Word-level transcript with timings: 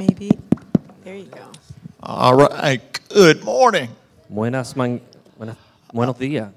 Maybe. 0.00 0.30
There 1.04 1.14
you 1.14 1.26
go. 1.26 1.44
All 2.02 2.34
right, 2.34 2.80
good 3.10 3.44
morning. 3.44 3.90
Buenas, 4.30 4.74
man- 4.74 5.02
buenas- 5.38 5.58
buenos 5.92 6.16
días. 6.18 6.48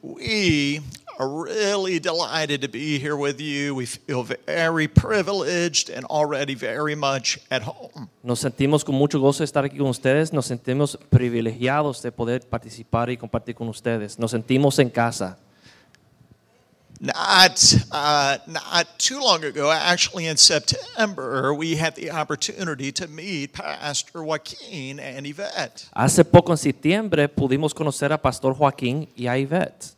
We 0.00 0.80
are 1.18 1.28
really 1.28 2.00
delighted 2.00 2.62
to 2.62 2.68
be 2.68 2.98
here 2.98 3.14
with 3.14 3.38
you. 3.42 3.74
We 3.74 3.84
feel 3.84 4.24
very 4.46 4.88
privileged 4.88 5.90
and 5.90 6.06
already 6.06 6.54
very 6.54 6.94
much 6.96 7.38
at 7.50 7.62
home. 7.62 8.08
Nos 8.22 8.40
sentimos 8.40 8.84
con 8.86 8.94
mucho 8.94 9.20
gozo 9.20 9.40
de 9.40 9.44
estar 9.44 9.66
aquí 9.66 9.76
con 9.76 9.88
ustedes. 9.88 10.32
Nos 10.32 10.46
sentimos 10.46 10.98
privilegiados 11.10 12.00
de 12.00 12.10
poder 12.10 12.40
participar 12.48 13.10
y 13.10 13.18
compartir 13.18 13.54
con 13.54 13.68
ustedes. 13.68 14.18
Nos 14.18 14.30
sentimos 14.30 14.78
en 14.78 14.88
casa. 14.88 15.36
Not, 17.04 17.74
uh, 17.90 18.38
not 18.46 18.86
too 18.96 19.18
long 19.18 19.42
ago, 19.42 19.72
actually 19.72 20.26
in 20.26 20.36
September, 20.36 21.52
we 21.52 21.74
had 21.74 21.96
the 21.96 22.12
opportunity 22.12 22.92
to 22.92 23.08
meet 23.08 23.54
Pastor 23.54 24.22
Joaquin 24.22 25.00
and 25.00 25.26
Yvette. 25.26 25.88
Hace 25.92 26.24
poco 26.24 26.52
en 26.52 26.58
septiembre 26.58 27.28
pudimos 27.28 27.74
conocer 27.74 28.12
a 28.12 28.18
Pastor 28.18 28.54
Joaquín 28.54 29.08
y 29.16 29.26
a 29.26 29.36
Ivette. 29.36 29.96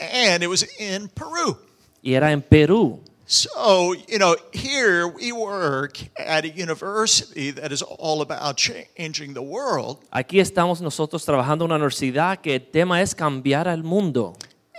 And 0.00 0.42
it 0.42 0.48
was 0.48 0.64
in 0.80 1.08
Peru. 1.14 1.58
Y 2.02 2.14
era 2.14 2.32
en 2.32 2.42
Perú. 2.42 2.98
So, 3.24 3.94
you 4.08 4.18
know, 4.18 4.34
here 4.52 5.06
we 5.06 5.30
work 5.30 5.96
at 6.18 6.44
a 6.44 6.48
university 6.48 7.52
that 7.52 7.70
is 7.70 7.82
all 7.82 8.20
about 8.20 8.56
changing 8.56 9.34
the 9.34 9.42
world. 9.42 9.98
Aquí 10.10 10.40
estamos 10.40 10.80
nosotros 10.80 11.24
trabajando 11.24 11.64
en 11.64 11.70
una 11.70 11.76
universidad 11.76 12.40
que 12.40 12.56
el 12.56 12.66
tema 12.68 13.00
es 13.00 13.14
cambiar 13.14 13.68
al 13.68 13.84
mundo. 13.84 14.34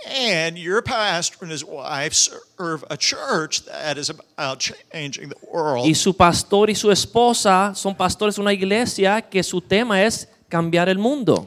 And 0.06 0.58
your 0.58 0.82
pastor 0.82 1.38
and 1.42 1.50
his 1.50 1.64
wife 1.64 2.12
serve 2.12 2.84
a 2.90 2.96
church 2.96 3.64
that 3.64 3.96
is 3.96 4.10
about 4.10 4.58
changing 4.92 5.30
the 5.30 5.36
world. 5.50 5.86
Y 5.86 5.94
su 5.94 6.12
pastor 6.12 6.68
y 6.68 6.74
su 6.74 6.90
esposa 6.90 7.74
son 7.74 7.94
pastores 7.94 8.36
de 8.36 8.42
una 8.42 8.52
iglesia 8.52 9.22
que 9.22 9.42
su 9.42 9.60
tema 9.60 10.02
es 10.02 10.28
cambiar 10.48 10.88
el 10.88 10.98
mundo. 10.98 11.46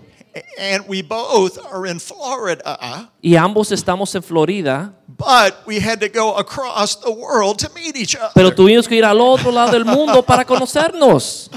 And 0.60 0.88
we 0.88 1.02
both 1.02 1.58
are 1.72 1.88
in 1.88 2.00
Florida, 2.00 3.10
Y 3.22 3.36
ambos 3.36 3.72
estamos 3.72 4.14
en 4.16 4.22
Florida, 4.22 4.94
but 5.08 5.66
we 5.66 5.80
had 5.80 6.00
to 6.00 6.10
go 6.10 6.36
across 6.36 6.96
the 6.96 7.12
world 7.12 7.58
to 7.60 7.70
meet 7.74 7.96
each 7.96 8.16
other. 8.16 8.32
pero 8.36 8.52
tuvimos 8.54 8.88
que 8.88 8.96
ir 8.98 9.06
al 9.06 9.20
otro 9.20 9.52
lado 9.52 9.72
del 9.72 9.86
mundo 9.86 10.22
para 10.22 10.46
conocernos. 10.46 11.50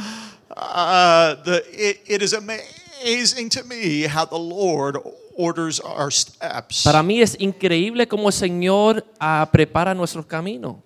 Uh, 0.57 1.35
the, 1.45 1.63
it, 1.73 2.01
it 2.07 2.23
is 2.23 2.33
amazing 2.33 3.49
to 3.51 3.63
me 3.65 4.03
how 4.07 4.25
the 4.25 4.39
Lord 4.39 4.97
orders 5.41 5.81
our 5.81 6.13
steps. 6.13 6.85
Para 6.85 7.03
mí 7.03 7.23
es 7.23 7.37
increíble 7.39 8.07
cómo 8.07 8.29
el 8.29 8.35
Señor 8.35 9.05
ah, 9.19 9.49
prepara 9.51 9.95
nuestro 9.95 10.27
camino. 10.27 10.83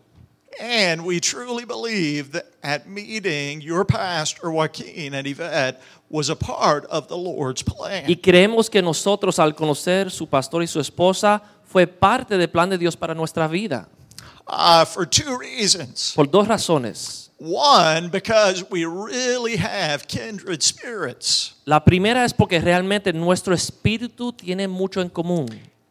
And 0.61 1.05
we 1.05 1.21
truly 1.21 1.65
believe 1.65 2.31
that 2.33 2.47
at 2.63 2.87
meeting 2.87 3.61
your 3.61 3.85
pastor, 3.85 4.51
Joaquin 4.53 5.15
and 5.15 5.27
Yvette, 5.27 5.81
was 6.09 6.31
a 6.31 6.37
part 6.37 6.87
of 6.87 7.09
the 7.09 7.17
Lord's 7.17 7.63
plan. 7.63 8.05
Y 8.07 8.17
creemos 8.17 8.71
que 8.71 8.81
nosotros 8.81 9.39
al 9.39 9.55
conocer 9.55 10.11
su 10.11 10.29
pastor 10.29 10.63
y 10.63 10.69
su 10.69 10.79
esposa 10.79 11.43
fue 11.65 11.87
parte 11.87 12.39
del 12.39 12.49
plan 12.49 12.71
de 12.71 12.79
Dios 12.79 12.97
para 12.97 13.15
nuestra 13.15 13.49
vida. 13.49 13.89
Uh, 14.47 14.85
for 14.85 15.07
two 15.07 15.39
reasons. 15.39 16.13
Por 16.15 16.27
dos 16.27 16.47
razones. 16.47 17.31
One, 17.39 18.09
because 18.11 18.65
we 18.71 18.85
really 18.85 19.57
have 19.57 20.07
kindred 20.07 20.63
spirits. 20.63 21.55
La 21.65 21.81
primera 21.81 22.25
es 22.25 22.33
porque 22.33 22.61
realmente 22.61 23.13
nuestro 23.13 23.55
espíritu 23.55 24.33
tiene 24.33 24.69
mucho 24.69 25.01
en 25.01 25.09
común. 25.09 25.49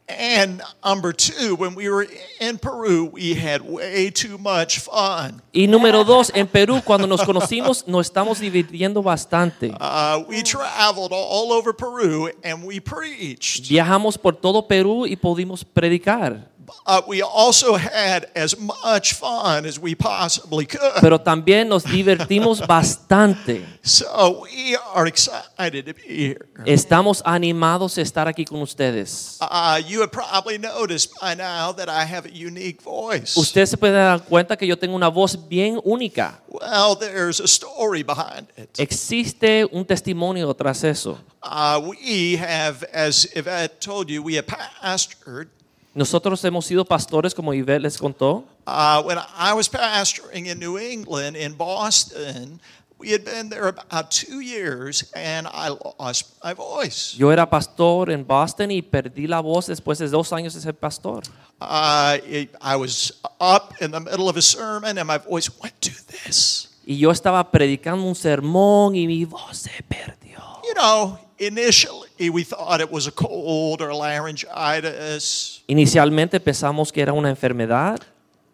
And 0.07 0.61
number 0.83 1.13
two, 1.13 1.55
when 1.55 1.75
we 1.75 1.89
were 1.89 2.05
in 2.39 2.57
Peru, 2.57 3.05
we 3.05 3.33
had 3.33 3.61
way 3.61 4.11
too 4.11 4.37
much 4.37 4.79
fun. 4.79 5.41
Y 5.53 5.67
número 5.67 6.03
dos, 6.03 6.31
en 6.35 6.47
Perú, 6.47 6.81
cuando 6.83 7.07
nos 7.07 7.23
conocimos, 7.23 7.87
nos 7.87 8.07
estamos 8.07 8.39
divirtiendo 8.39 9.01
bastante. 9.01 9.73
Uh, 9.79 10.23
we 10.27 10.43
traveled 10.43 11.11
all 11.13 11.53
over 11.53 11.73
Peru 11.73 12.29
and 12.43 12.63
we 12.65 12.79
preached. 12.79 13.69
Viajamos 13.69 14.17
por 14.17 14.35
todo 14.35 14.67
Perú 14.67 15.07
y 15.07 15.15
pudimos 15.15 15.63
predicar. 15.63 16.49
Uh, 16.85 17.01
we 17.07 17.21
also 17.21 17.75
had 17.75 18.27
as 18.35 18.57
much 18.59 19.13
fun 19.13 19.65
as 19.65 19.79
we 19.79 19.95
possibly 19.95 20.65
could. 20.65 21.01
Pero 21.01 21.19
también 21.19 21.69
nos 21.69 21.83
divertimos 21.83 22.59
bastante. 22.67 23.65
So 23.83 24.41
we 24.43 24.75
are 24.93 25.07
excited 25.07 25.85
to 25.85 25.93
be 25.93 26.01
here. 26.33 26.45
Estamos 26.65 27.21
animados 27.25 27.95
de 27.95 28.01
estar 28.01 28.27
aquí 28.27 28.45
con 28.45 28.61
ustedes. 28.61 29.37
Uh, 29.41 29.81
you 29.87 30.01
have 30.01 30.11
probably 30.11 30.57
noticed 30.57 31.11
by 31.21 31.35
now 31.35 31.71
that 31.71 31.87
I 31.89 32.05
have 32.05 32.25
a 32.25 32.31
unique 32.33 32.81
voice. 32.81 33.37
Usted 33.37 33.65
se 33.65 33.77
puede 33.77 33.93
dar 33.93 34.21
cuenta 34.23 34.57
que 34.57 34.67
yo 34.67 34.75
tengo 34.77 34.95
una 34.95 35.09
voz 35.09 35.37
bien 35.47 35.79
única. 35.85 36.39
Well, 36.49 36.95
there's 36.95 37.39
a 37.39 37.47
story 37.47 38.03
behind 38.03 38.47
it. 38.57 38.77
Existe 38.77 39.65
un 39.71 39.85
testimonio 39.85 40.53
tras 40.53 40.83
eso. 40.83 41.17
Uh, 41.41 41.81
we 41.89 42.35
have, 42.37 42.83
as 42.93 43.27
Yvette 43.35 43.79
told 43.81 44.09
you, 44.09 44.21
we 44.21 44.35
have 44.35 44.47
pastored. 44.47 45.47
Nosotros 45.93 46.43
hemos 46.43 46.65
sido 46.65 46.85
pastores, 46.85 47.33
como 47.35 47.53
Ivette 47.53 47.81
les 47.83 47.97
contó. 47.97 48.45
Uh, 48.65 49.01
when 49.05 49.17
I 49.37 49.53
was 49.53 49.69
pastoring 49.69 50.47
in 50.47 50.57
New 50.59 50.77
England, 50.79 51.35
in 51.37 51.55
Boston, 51.55 52.59
we 52.97 53.11
had 53.11 53.23
been 53.23 53.49
there 53.49 53.67
about 53.67 54.09
two 54.09 54.39
years 54.39 55.11
and 55.13 55.45
I 55.47 55.69
lost 55.99 56.33
my 56.43 56.53
voice. 56.53 57.15
Yo 57.17 57.31
era 57.31 57.47
pastor 57.49 58.09
en 58.09 58.25
Boston 58.25 58.71
y 58.71 58.81
perdí 58.81 59.27
la 59.27 59.41
voz 59.41 59.67
después 59.67 59.99
de 59.99 60.07
dos 60.07 60.31
años 60.33 60.53
de 60.55 60.61
ser 60.61 60.73
pastor. 60.73 61.23
Uh, 61.61 62.17
it- 62.27 62.55
I 62.61 62.75
was 62.75 63.13
up 63.39 63.73
in 63.81 63.91
the 63.91 63.99
middle 63.99 64.29
of 64.29 64.37
a 64.37 64.41
sermon 64.41 64.97
and 64.97 65.05
my 65.07 65.17
voice 65.19 65.51
went 65.61 65.79
to 65.81 65.91
this. 66.07 66.69
Y 66.85 66.97
yo 66.97 67.11
estaba 67.11 67.51
predicando 67.51 68.03
un 68.05 68.15
sermón 68.15 68.95
y 68.95 69.05
mi 69.05 69.25
voz 69.25 69.57
se 69.57 69.83
perdió. 69.87 70.39
You 70.63 70.73
know, 70.73 71.19
initially 71.39 72.29
we 72.29 72.43
thought 72.43 72.79
it 72.81 72.91
was 72.91 73.07
a 73.07 73.11
cold 73.11 73.81
or 73.81 73.93
laryngitis, 73.93 75.63
Inicialmente 75.67 76.39
pensamos 76.39 76.91
que 76.91 77.01
era 77.01 77.13
una 77.13 77.29
enfermedad, 77.29 78.01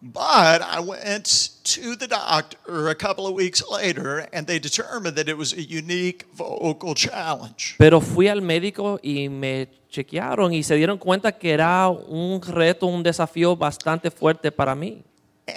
but 0.02 0.62
I 0.62 0.80
went 0.80 1.50
to 1.64 1.94
the 1.96 2.06
doctor 2.08 2.88
a 2.88 2.94
couple 2.94 3.26
of 3.26 3.34
weeks 3.34 3.62
later 3.70 4.26
and 4.32 4.46
they 4.46 4.58
determined 4.58 5.16
that 5.16 5.28
it 5.28 5.36
was 5.36 5.52
a 5.52 5.62
unique 5.62 6.24
vocal 6.34 6.94
challenge. 6.94 7.76
pero 7.78 8.00
fui 8.00 8.28
al 8.28 8.40
médico 8.40 8.98
y 9.02 9.28
me 9.28 9.68
chequearon 9.90 10.54
y 10.54 10.62
se 10.62 10.76
dieron 10.76 10.98
cuenta 10.98 11.32
que 11.32 11.52
era 11.52 11.88
un 11.88 12.40
reto, 12.40 12.86
un 12.86 13.02
desafío 13.02 13.56
bastante 13.56 14.10
fuerte 14.10 14.50
para 14.50 14.74
mí. 14.74 15.02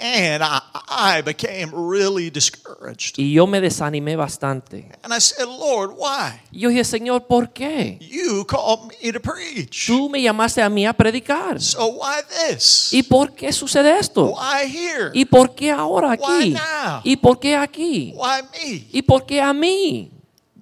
And 0.00 0.42
I, 0.42 0.60
I 0.88 1.22
became 1.22 1.70
really 1.72 2.30
discouraged. 2.30 3.18
Y 3.18 3.32
yo 3.32 3.46
me 3.46 3.60
desanimé 3.60 4.16
bastante. 4.16 4.90
And 5.02 5.12
I 5.12 5.20
said, 5.20 5.46
Lord, 5.46 5.92
why? 5.96 6.40
Y 6.52 6.60
yo 6.60 6.68
dije, 6.70 6.84
Señor, 6.84 7.26
¿por 7.26 7.52
qué? 7.52 7.98
You 8.00 8.44
called 8.44 8.92
me 9.02 9.12
to 9.12 9.20
preach. 9.20 9.86
Tú 9.86 10.08
me 10.08 10.20
llamaste 10.20 10.62
a 10.62 10.68
mí 10.68 10.86
a 10.86 10.92
predicar. 10.92 11.60
So 11.60 11.86
why 11.86 12.22
this? 12.48 12.92
¿Y 12.92 13.02
por 13.02 13.34
qué 13.34 13.52
sucede 13.52 13.98
esto? 13.98 14.34
Why 14.34 14.66
here? 14.68 15.10
¿Y 15.14 15.24
por 15.24 15.54
qué 15.54 15.70
ahora 15.70 16.16
Why 16.20 16.34
aquí? 16.40 16.50
now? 16.50 17.00
¿Y 17.04 17.16
por 17.16 17.38
qué 17.38 17.56
aquí? 17.56 18.12
Why 18.16 18.42
me? 18.52 18.88
¿Y 18.92 19.02
por 19.02 19.24
qué 19.26 19.40
a 19.40 19.52
mí? 19.52 20.10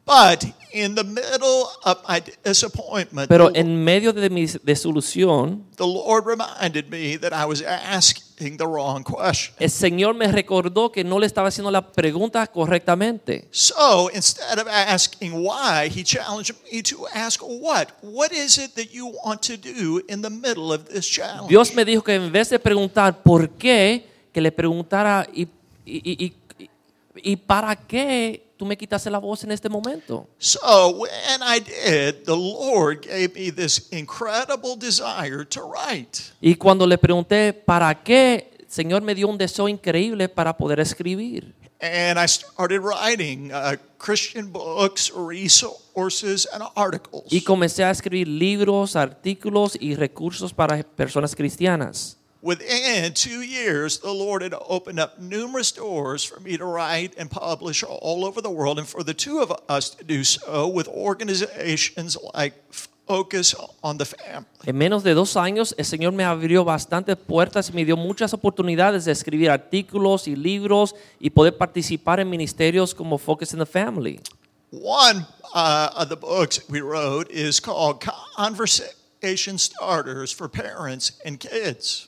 But 0.04 0.44
in 0.72 0.94
the 0.94 1.04
middle 1.04 1.68
of 1.84 1.98
my 2.08 2.20
disappointment, 2.44 3.28
Pero 3.28 3.50
en 3.54 3.84
medio 3.84 4.12
de 4.12 4.28
mi 4.30 4.46
desilusión, 4.62 5.64
the 5.76 5.86
Lord 5.86 6.26
reminded 6.26 6.90
me 6.90 7.16
that 7.18 7.32
I 7.32 7.44
was 7.44 7.62
asking 7.62 8.24
the 8.56 8.64
wrong 8.64 9.02
question. 9.04 9.54
el 9.58 9.70
Señor 9.70 10.14
me 10.14 10.26
recordó 10.30 10.90
que 10.92 11.04
no 11.04 11.18
le 11.18 11.26
estaba 11.26 11.48
haciendo 11.48 11.70
la 11.70 11.92
pregunta 11.92 12.46
correctamente. 12.46 13.48
So 13.50 14.10
instead 14.14 14.58
of 14.58 14.66
asking 14.68 15.32
why, 15.34 15.88
He 15.88 16.02
challenged 16.04 16.54
me 16.72 16.82
to 16.82 17.06
ask 17.14 17.40
what? 17.42 17.88
What 18.02 18.32
is 18.32 18.58
it 18.58 18.74
that 18.74 18.92
you 18.92 19.12
want 19.24 19.42
to 19.42 19.56
do 19.56 20.00
in 20.08 20.22
the 20.22 20.30
middle 20.30 20.72
of 20.72 20.84
this 20.88 21.06
challenge? 21.08 21.48
Dios 21.48 21.74
me 21.74 21.84
dijo 21.84 22.02
que 22.02 22.14
en 22.14 22.30
vez 22.32 22.50
de 22.50 22.58
preguntar 22.58 23.22
por 23.22 23.48
qué, 23.50 24.06
que 24.32 24.40
le 24.40 24.50
preguntara 24.52 25.26
y- 25.32 25.46
y- 25.84 26.24
y- 26.58 26.68
¿y 27.16 27.36
para 27.36 27.76
qué 27.76 28.41
tú 28.62 28.66
me 28.66 28.76
quitaste 28.76 29.10
la 29.10 29.18
voz 29.18 29.42
en 29.42 29.50
este 29.50 29.68
momento? 29.68 30.28
So 30.38 30.90
when 30.90 31.42
I 31.42 31.58
did, 31.58 32.24
the 32.24 32.36
Lord 32.36 33.00
gave 33.04 33.34
me 33.34 33.50
this 33.50 33.88
incredible 33.90 34.76
desire 34.76 35.44
to 35.46 35.62
write. 35.62 36.32
Y 36.40 36.54
cuando 36.54 36.86
le 36.86 36.96
pregunté, 36.96 37.52
¿para 37.52 37.92
qué? 38.04 38.52
Señor 38.68 39.02
me 39.02 39.16
dio 39.16 39.26
un 39.26 39.36
deseo 39.36 39.68
increíble 39.68 40.28
para 40.28 40.56
poder 40.56 40.78
escribir. 40.78 41.52
And 41.80 42.16
I 42.16 42.28
started 42.28 42.82
writing 42.82 43.50
uh, 43.52 43.74
Christian 43.98 44.52
books, 44.52 45.12
resources, 45.12 46.48
and 46.52 46.62
articles. 46.76 47.24
Y 47.28 47.42
comencé 47.42 47.82
a 47.82 47.90
escribir 47.90 48.28
libros, 48.28 48.94
artículos 48.94 49.76
y 49.80 49.96
recursos 49.96 50.54
para 50.54 50.80
personas 50.84 51.34
cristianas. 51.34 52.16
Within 52.42 53.12
two 53.14 53.42
years, 53.42 54.00
the 54.00 54.12
Lord 54.12 54.42
had 54.42 54.52
opened 54.68 54.98
up 54.98 55.20
numerous 55.20 55.70
doors 55.70 56.24
for 56.24 56.40
me 56.40 56.56
to 56.56 56.64
write 56.64 57.14
and 57.16 57.30
publish 57.30 57.84
all 57.84 58.24
over 58.24 58.42
the 58.42 58.50
world, 58.50 58.80
and 58.80 58.88
for 58.88 59.04
the 59.04 59.14
two 59.14 59.38
of 59.38 59.52
us 59.68 59.90
to 59.90 60.02
do 60.02 60.24
so 60.24 60.66
with 60.66 60.88
organizations 60.88 62.18
like 62.34 62.54
Focus 63.06 63.54
on 63.84 63.96
the 63.96 64.04
Family. 64.04 64.46
En 64.66 64.76
menos 64.76 65.04
de 65.04 65.14
dos 65.14 65.36
años, 65.36 65.72
el 65.78 65.84
Señor 65.84 66.14
me 66.14 66.24
abrió 66.24 66.64
bastantes 66.64 67.16
puertas 67.16 67.70
y 67.70 67.74
me 67.74 67.84
dio 67.84 67.96
muchas 67.96 68.34
oportunidades 68.34 69.04
de 69.04 69.12
escribir 69.12 69.48
artículos 69.48 70.26
y 70.26 70.34
libros 70.34 70.96
y 71.20 71.30
poder 71.30 71.56
participar 71.56 72.18
en 72.18 72.28
ministerios 72.28 72.92
como 72.92 73.18
Focus 73.18 73.52
in 73.52 73.60
the 73.60 73.66
Family. 73.66 74.18
One 74.72 75.26
uh, 75.54 75.90
of 75.94 76.08
the 76.08 76.16
books 76.16 76.60
we 76.68 76.80
wrote 76.80 77.30
is 77.30 77.60
called 77.60 78.00
Conversation 78.36 79.01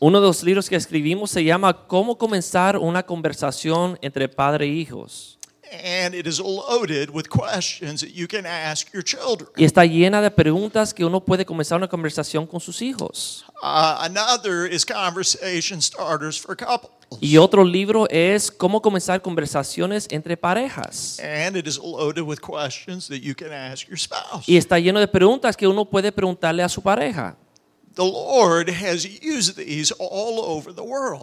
Uno 0.01 0.21
de 0.21 0.27
los 0.27 0.43
libros 0.43 0.69
que 0.69 0.75
escribimos 0.75 1.31
se 1.31 1.45
llama 1.45 1.87
Cómo 1.87 2.19
comenzar 2.19 2.77
una 2.77 3.05
conversación 3.05 3.99
entre 4.03 4.29
padre 4.29 4.67
e 4.67 4.71
hijos. 4.71 5.39
And 5.73 6.15
it 6.15 6.27
is 6.27 6.41
loaded 6.41 7.11
with 7.11 7.29
questions 7.29 8.01
that 8.01 8.15
you 8.15 8.27
can 8.27 8.47
ask 8.47 8.93
your 8.93 9.03
children. 9.03 9.51
Y 9.57 9.65
está 9.65 9.85
llena 9.85 10.21
de 10.21 10.31
preguntas 10.31 10.95
que 10.95 11.05
uno 11.05 11.25
puede 11.25 11.45
comenzar 11.45 11.79
una 11.79 11.89
conversación 11.89 12.47
con 12.47 12.61
sus 12.61 12.81
hijos. 12.83 13.45
Uh, 13.63 13.97
another 14.01 14.67
is 14.71 14.85
Conversation 14.85 15.81
Starters 15.81 16.39
for 16.39 16.57
Couples. 16.57 16.93
Y 17.21 17.37
otro 17.39 17.65
libro 17.65 18.09
es 18.11 18.51
Cómo 18.51 18.81
comenzar 18.83 19.23
conversaciones 19.23 20.07
entre 20.11 20.37
parejas. 20.37 21.19
And 21.21 21.57
it 21.57 21.67
is 21.67 21.79
loaded 21.79 22.23
with 22.23 22.41
questions 22.41 23.09
that 23.09 23.21
you 23.21 23.35
can 23.35 23.53
ask 23.53 23.87
your 23.89 23.99
spouse. 23.99 24.49
Y 24.49 24.57
está 24.57 24.79
lleno 24.79 25.01
de 25.01 25.09
preguntas 25.09 25.57
que 25.57 25.67
uno 25.67 25.85
puede 25.85 26.13
preguntarle 26.13 26.63
a 26.63 26.69
su 26.69 26.83
pareja. 26.83 27.37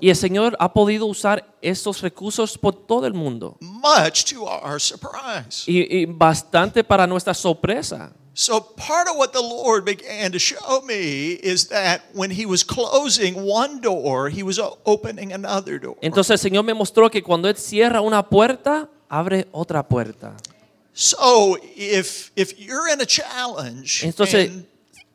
Y 0.02 0.10
el 0.10 0.16
Señor 0.16 0.56
ha 0.60 0.74
podido 0.74 1.06
usar 1.06 1.46
estos 1.62 2.02
recursos 2.02 2.58
por 2.58 2.74
todo 2.88 3.06
el 3.06 3.14
mundo. 3.14 3.58
much 3.60 4.26
to 4.26 4.44
our 4.46 4.80
surprise. 4.80 5.64
Y, 5.68 6.02
y 6.02 6.06
bastante 6.06 6.84
para 6.84 7.06
nuestra 7.08 7.34
sorpresa. 7.34 8.14
So, 8.34 8.62
part 8.76 9.10
of 9.10 9.18
what 9.18 9.34
the 9.34 9.42
Lord 9.42 9.84
began 9.84 10.32
to 10.32 10.40
show 10.40 10.82
me 10.84 11.38
is 11.44 11.68
that 11.68 12.02
when 12.14 12.32
He 12.32 12.46
was 12.46 12.64
closing 12.64 13.36
one 13.36 13.82
door, 13.82 14.30
He 14.30 14.42
was 14.42 14.58
opening 14.86 15.34
another 15.34 15.78
door. 15.80 15.98
Entonces 16.02 16.32
el 16.32 16.40
Señor 16.40 16.64
me 16.64 16.74
mostró 16.74 17.10
que 17.12 17.22
cuando 17.22 17.50
Él 17.50 17.58
cierra 17.58 18.00
una 18.00 18.28
puerta, 18.30 18.90
abre 19.10 19.48
otra 19.52 19.86
puerta. 19.86 20.38
So, 20.94 21.58
if 21.76 22.32
if 22.36 22.58
you're 22.58 22.88
in 22.92 23.02
a 23.02 23.06
challenge 23.06 24.04
Entonces- 24.06 24.50
and, 24.50 24.66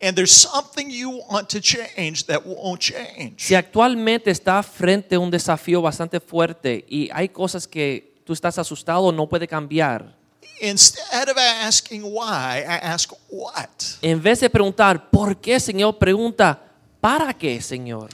and 0.01 0.15
there's 0.15 0.33
something 0.33 0.91
you 0.91 1.23
want 1.29 1.49
to 1.49 1.61
change 1.61 2.27
that 2.27 2.43
won't 2.45 2.81
change, 2.81 3.35
Si 3.39 3.55
actualmente 3.55 4.31
está 4.31 4.63
frente 4.63 5.15
a 5.15 5.19
un 5.19 5.31
desafío 5.31 5.83
bastante 5.83 6.21
fuerte 6.21 6.85
y 6.89 7.09
hay 7.13 7.29
cosas 7.29 7.67
que 7.67 8.15
tú 8.25 8.33
estás 8.33 8.59
asustado 8.59 9.11
no 9.13 9.27
puede 9.29 9.47
cambiar, 9.49 10.15
instead 10.61 11.29
of 11.29 11.37
asking 11.39 12.03
why, 12.03 12.59
I 12.59 12.79
ask 12.83 13.13
what. 13.31 13.69
en 14.03 14.23
vez 14.23 14.41
de 14.41 14.51
preguntar 14.51 15.11
¿por 15.11 15.37
qué, 15.41 15.59
Señor? 15.61 15.99
Pregunta 15.99 16.63
¿para 17.01 17.33
qué, 17.33 17.61
Señor? 17.61 18.11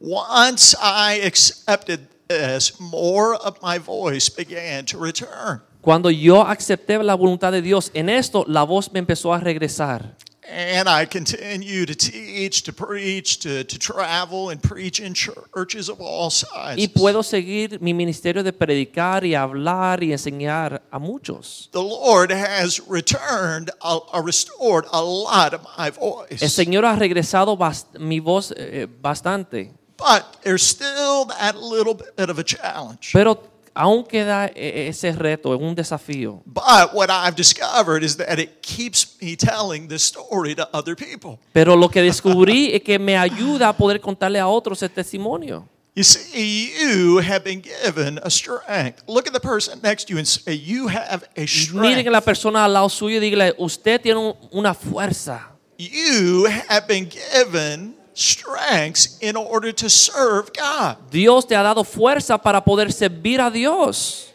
Once 0.00 0.76
I 0.80 1.20
accepted 1.24 2.00
this, 2.28 2.78
more 2.78 3.36
of 3.42 3.56
my 3.62 3.78
voice 3.78 4.28
began 4.30 4.84
to 4.86 4.98
return. 4.98 5.62
Cuando 5.80 6.10
yo 6.10 6.42
acepté 6.42 7.02
la 7.02 7.14
voluntad 7.14 7.52
de 7.52 7.62
Dios 7.62 7.90
en 7.94 8.08
esto, 8.08 8.44
la 8.48 8.64
voz 8.64 8.92
me 8.92 8.98
empezó 8.98 9.32
a 9.32 9.38
regresar. 9.38 10.16
And 10.48 10.88
I 10.88 11.06
continue 11.06 11.86
to 11.86 11.94
teach, 11.94 12.62
to 12.62 12.72
preach, 12.72 13.40
to, 13.40 13.64
to 13.64 13.78
travel 13.78 14.50
and 14.50 14.62
preach 14.62 15.00
in 15.00 15.12
churches 15.12 15.88
of 15.88 16.00
all 16.00 16.30
sizes. 16.30 16.78
Y 16.78 16.88
puedo 16.88 17.24
seguir 17.24 17.80
mi 17.80 17.92
ministerio 17.92 18.44
de 18.44 18.52
predicar 18.52 19.24
y 19.24 19.34
hablar 19.34 20.04
y 20.04 20.12
enseñar 20.12 20.82
a 20.90 20.98
muchos. 21.00 21.68
The 21.72 21.82
Lord 21.82 22.30
has 22.30 22.80
returned, 22.88 23.70
uh, 23.82 23.98
uh, 24.12 24.22
restored 24.22 24.84
a 24.92 25.02
lot 25.02 25.52
of 25.52 25.62
my 25.76 25.90
voice. 25.90 26.42
El. 26.42 26.50
Señor 26.50 26.84
ha 26.84 26.94
regresado 26.94 27.58
mi 27.98 28.20
voz 28.20 28.54
eh, 28.56 28.86
bastante, 29.00 29.72
But 29.98 30.42
there's 30.42 30.62
still 30.62 31.24
that 31.26 31.56
little 31.56 31.94
bit 31.94 32.30
of 32.30 32.38
a 32.38 32.44
challenge. 32.44 33.10
pero 33.12 33.55
aún 33.76 34.04
queda 34.04 34.46
eh, 34.54 34.88
ese 34.88 35.12
reto, 35.12 35.50
un 35.56 35.74
desafío. 35.74 36.42
But 36.46 36.92
what 36.94 37.10
I've 37.10 37.36
discovered 37.36 38.02
is 38.02 38.16
that 38.16 38.38
it 38.38 38.60
keeps 38.62 39.16
me 39.20 39.36
telling 39.36 39.86
this 39.88 40.02
story 40.02 40.54
to 40.56 40.68
other 40.72 40.96
people. 40.96 41.38
Pero 41.52 41.76
lo 41.76 41.88
que 41.88 42.00
descubrí 42.02 42.74
es 42.74 42.82
que 42.82 42.98
me 42.98 43.16
ayuda 43.16 43.68
a 43.68 43.72
poder 43.76 44.00
contarle 44.00 44.40
a 44.40 44.48
otros 44.48 44.82
el 44.82 44.90
testimonio. 44.90 45.68
You 45.94 46.04
see, 46.04 46.72
you 46.78 47.20
have 47.20 47.40
been 47.42 47.62
given 47.62 48.20
a 48.22 48.28
strength. 48.28 49.02
Look 49.06 49.26
at 49.26 49.32
the 49.32 49.40
person 49.40 49.80
next 49.82 50.04
to 50.08 50.12
you 50.12 50.18
and 50.18 50.26
say, 50.28 50.52
You 50.54 50.88
have 50.88 51.24
a 51.36 51.40
Miren 51.40 51.44
a 51.44 51.46
strength. 51.46 52.06
la 52.10 52.20
persona 52.20 52.64
al 52.66 52.72
lado 52.74 52.88
suyo 52.90 53.16
y 53.16 53.20
dígale, 53.20 53.54
usted 53.56 53.98
tiene 54.02 54.20
un- 54.20 54.34
una 54.52 54.74
fuerza. 54.74 55.52
You 55.78 56.46
have 56.68 56.86
been 56.86 57.08
given 57.08 57.95
strengths 58.16 59.18
in 59.20 59.36
order 59.36 59.72
to 59.72 59.88
serve 59.88 60.50
God. 60.52 60.96
Dios 61.10 61.46
te 61.46 61.54
ha 61.54 61.62
dado 61.62 61.84
fuerza 61.84 62.38
para 62.38 62.64
poder 62.64 62.90
servir 62.92 63.40
a 63.40 63.50
Dios. 63.50 64.32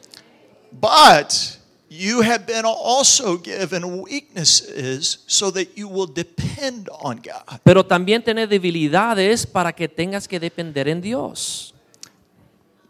But 0.72 1.58
you 1.90 2.22
have 2.22 2.46
been 2.46 2.64
also 2.64 3.38
given 3.38 4.02
weaknesses 4.02 5.24
so 5.28 5.52
that 5.52 5.76
you 5.76 5.90
will 5.90 6.08
depend 6.08 6.90
on 7.02 7.18
God. 7.18 7.60
Pero 7.64 7.84
también 7.84 8.24
tiene 8.24 8.48
debilidades 8.48 9.46
para 9.46 9.74
que 9.74 9.90
tengas 9.90 10.28
que 10.28 10.40
depender 10.40 10.88
en 10.88 11.02
Dios. 11.02 11.74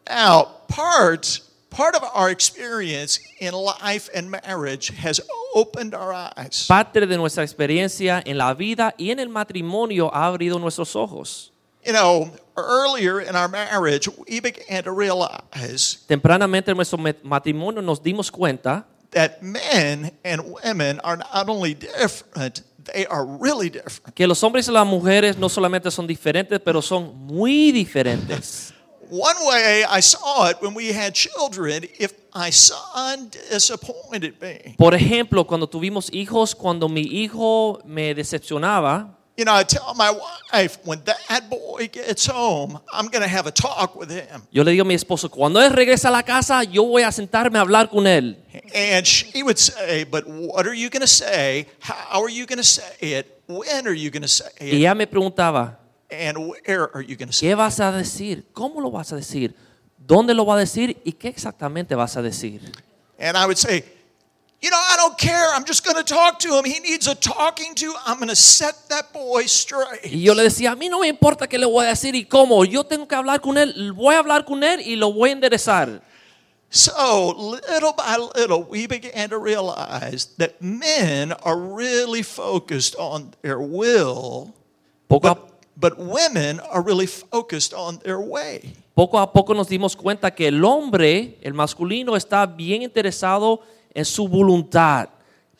Now, 0.07 0.47
part 0.67 1.39
part 1.71 1.95
of 1.95 2.03
our 2.13 2.29
experience 2.29 3.19
in 3.39 3.53
life 3.53 4.09
and 4.13 4.29
marriage 4.29 4.89
has 4.89 5.19
opened 5.55 5.95
our 5.95 6.13
eyes. 6.13 6.67
Parte 6.67 6.99
de 7.07 7.17
nuestra 7.17 7.43
experiencia 7.43 8.21
en 8.23 8.37
la 8.37 8.53
vida 8.53 8.93
y 8.97 9.09
en 9.09 9.19
el 9.19 9.29
matrimonio 9.29 10.11
ha 10.13 10.27
abrido 10.27 10.59
nuestros 10.59 10.95
ojos. 10.95 11.51
You 11.83 11.93
know, 11.93 12.29
earlier 12.55 13.19
in 13.21 13.35
our 13.35 13.47
marriage, 13.47 14.07
we 14.29 14.39
began 14.39 14.83
to 14.83 14.91
realize 14.91 16.05
Tempranamente 16.07 16.69
en 16.69 16.77
nuestro 16.77 16.99
matrimonio 17.23 17.81
nos 17.81 17.99
dimos 18.03 18.29
cuenta 18.29 18.85
that 19.11 19.41
men 19.41 20.11
and 20.23 20.41
women 20.63 20.99
are 21.03 21.17
not 21.17 21.49
only 21.49 21.73
different, 21.73 22.61
they 22.85 23.05
are 23.07 23.25
really 23.25 23.69
different. 23.69 24.13
que 24.15 24.27
los 24.27 24.43
hombres 24.43 24.67
y 24.67 24.71
las 24.71 24.85
mujeres 24.85 25.37
no 25.37 25.49
solamente 25.49 25.89
son 25.89 26.05
diferentes, 26.05 26.59
pero 26.59 26.81
son 26.81 27.15
muy 27.25 27.71
diferentes. 27.71 28.70
One 29.11 29.35
way 29.45 29.83
I 29.83 29.99
saw 29.99 30.47
it 30.49 30.61
when 30.61 30.73
we 30.73 30.93
had 30.93 31.13
children, 31.13 31.83
if 31.99 32.13
my 32.33 32.49
son 32.49 33.29
disappointed 33.51 34.35
me, 34.41 34.75
Por 34.77 34.93
ejemplo, 34.93 35.45
cuando 35.45 35.67
tuvimos 35.67 36.09
hijos, 36.13 36.55
cuando 36.55 36.87
mi 36.87 37.01
hijo 37.01 37.81
me 37.85 38.13
decepcionaba, 38.15 39.17
you 39.37 39.43
know, 39.45 39.53
I 39.53 39.63
tell 39.63 39.93
my 39.95 40.11
wife, 40.53 40.77
when 40.85 41.01
that 41.05 41.49
boy 41.49 41.89
gets 41.91 42.25
home, 42.25 42.79
I'm 42.93 43.07
going 43.07 43.21
to 43.23 43.27
have 43.27 43.47
a 43.47 43.51
talk 43.51 43.95
with 43.97 44.09
him. 44.11 44.43
yo 44.51 44.63
le 44.63 44.71
digo 44.71 44.83
a 44.83 44.85
mi 44.85 44.93
esposo, 44.95 45.29
cuando 45.29 45.59
él 45.59 45.71
regresa 45.73 46.07
a 46.09 46.11
la 46.11 46.23
casa, 46.23 46.63
yo 46.63 46.85
voy 46.85 47.01
a 47.03 47.11
sentarme 47.11 47.57
a 47.57 47.61
hablar 47.61 47.89
con 47.89 48.05
él. 48.07 48.37
And 48.73 49.05
she 49.05 49.43
would 49.43 49.57
say, 49.57 50.05
But 50.05 50.25
what 50.27 50.65
are 50.67 50.73
you 50.75 50.89
going 50.89 51.01
to 51.01 51.07
say? 51.07 51.65
How 51.79 52.21
are 52.23 52.29
you 52.29 52.45
going 52.45 52.59
to 52.59 52.63
say 52.63 52.95
it? 53.01 53.41
When 53.47 53.87
are 53.87 53.93
you 53.95 54.09
going 54.09 54.21
to 54.21 54.27
say 54.29 54.49
Y 54.61 54.67
it? 54.67 54.85
ella 54.85 54.95
me 54.95 55.05
preguntaba, 55.07 55.79
And 56.11 56.37
where 56.37 56.93
are 56.93 57.01
you 57.01 57.15
going 57.15 57.29
to 57.29 57.33
say 57.33 57.47
¿qué 57.47 57.55
vas 57.55 57.79
a 57.79 57.91
decir? 57.91 58.45
¿Cómo 58.53 58.81
lo 58.81 58.91
vas 58.91 59.11
a 59.13 59.15
decir? 59.15 59.55
¿Dónde 59.97 60.33
lo 60.33 60.45
va 60.45 60.55
a 60.55 60.59
decir? 60.59 61.01
¿Y 61.05 61.13
qué 61.13 61.29
exactamente 61.29 61.95
vas 61.95 62.17
a 62.17 62.21
decir? 62.21 62.61
And 63.17 63.37
I 63.37 63.45
would 63.45 63.57
say, 63.57 63.83
You 64.61 64.69
know, 64.69 64.77
I 64.77 64.95
don't 64.95 65.17
care. 65.17 65.49
I'm 65.55 65.65
just 65.65 65.83
going 65.83 65.97
to 65.97 66.03
talk 66.03 66.37
to 66.39 66.55
him. 66.55 66.63
He 66.65 66.79
needs 66.79 67.07
a 67.07 67.15
talking 67.15 67.73
to. 67.75 67.95
I'm 68.05 68.17
going 68.17 68.29
to 68.29 68.35
set 68.35 68.75
that 68.89 69.11
boy 69.11 69.47
straight. 69.47 70.05
Y 70.05 70.21
yo 70.21 70.35
le 70.35 70.43
decía, 70.43 70.73
a 70.73 70.75
mí 70.75 70.87
no 70.87 70.99
me 70.99 71.07
importa 71.07 71.47
qué 71.47 71.57
le 71.57 71.65
voy 71.65 71.85
a 71.85 71.89
decir 71.89 72.13
y 72.13 72.25
cómo. 72.25 72.63
Yo 72.63 72.83
tengo 72.83 73.07
que 73.07 73.15
hablar 73.15 73.41
con 73.41 73.57
él, 73.57 73.91
voy 73.93 74.13
a 74.13 74.19
hablar 74.19 74.45
con 74.45 74.63
él 74.63 74.81
y 74.81 74.95
lo 74.97 75.11
voy 75.11 75.31
a 75.31 75.33
enderezar. 75.33 76.03
So, 76.69 77.33
little 77.33 77.93
by 77.97 78.17
little, 78.35 78.63
we 78.63 78.85
began 78.85 79.29
to 79.31 79.39
realize 79.39 80.27
that 80.37 80.61
men 80.61 81.33
are 81.43 81.57
really 81.57 82.21
focused 82.21 82.95
on 82.97 83.33
their 83.41 83.59
will, 83.59 84.53
Poco 85.09 85.27
a, 85.27 85.50
but, 85.81 85.97
women 85.97 86.59
are 86.71 86.81
really 86.81 87.07
focused 87.07 87.73
on 87.73 87.97
their 87.99 88.19
way. 88.19 88.75
Poco 88.93 89.19
a 89.19 89.31
poco 89.33 89.53
nos 89.53 89.67
dimos 89.67 89.95
cuenta 89.95 90.31
que 90.31 90.47
el 90.47 90.63
hombre, 90.63 91.37
el 91.41 91.53
masculino, 91.53 92.15
está 92.15 92.45
bien 92.45 92.83
interesado 92.83 93.61
en 93.93 94.05
su 94.05 94.27
voluntad, 94.27 95.09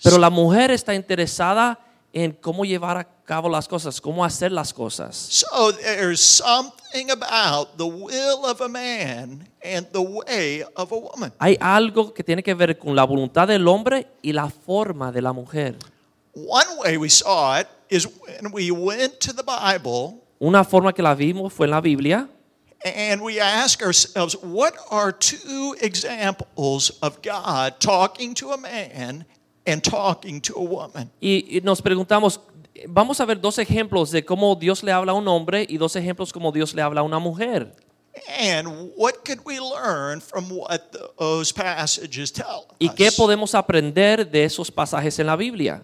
pero 0.03 0.17
la 0.17 0.29
mujer 0.29 0.71
está 0.71 0.93
interesada 0.93 1.79
en 2.13 2.33
cómo 2.33 2.65
llevar 2.65 2.97
a 2.97 3.07
cabo 3.25 3.49
las 3.49 3.67
cosas, 3.67 4.01
cómo 4.01 4.23
hacer 4.25 4.51
las 4.51 4.73
cosas. 4.73 5.15
So 5.15 5.71
there's 5.71 6.19
something 6.19 7.09
about 7.09 7.77
the 7.77 7.85
will 7.85 8.45
of 8.45 8.61
a 8.61 8.67
man 8.67 9.47
and 9.63 9.87
the 9.91 10.01
way 10.01 10.63
of 10.75 10.91
a 10.91 10.95
woman. 10.95 11.31
Hay 11.39 11.57
algo 11.59 12.13
que 12.13 12.23
tiene 12.23 12.43
que 12.43 12.53
ver 12.53 12.77
con 12.77 12.95
la 12.95 13.05
voluntad 13.05 13.47
del 13.47 13.67
hombre 13.67 14.07
y 14.21 14.33
la 14.33 14.49
forma 14.49 15.11
de 15.11 15.21
la 15.21 15.31
mujer. 15.31 15.77
One 16.33 16.77
way 16.79 16.97
we 16.97 17.09
saw 17.09 17.59
it 17.59 17.67
is 17.91 18.07
when 18.07 18.51
we 18.51 18.71
went 18.71 19.19
to 19.19 19.33
the 19.33 19.43
Bible 19.43 20.23
Una 20.39 20.63
forma 20.63 20.91
que 20.91 21.03
la 21.03 21.13
vimos 21.13 21.53
fue 21.53 21.67
en 21.67 21.71
la 21.71 21.81
Biblia 21.81 22.27
and 22.83 23.21
we 23.21 23.39
ask 23.39 23.83
ourselves, 23.83 24.35
what 24.41 24.73
are 24.89 25.11
two 25.11 25.75
examples 25.81 26.97
of 27.03 27.21
God 27.21 27.79
talking 27.79 28.33
to 28.33 28.53
a 28.53 28.57
man 28.57 29.25
and 29.67 29.83
talking 29.83 30.41
to 30.41 30.55
a 30.55 30.63
woman? 30.63 31.11
y, 31.21 31.45
y 31.57 31.61
nos 31.63 31.79
preguntamos, 31.81 32.39
vamos 32.87 33.19
a 33.19 33.25
ver 33.25 33.39
dos 33.39 33.59
ejemplos 33.59 34.09
de 34.09 34.25
cómo 34.25 34.55
Dios 34.55 34.81
le 34.81 34.91
habla 34.91 35.11
a 35.11 35.15
un 35.15 35.27
hombre 35.27 35.65
y 35.69 35.77
dos 35.77 35.95
ejemplos 35.95 36.33
como 36.33 36.51
Dios 36.51 36.73
le 36.73 36.81
habla 36.81 37.01
a 37.01 37.03
una 37.03 37.19
mujer. 37.19 37.75
And 38.39 38.91
what 38.97 39.23
could 39.25 39.39
we 39.45 39.59
learn 39.59 40.19
from 40.19 40.49
what 40.49 40.91
those 41.17 41.53
passages 41.53 42.31
tell 42.31 42.67
¿Y 42.79 42.89
qué 42.89 43.07
us? 43.07 43.15
podemos 43.15 43.55
aprender 43.55 44.29
de 44.29 44.43
esos 44.43 44.69
pasajes 44.71 45.17
en 45.19 45.27
la 45.27 45.35
Biblia? 45.35 45.83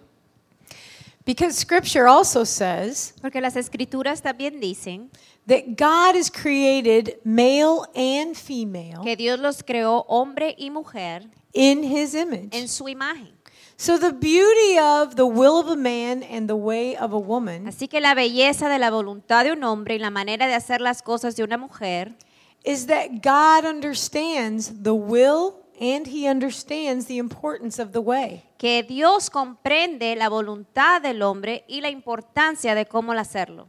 Because 1.28 1.58
scripture 1.58 2.08
also 2.08 2.46
says 2.46 3.14
Porque 3.22 3.42
las 3.42 3.58
escrituras 3.58 4.22
también 4.22 4.62
dicen 4.62 5.12
that 5.46 5.76
God 5.76 6.16
has 6.16 6.32
created 6.32 7.20
male 7.26 7.82
and 7.94 8.34
female 8.34 9.02
que 9.04 9.18
Dios 9.18 9.38
los 9.38 9.62
creó 9.62 10.06
hombre 10.08 10.56
y 10.58 10.70
mujer 10.70 11.30
in 11.54 11.84
his 11.84 12.14
image. 12.16 12.56
en 12.58 12.70
su 12.70 12.88
imagen. 12.88 13.34
So 13.76 14.00
the 14.00 14.12
beauty 14.14 14.80
of 14.80 15.16
the 15.18 15.26
will 15.26 15.60
of 15.60 15.68
a 15.68 15.76
man 15.76 16.24
and 16.24 16.48
the 16.48 16.56
way 16.56 16.96
of 16.96 17.12
a 17.14 17.20
woman 17.20 17.68
Así 17.68 17.90
que 17.90 18.00
la 18.00 18.16
belleza 18.16 18.70
de 18.70 18.80
la 18.80 18.90
voluntad 18.90 19.44
de 19.44 19.52
un 19.52 19.64
hombre 19.66 19.96
y 19.96 20.00
la 20.00 20.10
manera 20.10 20.48
de 20.48 20.54
hacer 20.54 20.80
las 20.80 21.02
cosas 21.02 21.36
de 21.36 21.44
una 21.44 21.58
mujer 21.58 22.16
is 22.64 22.88
that 22.88 23.22
God 23.22 23.66
understands 23.70 24.82
the 24.82 24.94
will 24.96 25.56
and 25.80 26.08
he 26.08 26.28
understands 26.28 27.06
the 27.06 27.18
importance 27.18 27.80
of 27.80 27.92
the 27.92 28.02
way. 28.02 28.44
que 28.58 28.84
Dios 28.84 29.30
comprende 29.30 30.16
la 30.16 30.30
voluntad 30.30 31.02
del 31.02 31.22
hombre 31.22 31.64
y 31.68 31.82
la 31.82 31.90
importancia 31.90 32.74
de 32.74 32.86
cómo 32.86 33.14
hacerlo. 33.14 33.68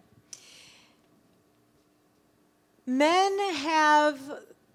Men 2.86 3.32
have 3.66 4.18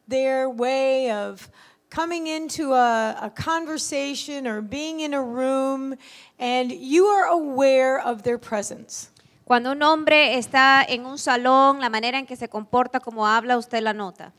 their 0.08 0.48
way 0.48 1.10
of 1.12 1.50
coming 1.90 2.28
into 2.28 2.74
a, 2.74 3.16
a 3.20 3.30
conversation 3.32 4.48
or 4.48 4.62
being 4.62 5.00
in 5.00 5.13
a 5.13 5.22
room, 5.22 5.96
and 6.40 6.72
you 6.72 7.08
are 7.08 7.25
aware 7.25 8.00
of 8.00 8.22
their 8.24 8.38
presence. 8.38 9.10
Cuando 9.46 9.72
un 9.72 9.82
hombre 9.82 10.38
está 10.38 10.86
en 10.88 11.06
un 11.06 11.18
salón, 11.18 11.80
la 11.80 11.90
manera 11.90 12.18
en 12.18 12.25
que 12.25 12.36
se 12.36 12.48
comporta, 12.48 13.00
como 13.00 13.25
habla, 13.28 13.58
usted 13.58 13.82
la 13.82 13.94
nota. 13.94 14.32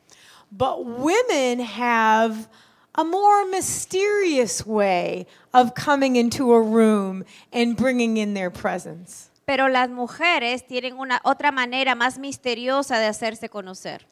But 0.50 0.84
women 0.84 1.60
have 1.60 2.48
a 2.94 3.04
more 3.04 3.44
mysterious 3.46 4.64
way 4.64 5.26
of 5.52 5.74
coming 5.74 6.16
into 6.16 6.52
a 6.52 6.60
room 6.60 7.24
and 7.52 7.76
bringing 7.76 8.16
in 8.16 8.34
their 8.34 8.50
presence. 8.50 9.30
Pero 9.46 9.68
las 9.68 9.90
mujeres 9.90 10.66
tienen 10.66 10.94
una 10.98 11.20
otra 11.24 11.52
manera 11.52 11.94
más 11.94 12.18
misteriosa 12.18 12.98
de 12.98 13.06
hacerse 13.06 13.48
conocer. 13.48 14.06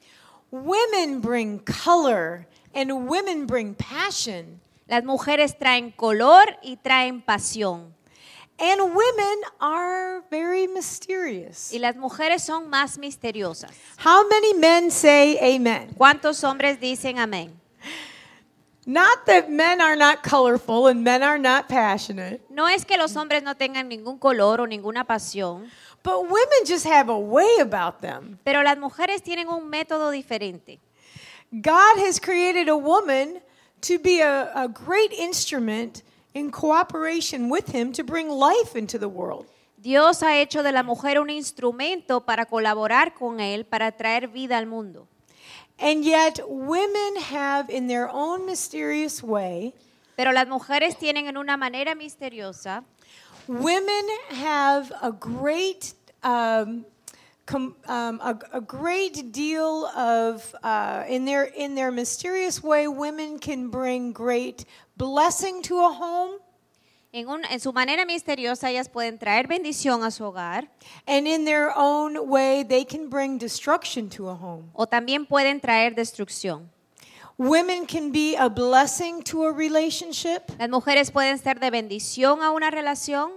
Women 0.50 1.20
bring 1.20 1.60
color 1.60 2.46
and 2.74 3.08
women 3.08 3.46
bring 3.46 3.74
passion. 3.74 4.60
Las 4.88 5.04
mujeres 5.04 5.56
traen 5.58 5.90
color 5.90 6.58
y 6.62 6.76
traen 6.76 7.22
pasión. 7.22 7.94
And 8.58 8.94
women 8.94 9.40
are 9.58 10.22
very 10.30 10.68
mysterious. 10.68 11.72
Y 11.72 11.78
las 11.78 11.96
mujeres 11.96 12.42
son 12.42 12.68
más 12.68 12.98
misteriosas. 12.98 13.70
How 14.04 14.28
many 14.28 14.54
men 14.54 14.90
say 14.90 15.38
amen? 15.40 15.94
¿Cuántos 15.96 16.44
hombres 16.44 16.78
dicen 16.78 17.18
amén? 17.18 17.61
Not 18.84 19.26
that 19.26 19.48
men 19.48 19.80
are 19.80 19.94
not 19.94 20.22
colorful 20.24 20.88
and 20.88 21.04
men 21.04 21.22
are 21.22 21.38
not 21.38 21.68
passionate, 21.68 22.40
No 22.50 22.66
es 22.66 22.84
que 22.84 22.96
los 22.96 23.14
hombres 23.14 23.42
no 23.42 23.54
tengan 23.54 23.88
ningún 23.88 24.18
color 24.18 24.60
o 24.60 24.66
ninguna 24.66 25.04
pasión, 25.06 25.70
but 26.02 26.22
women 26.22 26.64
just 26.66 26.84
have 26.84 27.08
a 27.08 27.16
way 27.16 27.58
about 27.60 28.00
them. 28.00 28.38
pero 28.44 28.62
las 28.62 28.76
mujeres 28.78 29.22
tienen 29.22 29.48
un 29.48 29.68
método 29.70 30.10
diferente. 30.10 30.80
God 31.52 31.98
has 31.98 32.18
created 32.18 32.68
a 32.68 32.76
woman 32.76 33.40
to 33.82 33.98
be 34.00 34.20
a, 34.20 34.50
a 34.54 34.68
great 34.68 35.12
instrument 35.12 36.02
in 36.34 36.50
cooperation 36.50 37.50
with 37.50 37.68
Him 37.72 37.92
to 37.92 38.02
bring 38.02 38.28
life 38.28 38.74
into 38.74 38.98
the 38.98 39.08
world. 39.08 39.46
Dios 39.76 40.22
ha 40.22 40.36
hecho 40.38 40.62
de 40.62 40.72
la 40.72 40.82
mujer 40.82 41.20
un 41.20 41.28
instrumento 41.30 42.20
para 42.24 42.46
colaborar 42.46 43.14
con 43.14 43.38
Él, 43.40 43.64
para 43.64 43.92
traer 43.92 44.28
vida 44.28 44.56
al 44.58 44.66
mundo. 44.66 45.06
And 45.82 46.04
yet, 46.04 46.38
women 46.46 47.16
have, 47.22 47.68
in 47.68 47.88
their 47.88 48.08
own 48.08 48.46
mysterious 48.46 49.20
way, 49.20 49.74
Pero 50.16 50.30
las 50.30 50.46
mujeres 50.46 50.96
tienen 50.96 51.26
en 51.26 51.36
una 51.36 51.56
manera 51.56 51.96
misteriosa, 51.96 52.84
women 53.48 54.06
have 54.28 54.92
a 55.02 55.10
great, 55.10 55.94
um, 56.22 56.84
com, 57.46 57.74
um, 57.88 58.20
a, 58.22 58.38
a 58.52 58.60
great 58.60 59.32
deal 59.32 59.86
of, 59.86 60.54
uh, 60.62 61.02
in 61.08 61.24
their 61.24 61.44
in 61.44 61.74
their 61.74 61.90
mysterious 61.90 62.62
way, 62.62 62.86
women 62.86 63.40
can 63.40 63.68
bring 63.68 64.12
great 64.12 64.64
blessing 64.96 65.62
to 65.62 65.80
a 65.80 65.88
home, 65.92 66.38
en, 67.12 67.28
un- 67.28 67.44
en 67.44 67.60
su 67.60 67.72
manera 67.72 68.04
misteriosa 68.06 68.70
ellas 68.70 68.88
pueden 68.88 69.18
traer 69.18 69.46
bendición 69.46 70.02
a 70.02 70.10
su 70.10 70.24
hogar 70.24 70.68
and 71.06 71.26
in 71.26 71.44
their 71.44 71.70
own 71.76 72.16
way, 72.28 72.64
they 72.64 72.84
can 72.84 73.08
bring 73.10 73.38
destruction 73.38 74.08
to 74.08 74.28
a 74.30 74.34
home. 74.34 74.64
o 74.72 74.86
también 74.86 75.26
pueden 75.26 75.60
traer 75.60 75.94
destrucción. 75.94 76.70
Women 77.38 77.86
can 77.86 78.12
be 78.12 78.36
a 78.38 78.48
blessing 78.48 79.22
to 79.24 79.44
a 79.46 79.52
relationship, 79.52 80.42
Las 80.58 80.68
mujeres 80.68 81.10
pueden 81.10 81.38
ser 81.38 81.58
de 81.60 81.70
bendición 81.70 82.42
a 82.42 82.50
una 82.50 82.70
relación 82.70 83.30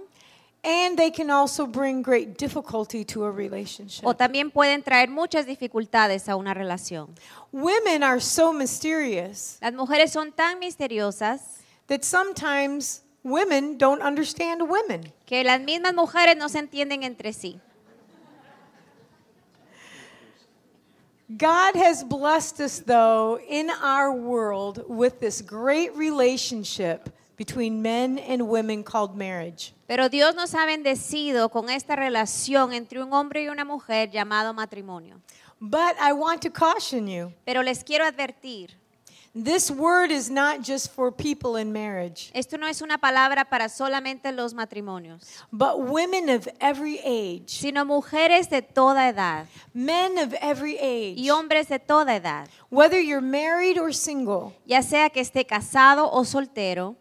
and 0.62 0.96
they 0.96 1.10
can 1.12 1.30
also 1.30 1.66
bring 1.66 2.02
great 2.02 2.36
difficulty 2.38 3.04
to 3.04 3.24
a 3.24 3.30
relationship. 3.30 4.04
o 4.06 4.14
también 4.14 4.50
pueden 4.50 4.82
traer 4.82 5.08
muchas 5.10 5.46
dificultades 5.46 6.28
a 6.28 6.36
una 6.36 6.54
relación. 6.54 7.14
Women 7.52 8.02
are 8.02 8.20
so 8.20 8.52
mysterious 8.52 9.58
Las 9.60 9.72
mujeres 9.74 10.12
son 10.12 10.32
tan 10.32 10.58
misteriosas 10.58 11.40
that 11.88 12.02
sometimes 12.02 13.02
women 13.26 13.76
don't 13.76 14.02
understand 14.02 14.62
women. 14.62 15.12
que 15.26 15.42
las 15.42 15.60
mismas 15.60 15.94
mujeres 15.94 16.36
no 16.36 16.48
se 16.48 16.60
entienden 16.60 17.02
entre 17.02 17.32
sí. 17.32 17.60
God 21.28 21.74
has 21.74 22.04
blessed 22.04 22.60
us, 22.60 22.78
though, 22.78 23.40
in 23.48 23.68
our 23.82 24.12
world 24.12 24.84
with 24.86 25.18
this 25.18 25.42
great 25.42 25.92
relationship 25.96 27.10
between 27.36 27.82
men 27.82 28.18
and 28.18 28.42
women 28.42 28.84
called 28.84 29.16
marriage. 29.16 29.74
Pero 29.88 30.08
Dios 30.08 30.36
nos 30.36 30.54
ha 30.54 30.64
bendecido 30.64 31.50
con 31.50 31.68
esta 31.68 31.96
relación 31.96 32.72
entre 32.72 33.02
un 33.02 33.12
hombre 33.12 33.42
y 33.42 33.48
una 33.48 33.64
mujer 33.64 34.10
llamado 34.12 34.54
matrimonio. 34.54 35.20
But 35.60 35.96
I 36.00 36.12
want 36.12 36.42
to 36.42 36.50
caution 36.50 37.08
you 37.08 37.32
Pero 37.44 37.62
les 37.62 37.82
quiero 37.82 38.04
advertir, 38.04 38.76
this 39.36 39.70
word 39.70 40.10
is 40.10 40.30
not 40.30 40.62
just 40.62 40.92
for 40.92 41.12
people 41.12 41.56
in 41.56 41.70
marriage, 41.72 42.30
esto 42.34 42.56
no 42.56 42.66
es 42.66 42.80
una 42.80 42.96
palabra 42.96 43.44
para 43.44 43.68
solamente 43.68 44.32
los 44.32 44.54
matrimonios, 44.54 45.42
but 45.52 45.80
women 45.80 46.30
of 46.30 46.48
every 46.58 46.98
age, 47.04 47.50
sino 47.50 47.84
mujeres 47.84 48.48
de 48.48 48.62
toda 48.62 49.08
edad 49.08 49.46
men 49.74 50.16
of 50.18 50.32
every 50.40 50.78
age, 50.78 51.18
y 51.18 51.28
hombres 51.28 51.68
de 51.68 51.78
toda 51.78 52.16
edad, 52.16 52.48
whether 52.70 52.98
you're 52.98 53.20
married 53.20 53.78
or 53.78 53.92
single. 53.92 54.54
ya 54.64 54.80
sea 54.80 55.10
que 55.10 55.20
esté 55.20 55.46
casado 55.46 56.10
o 56.10 56.24
soltero. 56.24 56.96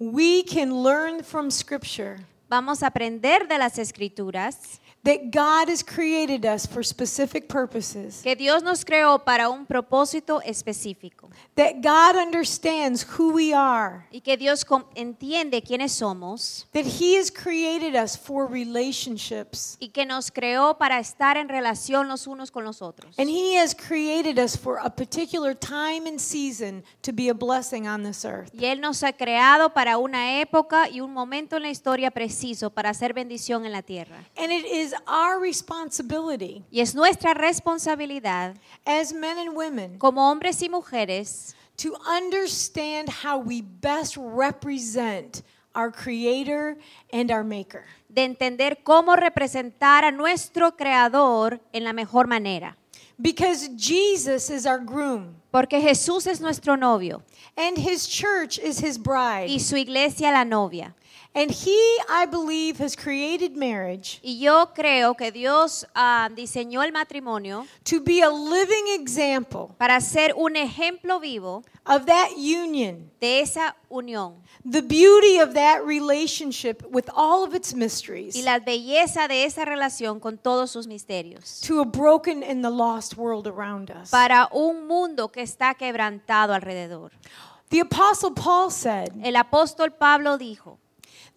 We 0.00 0.44
can 0.44 0.82
learn 0.82 1.24
from 1.24 1.50
Scripture 1.50 2.18
Vamos 2.50 2.82
a 2.82 2.86
aprender 2.86 3.46
de 3.46 3.58
las 3.58 3.78
escrituras 3.78 4.80
that 5.04 5.30
God 5.30 5.68
has 5.68 5.82
created 5.82 6.44
us 6.44 6.66
for 6.66 6.82
specific 6.82 7.48
purposes, 7.48 8.20
que 8.22 8.34
Dios 8.34 8.62
nos 8.62 8.84
creó 8.84 9.24
para 9.24 9.48
un 9.48 9.64
propósito 9.66 10.40
específico 10.42 11.30
that 11.54 11.80
God 11.82 12.16
understands 12.16 13.02
who 13.18 13.32
we 13.32 13.52
are, 13.54 14.06
y 14.12 14.20
que 14.20 14.36
Dios 14.36 14.64
entiende 14.94 15.62
quiénes 15.62 15.92
somos 15.92 16.66
that 16.72 16.84
He 16.84 17.16
has 17.16 17.30
created 17.30 17.94
us 17.94 18.16
for 18.16 18.46
relationships, 18.46 19.76
y 19.80 19.88
que 19.88 20.04
nos 20.04 20.30
creó 20.30 20.78
para 20.78 20.98
estar 20.98 21.36
en 21.36 21.48
relación 21.48 22.08
los 22.08 22.26
unos 22.26 22.50
con 22.50 22.64
los 22.64 22.82
otros. 22.82 23.14
and 23.18 23.28
He 23.28 23.56
has 23.56 23.74
created 23.74 24.38
us 24.38 24.56
for 24.56 24.78
a 24.78 24.90
particular 24.90 25.54
time 25.54 26.06
and 26.06 26.20
season 26.20 26.82
to 27.02 27.12
be 27.12 27.28
a 27.28 27.34
blessing 27.34 27.86
on 27.86 28.02
this 28.02 28.24
earth. 28.24 28.50
Y 28.52 28.66
Él 28.66 28.80
nos 28.80 29.02
ha 29.02 29.12
creado 29.12 29.72
para 29.72 29.98
una 29.98 30.40
época 30.40 30.88
y 30.88 31.00
un 31.00 31.12
momento 31.12 31.56
en 31.56 31.62
la 31.62 31.70
historia 31.70 32.10
preciso 32.10 32.70
para 32.70 32.90
hacer 32.90 33.14
bendición 33.14 33.64
en 33.64 33.72
la 33.72 33.82
tierra. 33.82 34.24
And 34.36 34.52
it 34.52 34.64
is 34.64 34.87
is 34.88 34.94
our 35.06 35.38
responsibility 35.40 36.64
Y 36.70 36.80
es 36.80 36.94
nuestra 36.94 37.34
responsabilidad 37.34 38.56
as 38.86 39.12
men 39.12 39.38
and 39.38 39.54
women 39.56 39.98
como 39.98 40.22
hombres 40.30 40.62
y 40.62 40.68
mujeres 40.68 41.54
to 41.76 41.94
understand 42.06 43.08
how 43.22 43.38
we 43.38 43.60
best 43.62 44.16
represent 44.16 45.42
our 45.74 45.90
Creator 45.92 46.76
and 47.12 47.30
our 47.30 47.44
Maker. 47.44 47.84
de 48.08 48.24
entender 48.24 48.78
cómo 48.82 49.14
representar 49.16 50.04
a 50.04 50.10
nuestro 50.10 50.72
Creador 50.76 51.60
en 51.72 51.84
la 51.84 51.92
mejor 51.92 52.26
manera. 52.26 52.76
Because 53.20 53.68
Jesus 53.76 54.48
is 54.50 54.64
our 54.66 54.78
groom, 54.78 55.34
Porque 55.50 55.80
Jesús 55.80 56.26
es 56.26 56.40
nuestro 56.40 56.76
novio 56.76 57.22
and 57.56 57.76
His 57.78 58.06
church 58.08 58.58
is 58.58 58.78
His 58.82 58.96
bride. 58.98 59.48
y 59.48 59.58
su 59.58 59.76
iglesia 59.76 60.30
la 60.32 60.44
novia. 60.44 60.94
And 61.38 61.52
He, 61.52 61.78
I 62.08 62.26
believe, 62.26 62.78
has 62.78 62.96
created 62.96 63.56
marriage 63.56 64.18
Y 64.24 64.40
yo 64.40 64.72
creo 64.74 65.16
que 65.16 65.30
Dios 65.30 65.86
ah, 65.94 66.28
diseñó 66.34 66.82
el 66.82 66.90
matrimonio 66.90 67.64
to 67.84 68.00
be 68.00 68.22
a 68.22 68.28
living 68.28 68.88
example 69.00 69.68
para 69.78 70.00
ser 70.00 70.34
un 70.36 70.56
ejemplo 70.56 71.20
vivo 71.20 71.62
of 71.86 72.06
that 72.06 72.30
union, 72.36 73.12
de 73.20 73.40
esa 73.40 73.76
unión 73.88 74.34
the 74.64 74.82
beauty 74.82 75.38
of 75.38 75.54
that 75.54 75.84
relationship 75.86 76.82
with 76.90 77.08
all 77.14 77.44
of 77.44 77.54
its 77.54 77.72
mysteries 77.72 78.34
y 78.34 78.42
la 78.42 78.58
belleza 78.58 79.28
de 79.28 79.44
esa 79.44 79.64
relación 79.64 80.18
con 80.18 80.38
todos 80.38 80.72
sus 80.72 80.88
misterios. 80.88 81.60
to 81.60 81.80
a 81.80 81.84
broken 81.84 82.42
and 82.42 82.64
the 82.64 82.70
lost 82.70 83.16
world 83.16 83.46
around 83.46 83.92
us. 83.92 84.10
Para 84.10 84.48
un 84.52 84.88
mundo 84.88 85.28
que 85.28 85.42
está 85.42 85.74
quebrantado 85.74 86.52
alrededor. 86.52 87.12
The 87.70 87.80
Apostle 87.80 88.32
Paul 88.32 88.72
said 88.72 89.12
El 89.22 89.36
apóstol 89.36 89.92
Pablo 89.96 90.36
dijo 90.36 90.78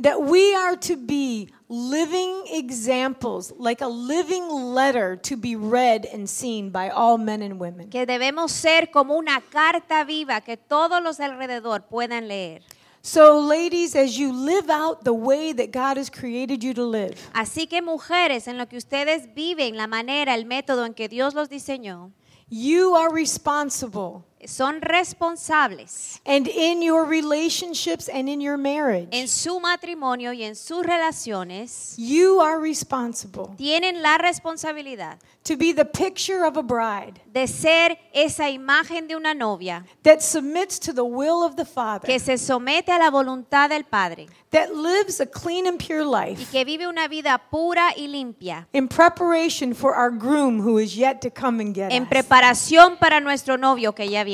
that 0.01 0.22
we 0.22 0.53
are 0.55 0.75
to 0.77 0.96
be 0.98 1.50
living 1.70 2.43
examples, 2.51 3.53
like 3.58 3.81
a 3.81 3.88
living 3.88 4.50
letter 4.50 5.15
to 5.15 5.38
be 5.38 5.55
read 5.55 6.05
and 6.05 6.29
seen 6.29 6.70
by 6.70 6.89
all 6.89 7.17
men 7.17 7.41
and 7.41 7.60
women. 7.60 7.89
que 7.89 8.05
debemos 8.05 8.51
ser 8.51 8.88
como 8.88 9.15
una 9.15 9.41
carta 9.51 10.03
viva 10.03 10.41
que 10.41 10.58
todos 10.58 11.01
los 11.01 11.20
alrededor 11.20 11.84
puedan 11.89 12.27
leer. 12.27 12.62
So, 13.03 13.39
ladies, 13.39 13.96
as 13.96 14.15
you 14.15 14.31
live 14.31 14.70
out 14.70 15.03
the 15.03 15.13
way 15.13 15.53
that 15.53 15.72
God 15.72 15.98
has 15.98 16.10
created 16.10 16.63
you 16.63 16.74
to 16.75 16.84
live, 16.84 17.15
Así 17.34 17.67
que 17.67 17.81
mujeres, 17.81 18.48
en 18.48 18.58
lo 18.60 18.67
que 18.67 18.77
ustedes 18.77 19.34
viven, 19.34 19.75
la 19.75 19.88
manera, 19.88 20.36
el 20.36 20.46
método 20.46 20.86
en 20.86 20.93
que 20.93 21.08
Dios 21.10 21.34
los 21.34 21.50
diseñó, 21.50 22.12
you 22.50 22.96
are 22.96 23.10
responsible. 23.12 24.24
Son 24.45 24.79
responsables 24.81 26.19
And 26.25 26.48
in 26.48 26.81
your 26.81 27.05
relationships 27.05 28.07
and 28.10 28.27
in 28.29 28.41
your 28.41 28.57
marriage, 28.57 29.10
en 29.12 29.27
su 29.27 29.60
matrimonio 29.60 30.31
y 30.33 30.43
en 30.43 30.55
sus 30.55 30.86
relaciones. 30.86 31.95
you 31.98 32.39
are 32.41 32.60
responsible 32.60 33.53
Tienen 33.57 34.01
la 34.01 34.17
responsabilidad 34.17 35.17
to 35.43 35.57
be 35.57 35.71
the 35.74 35.86
picture 35.86 36.45
of 36.45 36.55
a 36.57 36.62
bride 36.62 37.19
de 37.33 37.48
ser 37.48 37.98
esa 38.13 38.50
imagen 38.50 39.07
de 39.07 39.15
una 39.15 39.33
novia 39.33 39.83
that 40.03 40.21
submits 40.21 40.77
to 40.79 40.93
the 40.93 41.03
will 41.03 41.43
of 41.43 41.55
the 41.55 41.65
Father, 41.65 42.05
que 42.07 42.19
se 42.19 42.38
somete 42.38 42.89
a 42.91 43.00
la 43.00 43.10
voluntad 43.10 43.69
del 43.69 43.83
Padre 43.83 44.27
that 44.51 44.69
lives 44.75 45.19
a 45.21 45.25
clean 45.25 45.65
and 45.65 45.79
pure 45.79 46.03
life. 46.05 46.39
y 46.41 46.45
que 46.51 46.63
vive 46.65 46.88
una 46.88 47.07
vida 47.07 47.38
pura 47.50 47.93
y 47.98 48.07
limpia 48.07 48.67
in 48.74 48.88
preparation 48.88 49.74
for 49.74 49.95
our 49.95 50.12
groom 50.12 50.60
who 50.62 50.77
is 50.77 50.95
yet 50.95 51.21
to 51.21 51.29
come 51.31 51.60
and 51.62 51.74
get 51.74 51.91
en 51.91 52.03
us. 52.03 52.10
preparación 52.10 52.98
para 53.00 53.19
nuestro 53.19 53.57
novio 53.57 53.93
que 53.93 54.07
ya 54.10 54.24
viene. 54.24 54.30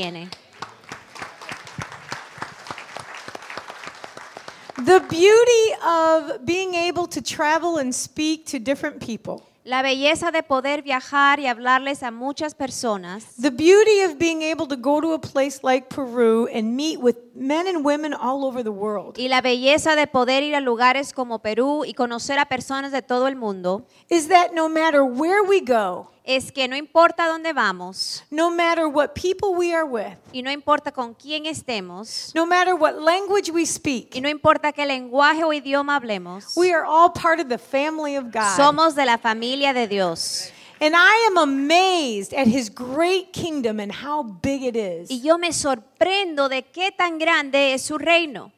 The 4.86 5.00
beauty 5.10 5.74
of 5.84 6.46
being 6.46 6.76
able 6.76 7.08
to 7.08 7.22
travel 7.22 7.78
and 7.78 7.94
speak 7.94 8.46
to 8.48 8.60
different 8.60 9.00
people. 9.00 9.44
La 9.64 9.82
belleza 9.82 10.32
de 10.32 10.44
poder 10.44 10.82
viajar 10.82 11.40
y 11.42 11.48
hablarles 11.48 12.02
a 12.02 12.12
muchas 12.12 12.54
personas. 12.54 13.36
The 13.42 13.50
beauty 13.50 14.02
of 14.06 14.18
being 14.18 14.42
able 14.42 14.66
to 14.68 14.78
go 14.78 15.02
to 15.02 15.14
a 15.14 15.20
place 15.20 15.62
like 15.62 15.90
Peru 15.90 16.48
and 16.54 16.78
meet 16.78 17.02
with 17.02 17.18
men 17.36 17.68
and 17.68 17.84
women 17.84 18.14
all 18.14 18.46
over 18.46 18.64
the 18.64 18.72
world 18.72 19.18
Y 19.18 19.28
la 19.28 19.42
belleza 19.42 19.96
de 19.98 20.08
poder 20.08 20.44
ir 20.44 20.56
a 20.56 20.62
lugares 20.62 21.12
como 21.12 21.40
Perú 21.40 21.84
y 21.84 21.94
conocer 21.94 22.40
a 22.40 22.46
personas 22.46 22.94
de 22.94 23.02
todo 23.02 23.28
el 23.28 23.36
mundo 23.36 23.86
is 24.10 24.30
that 24.30 24.54
no 24.54 24.70
matter 24.70 25.04
where 25.04 25.44
we 25.44 25.60
go, 25.60 26.12
es 26.28 26.52
que 26.52 26.68
no 26.68 26.76
importa 26.76 27.26
dónde 27.28 27.54
vamos 27.54 28.24
no 28.30 28.52
matter 28.52 28.86
what 28.86 29.14
people 29.14 29.58
we 29.58 29.74
are 29.74 29.86
with, 29.86 30.18
y 30.34 30.42
no 30.42 30.52
importa 30.52 30.92
con 30.92 31.14
quién 31.14 31.46
estemos 31.46 32.32
no 32.36 32.46
matter 32.46 32.74
what 32.76 32.96
language 32.96 33.50
we 33.50 33.62
y 33.62 33.66
speak, 33.66 34.16
no 34.22 34.30
importa 34.30 34.72
qué 34.72 34.86
lenguaje 34.86 35.44
o 35.44 35.54
idioma 35.54 35.96
hablemos, 35.96 36.56
we 36.56 36.74
are 36.74 36.86
all 36.86 37.10
part 37.12 37.40
of 37.40 37.48
the 37.48 37.58
family 37.58 38.18
of 38.18 38.26
God. 38.26 38.56
somos 38.58 38.94
de 38.94 39.06
la 39.06 39.18
familia 39.18 39.74
de 39.74 39.88
Dios. 39.88 40.52
And 40.80 40.96
I 40.96 41.28
am 41.32 41.38
amazed 41.38 42.34
at 42.34 42.46
his 42.46 42.70
great 42.70 43.34
kingdom 43.34 43.80
and 43.80 43.92
how 43.92 44.22
big 44.22 44.62
it 44.64 44.76
is. 44.76 45.10
Y 45.10 45.22
yo 45.24 45.40
me 45.40 45.52
sorprendo 45.52 46.50
de 46.50 46.64
qué 46.64 46.92
tan 46.92 47.18
grande 47.18 47.74
es 47.74 47.82
su 47.82 47.98
reino. 47.98 48.52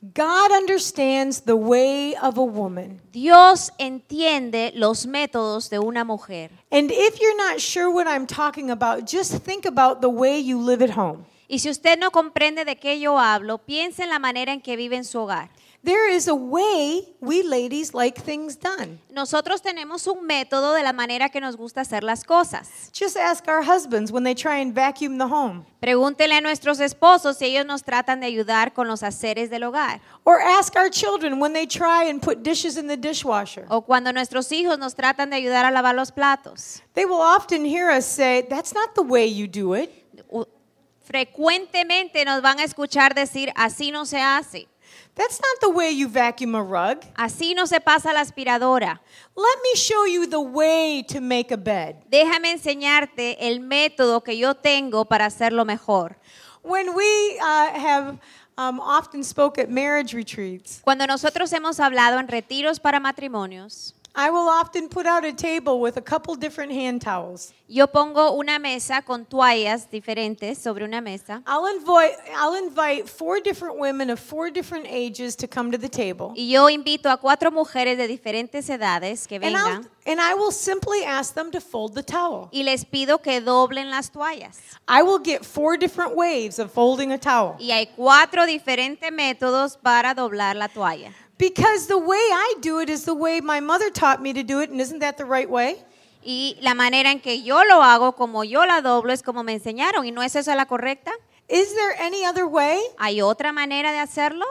God 0.00 0.52
understands 0.52 1.40
the 1.40 1.56
way 1.56 2.14
of 2.22 2.38
a 2.38 2.44
woman. 2.44 3.00
Dios 3.10 3.72
entiende 3.78 4.70
los 4.76 5.06
métodos 5.06 5.70
de 5.70 5.80
una 5.80 6.04
mujer. 6.04 6.52
And 6.70 6.92
if 6.92 7.20
you're 7.20 7.36
not 7.36 7.58
sure 7.58 7.90
what 7.90 8.06
I'm 8.06 8.26
talking 8.26 8.70
about, 8.70 9.10
just 9.10 9.42
think 9.42 9.66
about 9.66 10.00
the 10.00 10.08
way 10.08 10.38
you 10.38 10.60
live 10.60 10.82
at 10.84 10.96
home. 10.96 11.24
Y 11.48 11.58
si 11.58 11.68
usted 11.68 11.98
no 11.98 12.12
comprende 12.12 12.64
de 12.64 12.76
qué 12.76 13.00
yo 13.00 13.18
hablo, 13.18 13.58
piense 13.58 14.04
en 14.04 14.10
la 14.10 14.20
manera 14.20 14.52
en 14.52 14.60
que 14.60 14.76
vive 14.76 14.94
en 14.94 15.04
su 15.04 15.18
hogar. 15.18 15.50
There 15.84 16.08
is 16.12 16.26
a 16.26 16.34
way 16.34 17.04
we 17.20 17.44
ladies 17.44 17.94
like 17.94 18.20
things 18.20 18.56
done. 18.58 18.98
Nosotros 19.12 19.62
tenemos 19.62 20.08
un 20.08 20.26
método 20.26 20.74
de 20.74 20.82
la 20.82 20.92
manera 20.92 21.28
que 21.28 21.40
nos 21.40 21.56
gusta 21.56 21.82
hacer 21.82 22.02
las 22.02 22.24
cosas. 22.24 22.90
Just 22.92 23.16
ask 23.16 23.46
our 23.46 23.62
husbands 23.62 24.10
when 24.10 24.24
they 24.24 24.34
try 24.34 24.56
and 24.60 24.74
vacuum 24.74 25.18
the 25.18 25.26
home, 25.28 25.64
Pregúntele 25.80 26.34
a 26.36 26.40
nuestros 26.40 26.80
esposos 26.80 27.36
si 27.38 27.44
ellos 27.46 27.64
nos 27.64 27.84
tratan 27.84 28.18
de 28.20 28.26
ayudar 28.26 28.74
con 28.74 28.88
los 28.88 29.04
haceres 29.04 29.50
del 29.50 29.62
hogar. 29.62 30.00
or 30.24 30.40
ask 30.40 30.74
our 30.74 30.90
children 30.90 31.38
when 31.40 31.52
they 31.52 31.64
try 31.64 32.02
and 32.10 32.20
put 32.20 32.42
dishes 32.42 32.76
in 32.76 32.88
the 32.88 32.96
dishwasher. 32.96 33.64
O 33.70 33.80
cuando 33.82 34.12
nuestros 34.12 34.50
hijos 34.50 34.80
nos 34.80 34.96
tratan 34.96 35.30
de 35.30 35.36
ayudar 35.36 35.64
a 35.64 35.70
lavar 35.70 35.94
los 35.94 36.10
platos. 36.10 36.82
They 36.94 37.04
will 37.06 37.22
often 37.22 37.64
hear 37.64 37.88
us 37.88 38.04
say, 38.04 38.42
That's 38.50 38.74
not 38.74 38.96
the 38.96 39.02
way 39.04 39.26
you 39.26 39.46
do 39.46 39.74
it. 39.74 39.90
Frecuentemente 41.08 42.24
nos 42.26 42.42
van 42.42 42.58
a 42.58 42.64
escuchar 42.64 43.14
decir, 43.14 43.50
así 43.56 43.90
no 43.92 44.04
se 44.04 44.20
hace. 44.20 44.68
That's 45.18 45.40
not 45.40 45.60
the 45.60 45.68
way 45.68 45.90
you 45.90 46.06
vacuum 46.06 46.54
a 46.54 46.62
rug. 46.62 47.04
Así 47.16 47.52
no 47.52 47.66
se 47.66 47.80
pasa 47.80 48.12
la 48.12 48.20
aspiradora. 48.20 49.00
Let 49.34 49.58
me 49.64 49.74
show 49.74 50.06
you 50.06 50.28
the 50.28 50.40
way 50.40 51.02
to 51.08 51.20
make 51.20 51.50
a 51.52 51.56
bed. 51.56 51.96
Déjame 52.08 52.52
enseñarte 52.52 53.36
el 53.40 53.58
método 53.58 54.22
que 54.22 54.38
yo 54.38 54.54
tengo 54.54 55.06
para 55.06 55.26
hacerlo 55.26 55.64
mejor. 55.64 56.16
When 56.62 56.94
we 56.94 57.38
uh, 57.40 57.70
have 57.74 58.18
um, 58.56 58.78
often 58.78 59.24
spoke 59.24 59.58
at 59.58 59.68
marriage 59.68 60.14
retreats, 60.14 60.80
Cuando 60.84 61.04
nosotros 61.08 61.52
hemos 61.52 61.80
hablado 61.80 62.20
en 62.20 62.28
retiros 62.28 62.78
para 62.78 63.00
matrimonios, 63.00 63.94
I 64.20 64.30
will 64.30 64.48
often 64.48 64.88
put 64.88 65.06
out 65.06 65.24
a 65.24 65.32
table 65.32 65.78
with 65.80 65.96
a 65.96 66.00
couple 66.02 66.34
different 66.34 66.72
hand 66.72 67.00
towels. 67.02 67.52
yo 67.68 67.86
pongo 67.86 68.32
una 68.32 68.58
mesa 68.58 69.00
con 69.06 69.24
toallas 69.24 69.88
diferentes 69.92 70.58
sobre 70.58 70.84
una 70.84 71.00
mesa 71.00 71.40
I'll 71.46 71.66
invite, 71.68 72.16
I'll 72.34 72.56
invite 72.56 73.08
four 73.08 73.38
different 73.40 73.78
women 73.78 74.10
of 74.10 74.18
four 74.18 74.50
different 74.50 74.86
ages 74.88 75.36
to 75.36 75.46
come 75.46 75.70
to 75.70 75.78
the 75.78 75.88
table. 75.88 76.32
y 76.34 76.48
yo 76.50 76.68
invito 76.68 77.08
a 77.12 77.16
cuatro 77.18 77.52
mujeres 77.52 77.96
de 77.96 78.08
diferentes 78.08 78.68
edades 78.68 79.28
que 79.28 79.36
And, 79.36 79.44
vengan 79.44 79.88
and 80.04 80.20
I 80.20 80.34
will 80.34 80.50
simply 80.50 81.04
ask 81.04 81.34
them 81.34 81.52
to 81.52 81.60
fold 81.60 81.94
the 81.94 82.02
towel. 82.02 82.48
y 82.50 82.64
les 82.64 82.84
pido 82.84 83.18
que 83.22 83.40
doblen 83.40 83.88
las 83.88 84.10
toallas. 84.10 84.58
I 84.88 85.02
will 85.02 85.20
get 85.22 85.44
four 85.44 85.76
different 85.78 86.16
ways 86.16 86.58
of 86.58 86.72
folding 86.72 87.12
a 87.12 87.18
towel. 87.18 87.54
Y 87.60 87.70
hay 87.70 87.86
cuatro 87.94 88.46
diferentes 88.46 89.12
métodos 89.12 89.76
para 89.76 90.12
doblar 90.14 90.56
la 90.56 90.66
toalla. 90.66 91.12
Because 91.38 91.86
the 91.86 91.98
way 91.98 92.16
I 92.16 92.54
do 92.60 92.80
it 92.80 92.90
is 92.90 93.04
the 93.04 93.14
way 93.14 93.40
my 93.40 93.60
mother 93.60 93.90
taught 93.90 94.20
me 94.20 94.32
to 94.34 94.42
do 94.42 94.60
it, 94.60 94.70
and 94.70 94.80
isn't 94.80 94.98
that 94.98 95.16
the 95.16 95.24
right 95.24 95.48
way? 95.48 95.76
Y 96.20 96.56
la 96.60 96.74
manera 96.74 97.12
en 97.12 97.20
que 97.20 97.42
yo 97.42 97.62
lo 97.62 97.80
hago, 97.80 98.16
como 98.16 98.42
yo 98.42 98.66
la 98.66 98.80
doblo, 98.80 99.12
es 99.12 99.22
como 99.22 99.44
me 99.44 99.52
enseñaron. 99.54 100.04
¿Y 100.04 100.10
no 100.10 100.22
es 100.22 100.34
esa 100.34 100.56
la 100.56 100.66
correcta? 100.66 101.12
Is 101.48 101.72
there 101.74 101.94
any 102.00 102.26
other 102.26 102.46
way? 102.46 102.80
¿Hay 102.98 103.22
otra 103.22 103.52
manera 103.52 103.92
de 103.92 103.98
hacerlo? 103.98 104.44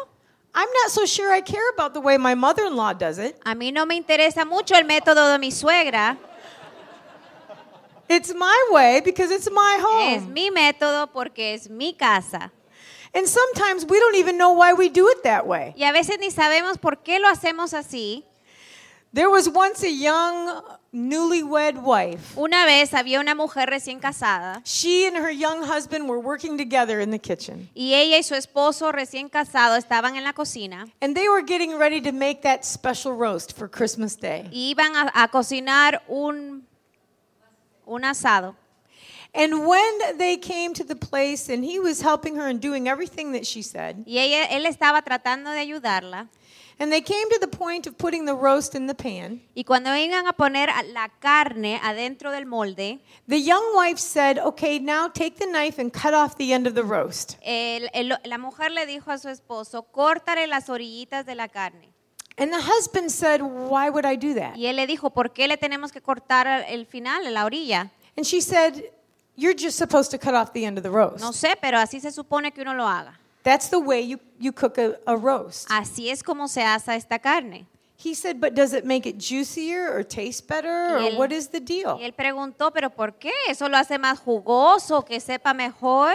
I'm 0.55 0.69
not 0.83 0.91
so 0.91 1.05
sure 1.05 1.31
I 1.31 1.41
care 1.41 1.69
about 1.75 1.93
the 1.93 1.99
way 1.99 2.17
my 2.17 2.33
mother 2.33 2.65
in 2.65 2.75
law 2.75 2.93
does 2.93 3.19
it. 3.19 3.35
A 3.45 3.53
mí 3.53 3.71
no 3.71 3.85
me 3.85 3.95
interesa 3.95 4.45
mucho 4.45 4.73
el 4.75 4.85
método 4.85 5.31
de 5.31 5.37
mi 5.37 5.51
suegra. 5.51 6.17
It's 8.09 8.33
my 8.33 8.69
way 8.71 9.01
because 9.01 9.29
it's 9.29 9.51
my 9.51 9.77
home. 9.79 10.15
Es 10.15 10.23
mi 10.23 10.49
método 10.49 11.11
porque 11.11 11.53
es 11.53 11.69
mi 11.69 11.93
casa. 11.93 12.51
And 13.17 13.27
sometimes 13.27 13.83
we 13.85 13.99
don't 13.99 14.15
even 14.15 14.37
know 14.37 14.51
why 14.53 14.73
we 14.73 14.89
do 14.89 15.07
it 15.09 15.23
that 15.23 15.47
way. 15.47 15.73
Y 15.75 15.83
a 15.85 15.91
veces 15.91 16.19
ni 16.19 16.29
sabemos 16.29 16.77
por 16.79 16.97
qué 17.03 17.19
lo 17.19 17.27
hacemos 17.27 17.73
así. 17.73 18.23
There 19.13 19.29
was 19.29 19.47
once 19.49 19.81
a 19.83 19.89
young 19.89 20.61
newlywed 20.93 21.81
wife. 21.81 22.37
Una 22.37 22.65
vez 22.65 22.93
había 22.93 23.19
una 23.19 23.33
mujer 23.33 23.67
recién 23.69 23.99
casada 23.99 24.61
She 24.65 25.07
and 25.07 25.17
her 25.17 25.31
young 25.31 25.63
husband 25.63 26.07
were 26.07 26.19
working 26.19 26.57
together 26.57 26.99
in 26.99 27.09
the 27.09 27.17
kitchen. 27.17 27.69
y 27.73 27.93
ella 27.95 28.17
y 28.17 28.23
su 28.23 28.35
esposo 28.35 28.91
recién 28.91 29.29
casado 29.29 29.75
estaban 29.77 30.15
en 30.17 30.23
la 30.23 30.33
cocina 30.33 30.85
And 31.01 31.15
they 31.15 31.27
were 31.29 31.41
getting 31.41 31.77
ready 31.77 32.01
to 32.01 32.11
make 32.11 32.41
that 32.43 32.63
special 32.65 33.13
roast 33.13 33.57
for 33.57 33.67
Christmas 33.69 34.15
Day. 34.17 34.47
y 34.51 34.69
iban 34.75 34.95
a, 34.95 35.11
a 35.23 35.27
cocinar 35.29 36.03
un, 36.07 36.67
un 37.85 38.03
asado. 38.05 38.55
And 39.37 39.67
when 39.67 40.17
they 40.17 40.37
came 40.37 40.73
to 40.73 40.83
the 40.83 40.95
place 40.95 41.47
and 41.47 41.63
he 41.63 41.79
was 41.79 42.01
helping 42.01 42.35
her 42.37 42.47
and 42.47 42.59
doing 42.59 42.87
everything 42.87 43.33
that 43.33 43.45
she 43.45 43.61
said, 43.61 44.03
Y 44.07 44.17
ella, 44.17 44.45
él 44.49 44.65
estaba 44.65 45.03
tratando 45.03 45.51
de 45.51 45.59
ayudarla. 45.59 46.27
and 46.79 46.91
they 46.91 47.01
came 47.01 47.27
to 47.31 47.39
the 47.39 47.47
point 47.47 47.87
of 47.87 47.97
putting 47.97 48.25
the 48.25 48.35
roast 48.35 48.75
in 48.75 48.85
the 48.87 48.93
pan, 48.93 49.41
Y 49.55 49.63
cuando 49.63 49.89
iban 49.95 50.27
a 50.27 50.33
poner 50.33 50.69
la 50.93 51.07
carne 51.19 51.79
adentro 51.83 52.31
del 52.31 52.45
molde, 52.45 52.99
the 53.27 53.39
young 53.39 53.63
wife 53.75 53.97
said, 53.99 54.37
Okay, 54.39 54.79
now 54.79 55.07
take 55.07 55.37
the 55.37 55.45
knife 55.47 55.79
and 55.79 55.91
cut 55.93 56.13
off 56.13 56.35
the 56.37 56.51
end 56.53 56.67
of 56.67 56.73
the 56.75 56.83
roast. 56.83 57.37
el- 57.43 57.89
el- 57.93 58.17
la 58.25 58.37
mujer 58.37 58.71
le 58.71 58.85
dijo 58.85 59.11
a 59.11 59.17
su 59.19 59.27
esposo, 59.29 59.83
córtale 59.91 60.47
las 60.47 60.67
orillitas 60.69 61.25
de 61.25 61.35
la 61.35 61.47
carne. 61.47 61.93
And 62.39 62.51
the 62.51 62.61
husband 62.61 63.11
said, 63.11 63.41
Why 63.41 63.89
would 63.89 64.05
I 64.05 64.15
do 64.15 64.33
that? 64.35 64.55
Y 64.55 64.65
él 64.67 64.75
le 64.75 64.85
dijo, 64.87 65.09
¿por 65.11 65.31
qué 65.33 65.47
le 65.47 65.57
tenemos 65.57 65.91
que 65.91 66.01
cortar 66.01 66.65
el 66.69 66.85
final, 66.85 67.23
la 67.33 67.45
orilla? 67.45 67.89
And 68.15 68.25
she 68.25 68.41
said, 68.41 68.83
You're 69.37 69.53
just 69.55 69.77
supposed 69.77 70.09
to 70.11 70.17
cut 70.17 70.33
off 70.33 70.51
the 70.51 70.65
end 70.65 70.77
of 70.77 70.83
the 70.83 70.89
roast. 70.89 71.19
No 71.21 71.31
sé, 71.31 71.55
pero 71.61 71.77
así 71.77 72.01
se 72.01 72.11
supone 72.11 72.51
que 72.51 72.61
uno 72.63 72.73
lo 72.73 72.85
haga. 72.87 73.13
That's 73.43 73.69
the 73.69 73.79
way 73.79 74.01
you, 74.01 74.19
you 74.39 74.51
cook 74.51 74.77
a, 74.79 74.97
a 75.05 75.15
roast. 75.15 75.69
Así 75.69 76.09
es 76.09 76.23
como 76.23 76.47
se 76.47 76.63
asa 76.63 76.95
esta 76.95 77.19
carne. 77.19 77.67
He 78.03 78.13
said, 78.13 78.39
But 78.39 78.53
does 78.55 78.73
it 78.73 78.83
make 78.85 79.05
it 79.07 79.17
juicier 79.19 79.91
or 79.91 80.03
taste 80.03 80.47
better? 80.47 80.95
Or 80.95 80.99
él- 80.99 81.17
what 81.17 81.31
is 81.31 81.47
the 81.49 81.59
deal? 81.59 81.97
Y 81.99 82.03
él 82.03 82.13
preguntó, 82.13 82.71
¿pero 82.73 82.89
por 82.89 83.13
qué? 83.13 83.31
¿Eso 83.47 83.69
lo 83.69 83.77
hace 83.77 83.97
más 83.97 84.19
jugoso, 84.19 85.03
que 85.05 85.19
sepa 85.19 85.53
mejor? 85.53 86.13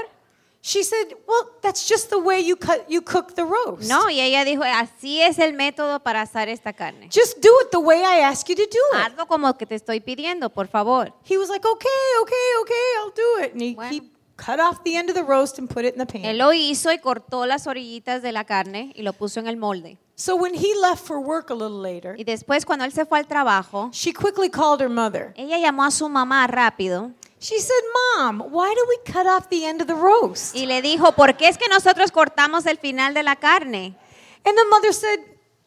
She 0.64 0.84
said, 0.84 1.14
Well, 1.26 1.58
that's 1.60 1.88
just 1.88 2.08
the 2.10 2.18
way 2.20 2.38
you 2.40 2.54
cut 2.54 2.88
you 2.88 3.02
cook 3.02 3.34
the 3.34 3.44
roast. 3.44 3.88
No, 3.88 4.08
y 4.08 4.20
ella 4.20 4.44
dijo, 4.44 4.62
así 4.62 5.20
es 5.20 5.40
el 5.40 5.54
método 5.54 5.98
para 6.04 6.22
asar 6.22 6.48
esta 6.48 6.72
carne. 6.72 7.08
Just 7.10 7.40
do 7.42 7.50
it 7.62 7.72
the 7.72 7.80
way 7.80 7.98
I 8.04 8.20
ask 8.20 8.48
you 8.48 8.54
to 8.54 8.62
do 8.62 8.98
it. 8.98 9.12
Hazlo 9.12 9.26
como 9.26 9.52
que 9.54 9.66
te 9.66 9.74
estoy 9.74 9.98
pidiendo, 10.00 10.50
por 10.50 10.68
favor. 10.68 11.12
He 11.28 11.36
was 11.36 11.48
like, 11.48 11.66
Okay, 11.66 11.88
okay, 12.22 12.48
okay, 12.62 12.74
I'll 13.00 13.10
do 13.12 13.44
it. 13.44 13.52
And 13.54 13.60
he, 13.62 13.74
Bueno. 13.74 13.90
he 13.90 14.02
cut 14.36 14.60
off 14.60 14.84
the 14.84 14.94
end 14.94 15.10
of 15.10 15.16
the 15.16 15.24
roast 15.24 15.58
and 15.58 15.68
put 15.68 15.84
it 15.84 15.94
in 15.94 15.98
the 15.98 16.06
pan. 16.06 16.24
Él 16.24 16.38
lo 16.38 16.52
hizo 16.52 16.92
y 16.92 16.98
cortó 16.98 17.44
las 17.44 17.66
orillitas 17.66 18.22
de 18.22 18.30
la 18.30 18.44
carne 18.44 18.92
y 18.94 19.02
lo 19.02 19.12
puso 19.14 19.40
en 19.40 19.48
el 19.48 19.56
molde. 19.56 19.98
So 20.14 20.36
when 20.36 20.54
he 20.54 20.74
left 20.80 21.04
for 21.04 21.18
work 21.18 21.50
a 21.50 21.54
little 21.54 21.80
later, 21.82 22.14
Y 22.16 22.22
después, 22.22 22.64
cuando 22.64 22.84
él 22.84 22.92
se 22.92 23.04
fue 23.04 23.18
al 23.18 23.26
trabajo, 23.26 23.90
she 23.92 24.12
quickly 24.12 24.48
called 24.48 24.80
her 24.80 24.88
mother. 24.88 25.32
ella 25.36 25.58
llamó 25.58 25.82
a 25.82 25.90
su 25.90 26.08
mamá 26.08 26.46
rápido 26.46 27.10
She 27.42 27.58
said, 27.58 27.82
Mom, 28.16 28.38
why 28.52 28.72
do 28.72 28.86
we 28.88 29.12
cut 29.12 29.26
off 29.26 29.48
the 29.50 29.64
end 29.66 29.80
of 29.80 29.88
the 29.88 29.96
roast? 29.96 30.54
y 30.54 30.64
le 30.66 30.80
dijo, 30.80 31.10
¿por 31.16 31.36
qué 31.36 31.48
es 31.48 31.58
que 31.58 31.66
nosotros 31.68 32.12
cortamos 32.12 32.66
el 32.66 32.78
final 32.78 33.14
de 33.14 33.24
la 33.24 33.34
carne? 33.34 33.96
And 34.44 34.56
the 34.56 34.64
mother 34.70 34.92
said, 34.92 35.18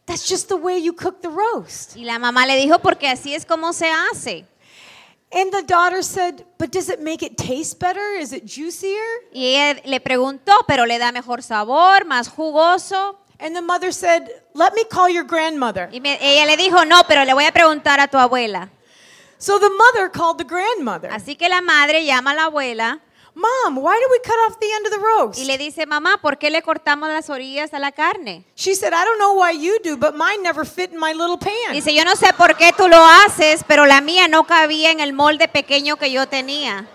That's 0.05 0.29
just 0.29 0.47
the 0.49 0.55
way 0.55 0.77
you 0.77 0.93
cook 0.93 1.21
the 1.21 1.29
roast. 1.29 1.95
Y 1.97 2.03
la 2.05 2.17
mamá 2.19 2.45
le 2.45 2.55
dijo, 2.57 2.79
porque 2.79 3.07
así 3.09 3.33
es 3.33 3.43
como 3.45 3.73
se 3.73 3.89
hace. 3.89 4.45
And 5.33 5.51
the 5.51 5.63
daughter 5.63 6.01
said, 6.03 6.45
But 6.59 6.71
does 6.71 6.89
it 6.89 7.01
make 7.01 7.23
it 7.25 7.37
taste 7.37 7.79
better? 7.79 8.15
Is 8.19 8.31
it 8.31 8.45
juicier? 8.45 9.03
Y 9.33 9.47
ella 9.55 9.81
le 9.83 9.99
preguntó, 9.99 10.53
¿pero 10.67 10.85
le 10.85 10.97
da 10.99 11.11
mejor 11.11 11.41
sabor, 11.41 12.05
más 12.05 12.29
jugoso? 12.29 13.17
And 13.39 13.53
the 13.55 13.61
mother 13.61 13.91
said, 13.91 14.29
Let 14.53 14.73
me 14.75 14.85
call 14.89 15.09
your 15.09 15.25
grandmother. 15.25 15.89
Y 15.91 15.99
me- 15.99 16.19
ella 16.21 16.45
le 16.45 16.55
dijo, 16.55 16.85
no, 16.85 17.01
pero 17.07 17.25
le 17.25 17.33
voy 17.33 17.45
a 17.45 17.51
preguntar 17.51 17.99
a 17.99 18.07
tu 18.07 18.17
abuela. 18.17 18.69
So 19.45 19.59
the 19.59 19.69
mother 19.69 20.09
called 20.09 20.39
the 20.39 20.43
grandmother. 20.43 21.07
Así 21.11 21.35
que 21.35 21.47
la 21.47 21.61
madre 21.61 22.03
llama 22.03 22.31
a 22.31 22.33
la 22.33 22.45
abuela 22.45 22.99
Mom, 23.35 23.75
why 23.77 23.93
do 23.99 24.07
we 24.11 24.19
cut 24.23 24.39
off 24.47 24.59
the 24.59 24.71
end 24.73 24.87
of 24.87 24.91
the 24.91 24.97
roast? 24.97 25.37
y 25.37 25.43
le 25.43 25.57
dice, 25.59 25.85
mamá, 25.85 26.17
¿por 26.19 26.37
qué 26.39 26.49
le 26.49 26.63
cortamos 26.63 27.09
las 27.09 27.29
orillas 27.29 27.71
a 27.73 27.79
la 27.79 27.91
carne? 27.91 28.43
She 28.55 28.73
said, 28.73 28.91
I 28.93 29.03
don't 29.05 29.19
know 29.19 29.33
why 29.33 29.51
you 29.51 29.77
do, 29.83 29.97
but 29.97 30.15
mine 30.15 30.41
never 30.41 30.65
fit 30.65 30.91
in 30.91 30.99
my 30.99 31.13
little 31.13 31.37
pan. 31.37 31.73
Dice, 31.73 31.93
yo 31.93 32.03
no 32.05 32.15
sé 32.15 32.33
por 32.33 32.55
qué 32.55 32.71
tú 32.75 32.87
lo 32.87 32.97
haces, 32.97 33.63
pero 33.67 33.85
la 33.85 34.01
mía 34.01 34.27
no 34.27 34.45
cabía 34.45 34.89
en 34.89 34.99
el 34.99 35.13
molde 35.13 35.47
pequeño 35.47 35.97
que 35.97 36.11
yo 36.11 36.25
tenía. 36.27 36.87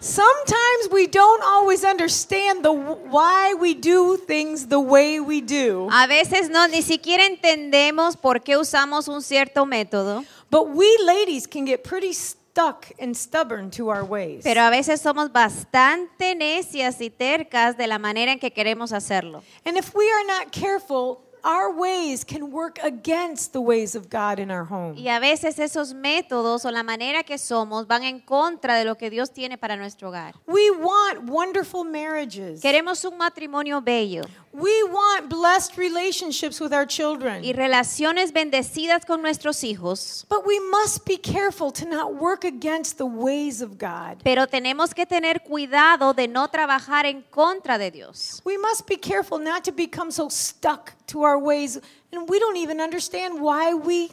Sometimes 0.00 0.90
we 0.92 1.08
don't 1.08 1.42
always 1.42 1.82
understand 1.82 2.62
the 2.62 2.70
why 2.70 3.52
we 3.54 3.74
do 3.74 4.16
things 4.16 4.68
the 4.68 4.78
way 4.78 5.18
we 5.18 5.40
do, 5.40 5.88
A 5.90 6.06
veces 6.06 6.50
no, 6.50 6.68
ni 6.68 6.82
siquiera 6.82 7.24
entendemos 7.26 8.16
por 8.16 8.40
qué 8.42 8.56
usamos 8.56 9.08
un 9.08 9.22
cierto 9.22 9.66
método, 9.66 10.24
but 10.50 10.68
we 10.70 10.96
ladies 11.04 11.46
can 11.46 11.64
get 11.64 11.82
pretty 11.84 12.12
stuck 12.12 12.90
and 12.98 13.16
stubborn 13.16 13.70
to 13.70 13.88
our 13.90 14.04
ways. 14.04 14.42
pero 14.42 14.62
a 14.62 14.70
veces 14.70 15.00
somos 15.00 15.30
bastante 15.32 16.34
necias 16.34 17.00
y 17.00 17.10
tercas 17.10 17.76
de 17.76 17.86
la 17.86 17.98
manera 17.98 18.32
en 18.32 18.38
que 18.38 18.50
queremos 18.50 18.92
hacerlo. 18.92 19.42
And 19.64 19.76
if 19.76 19.94
we 19.94 20.10
are 20.10 20.24
not 20.26 20.50
careful, 20.50 21.20
our 21.44 21.72
ways 21.72 22.24
can 22.24 22.50
work 22.52 22.78
against 22.82 23.52
the 23.52 23.60
ways 23.60 23.94
of 23.94 24.08
God 24.10 24.38
in 24.38 24.50
our 24.50 24.64
home. 24.64 24.94
Y 24.96 25.08
a 25.08 25.18
veces 25.20 25.58
esos 25.58 25.94
métodos 25.94 26.64
o 26.64 26.70
la 26.70 26.82
manera 26.82 27.22
que 27.22 27.38
somos 27.38 27.86
van 27.86 28.02
en 28.04 28.20
contra 28.20 28.76
de 28.76 28.84
lo 28.84 28.96
que 28.96 29.10
Dios 29.10 29.30
tiene 29.32 29.58
para 29.58 29.76
nuestro 29.76 30.08
hogar. 30.10 30.34
We 30.46 30.70
want 30.70 31.28
wonderful 31.28 31.84
marriages. 31.84 32.60
Queremos 32.60 33.04
un 33.04 33.16
matrimonio 33.18 33.80
bello 33.80 34.22
We 34.50 34.82
want 34.84 35.28
blessed 35.28 35.76
relationships 35.76 36.58
with 36.60 36.72
our 36.72 36.86
children. 36.86 37.44
y 37.44 37.52
relaciones 37.52 38.32
bendecidas 38.32 39.04
con 39.04 39.20
nuestros 39.20 39.62
hijos, 39.62 40.24
But 40.28 40.46
we 40.46 40.58
must 40.70 41.04
be 41.04 41.18
careful 41.18 41.70
to 41.72 41.84
not 41.86 42.14
work 42.14 42.44
against 42.44 42.96
the 42.96 43.04
ways 43.06 43.60
of 43.60 43.78
God. 43.78 44.22
pero 44.24 44.46
tenemos 44.46 44.94
que 44.94 45.04
tener 45.06 45.42
cuidado 45.42 46.14
de 46.14 46.26
no 46.28 46.48
trabajar 46.48 47.04
en 47.06 47.22
contra 47.30 47.76
de 47.78 47.90
Dios. 47.90 48.40
We 48.44 48.56
must 48.58 48.86
be 48.88 48.96
careful 48.96 49.38
not 49.38 49.64
to 49.64 49.72
become 49.72 50.10
so 50.10 50.28
stuck 50.30 50.92
to 51.08 51.22
our 51.22 51.27
ways 51.36 51.80
and 52.12 52.28
we 52.28 52.38
don't 52.38 52.56
even 52.56 52.80
understand 52.80 53.40
why 53.40 53.74
we 53.74 54.10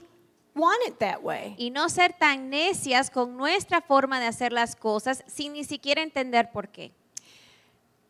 want 0.55 0.81
it 0.87 0.99
that 0.99 1.21
way. 1.21 1.55
Y 1.59 1.69
no 1.69 1.87
ser 1.87 2.13
tan 2.19 2.49
necias 2.49 3.11
con 3.11 3.37
nuestra 3.37 3.81
forma 3.81 4.19
de 4.19 4.25
hacer 4.25 4.51
las 4.51 4.75
cosas 4.75 5.23
sin 5.27 5.53
ni 5.53 5.63
siquiera 5.63 6.01
entender 6.01 6.51
por 6.51 6.67
qué. 6.67 6.91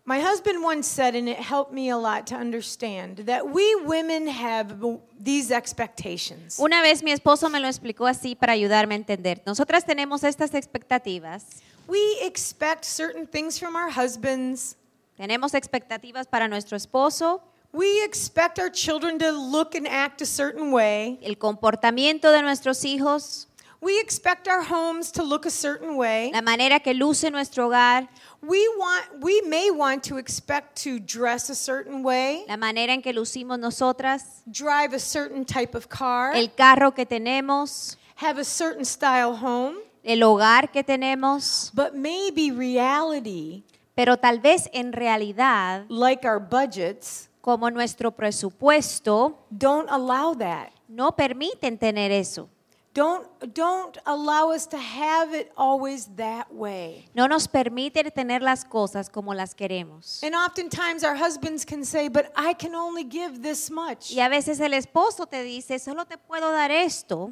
My 0.07 0.19
husband 0.19 0.63
once 0.63 0.85
said, 0.85 1.15
and 1.15 1.27
it 1.27 1.37
helped 1.37 1.73
me 1.73 1.89
a 1.89 1.97
lot 1.97 2.27
to 2.27 2.35
understand, 2.35 3.25
that 3.25 3.49
we 3.49 3.75
women 3.87 4.27
have 4.27 4.75
these 5.19 5.49
expectations. 5.49 6.59
Una 6.59 6.83
vez 6.83 7.01
mi 7.01 7.11
esposo 7.11 7.49
me 7.49 7.59
lo 7.59 7.67
explicó 7.67 8.05
así 8.05 8.35
para 8.35 8.53
ayudarme 8.53 8.93
a 8.93 8.97
entender. 8.97 9.41
Nosotras 9.47 9.83
tenemos 9.83 10.23
estas 10.23 10.53
expectativas. 10.53 11.63
We 11.87 12.19
expect 12.21 12.85
certain 12.85 13.25
things 13.25 13.57
from 13.57 13.75
our 13.75 13.89
husbands. 13.89 14.75
Tenemos 15.17 15.55
expectativas 15.55 16.27
para 16.27 16.47
nuestro 16.47 16.77
esposo, 16.77 17.41
We 17.75 18.05
expect 18.05 18.57
our 18.57 18.69
children 18.69 19.19
to 19.19 19.31
look 19.31 19.75
and 19.75 19.85
act 19.85 20.21
a 20.21 20.25
certain 20.25 20.71
way. 20.71 21.19
el 21.21 21.35
comportamiento 21.38 22.31
de 22.31 22.41
nuestros 22.41 22.85
hijos, 22.85 23.47
We 23.81 23.99
expect 23.99 24.47
our 24.47 24.63
homes 24.63 25.11
to 25.11 25.23
look 25.23 25.45
a 25.45 25.49
certain 25.49 25.97
way. 25.97 26.31
la 26.31 26.41
manera 26.41 26.79
que 26.79 26.93
luce 26.93 27.29
nuestro 27.29 27.67
hogar, 27.67 28.07
We 28.41 28.65
want 28.77 29.21
we 29.21 29.41
may 29.41 29.71
want 29.71 30.03
to 30.05 30.17
expect 30.17 30.81
to 30.83 30.99
dress 31.01 31.49
a 31.49 31.55
certain 31.55 32.01
way, 32.01 32.45
la 32.47 32.55
manera 32.55 32.93
en 32.93 33.01
que 33.01 33.11
lucimos 33.11 33.59
nosotras, 33.59 34.41
drive 34.49 34.93
a 34.93 34.99
certain 34.99 35.43
type 35.43 35.75
of 35.75 35.89
car, 35.89 36.33
el 36.33 36.53
carro 36.55 36.91
que 36.91 37.05
tenemos, 37.05 37.97
have 38.15 38.39
a 38.39 38.45
certain 38.45 38.85
style 38.85 39.35
home, 39.35 39.75
el 40.01 40.19
hogar 40.23 40.71
que 40.71 40.81
tenemos, 40.81 41.71
but 41.73 41.93
maybe 41.93 42.51
reality, 42.51 43.65
pero 43.97 44.15
tal 44.15 44.39
vez 44.39 44.69
en 44.71 44.93
realidad, 44.93 45.85
like 45.89 46.25
our 46.25 46.39
budgets, 46.39 47.27
como 47.45 47.69
nuestro 47.69 48.10
presupuesto, 48.10 49.38
don't 49.51 49.88
allow 49.91 50.36
that. 50.36 50.71
no 50.88 51.15
permiten 51.15 51.77
tener 51.77 52.12
eso. 52.12 52.49
Don't 52.91 53.27
don't 53.53 53.99
allow 54.05 54.51
us 54.51 54.67
to 54.67 54.77
have 54.77 55.31
it 55.38 55.51
always 55.55 56.08
that 56.15 56.47
way. 56.51 57.08
No 57.13 57.27
nos 57.27 57.47
permiten 57.47 58.10
tener 58.10 58.41
las 58.41 58.65
cosas 58.65 59.12
como 59.12 59.36
las 59.36 59.53
queremos. 59.53 60.23
And 60.23 60.34
oftentimes 60.34 61.03
our 61.03 61.15
husbands 61.15 61.63
can 61.63 61.86
say, 61.86 62.10
"But 62.10 62.31
I 62.36 62.55
can 62.55 62.73
only 62.73 63.03
give 63.03 63.41
this 63.43 63.69
much." 63.69 64.10
Y 64.10 64.21
a 64.21 64.27
veces 64.27 64.60
el 64.60 64.73
esposo 64.73 65.27
te 65.27 65.43
dice, 65.43 65.77
solo 65.77 66.05
te 66.05 66.17
puedo 66.17 66.51
dar 66.51 66.71
esto 66.71 67.31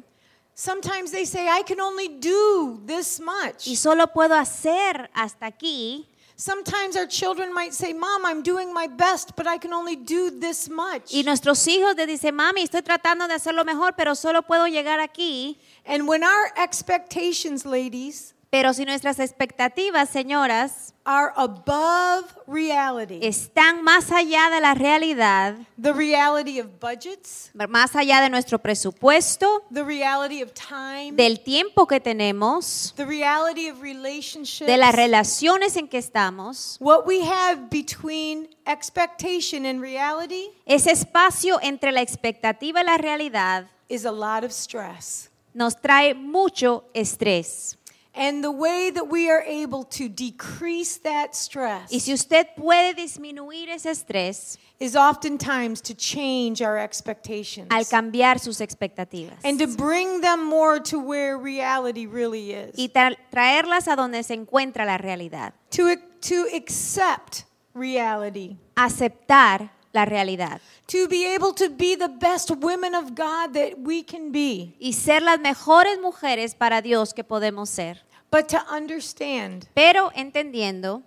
Sometimes 0.56 1.10
they 1.10 1.26
say, 1.26 1.48
"I 1.48 1.64
can 1.64 1.80
only 1.80 2.06
do 2.06 2.80
this 2.86 3.18
much." 3.20 3.66
y 3.66 3.74
solo 3.74 4.06
puedo 4.06 4.36
hacer 4.36 5.10
hasta 5.12 5.46
aquí. 5.46 6.08
Sometimes 6.36 6.96
our 6.96 7.06
children 7.06 7.54
might 7.54 7.72
say, 7.72 7.92
Mom, 7.92 8.26
I'm 8.26 8.42
doing 8.42 8.74
my 8.74 8.88
best, 8.88 9.36
but 9.36 9.46
I 9.46 9.56
can 9.56 9.72
only 9.72 9.94
do 9.94 10.30
this 10.30 10.68
much. 10.68 11.12
Y 11.14 11.22
nuestros 11.22 11.64
hijos 11.68 11.94
te 11.94 12.06
dicen, 12.06 12.34
mami, 12.34 12.62
estoy 12.62 12.82
tratando 12.82 13.28
de 13.28 13.34
hacerlo 13.34 13.64
mejor, 13.64 13.92
pero 13.96 14.16
solo 14.16 14.42
puedo 14.42 14.66
llegar 14.66 14.98
aquí. 14.98 15.58
And 15.86 16.08
when 16.08 16.24
our 16.24 16.52
expectations, 16.56 17.64
ladies, 17.64 18.33
Pero 18.54 18.72
si 18.72 18.84
nuestras 18.84 19.18
expectativas, 19.18 20.08
señoras, 20.10 20.94
are 21.02 21.32
above 21.34 22.24
reality, 22.46 23.18
están 23.20 23.82
más 23.82 24.12
allá 24.12 24.48
de 24.48 24.60
la 24.60 24.74
realidad, 24.74 25.56
the 25.76 25.92
reality 25.92 26.60
of 26.60 26.68
budgets, 26.80 27.50
más 27.68 27.96
allá 27.96 28.20
de 28.20 28.30
nuestro 28.30 28.60
presupuesto, 28.60 29.64
the 29.74 29.82
reality 29.82 30.40
of 30.40 30.52
time, 30.52 31.10
del 31.16 31.40
tiempo 31.40 31.88
que 31.88 31.98
tenemos, 31.98 32.94
the 32.94 33.04
reality 33.04 33.68
of 33.68 33.82
relationships, 33.82 34.68
de 34.68 34.76
las 34.76 34.94
relaciones 34.94 35.76
en 35.76 35.88
que 35.88 35.98
estamos, 35.98 36.76
what 36.78 37.04
we 37.04 37.22
have 37.22 37.68
between 37.72 38.48
expectation 38.66 39.66
and 39.66 39.80
reality 39.80 40.52
ese 40.64 40.92
espacio 40.92 41.58
entre 41.60 41.90
la 41.90 42.02
expectativa 42.02 42.82
y 42.82 42.84
la 42.84 42.98
realidad 42.98 43.66
is 43.88 44.06
a 44.06 44.12
lot 44.12 44.44
of 44.44 44.52
stress. 44.52 45.28
nos 45.54 45.80
trae 45.80 46.14
mucho 46.14 46.84
estrés. 46.94 47.78
And 48.16 48.44
the 48.44 48.50
way 48.52 48.90
that 48.92 49.08
we 49.10 49.28
are 49.28 49.42
able 49.44 49.82
to 49.98 50.08
decrease 50.08 50.98
that 51.02 51.34
stress 51.34 51.90
Y 51.90 51.98
si 51.98 52.12
usted 52.12 52.46
puede 52.56 52.94
disminuir 52.94 53.68
ese 53.70 53.86
estrés 53.90 54.56
is 54.78 54.94
oftentimes 54.94 55.82
to 55.82 55.94
change 55.94 56.62
our 56.62 56.78
expectations. 56.78 57.66
al 57.70 57.84
cambiar 57.86 58.38
sus 58.38 58.60
expectativas. 58.60 59.38
And 59.42 59.58
to 59.58 59.66
bring 59.66 60.20
them 60.20 60.44
more 60.44 60.78
to 60.80 60.98
where 61.00 61.36
reality 61.36 62.06
really 62.06 62.52
is. 62.52 62.76
y 62.76 62.88
tra- 62.88 63.16
traerlas 63.30 63.88
a 63.88 63.96
donde 63.96 64.22
se 64.22 64.34
encuentra 64.34 64.84
la 64.84 64.96
realidad, 64.96 65.52
to, 65.70 65.96
to 66.20 66.46
accept 66.54 67.46
reality, 67.74 68.56
aceptar 68.76 69.70
la 69.92 70.04
realidad. 70.04 70.60
To 70.88 71.08
be 71.08 71.24
able 71.34 71.54
to 71.54 71.68
be 71.70 71.94
the 71.96 72.08
best 72.08 72.50
women 72.50 72.94
of 72.94 73.14
God 73.14 73.54
that 73.54 73.78
we 73.78 74.02
can 74.02 74.32
be, 74.32 74.76
y 74.80 74.92
ser 74.92 75.22
las 75.22 75.38
mejores 75.40 75.98
mujeres 76.00 76.54
para 76.54 76.82
Dios 76.82 77.14
que 77.14 77.24
podemos 77.24 77.68
ser, 77.70 78.03
but 78.34 78.48
to 78.48 78.58
understand 78.68 79.68
pero 79.76 80.10
entendiendo 80.16 81.02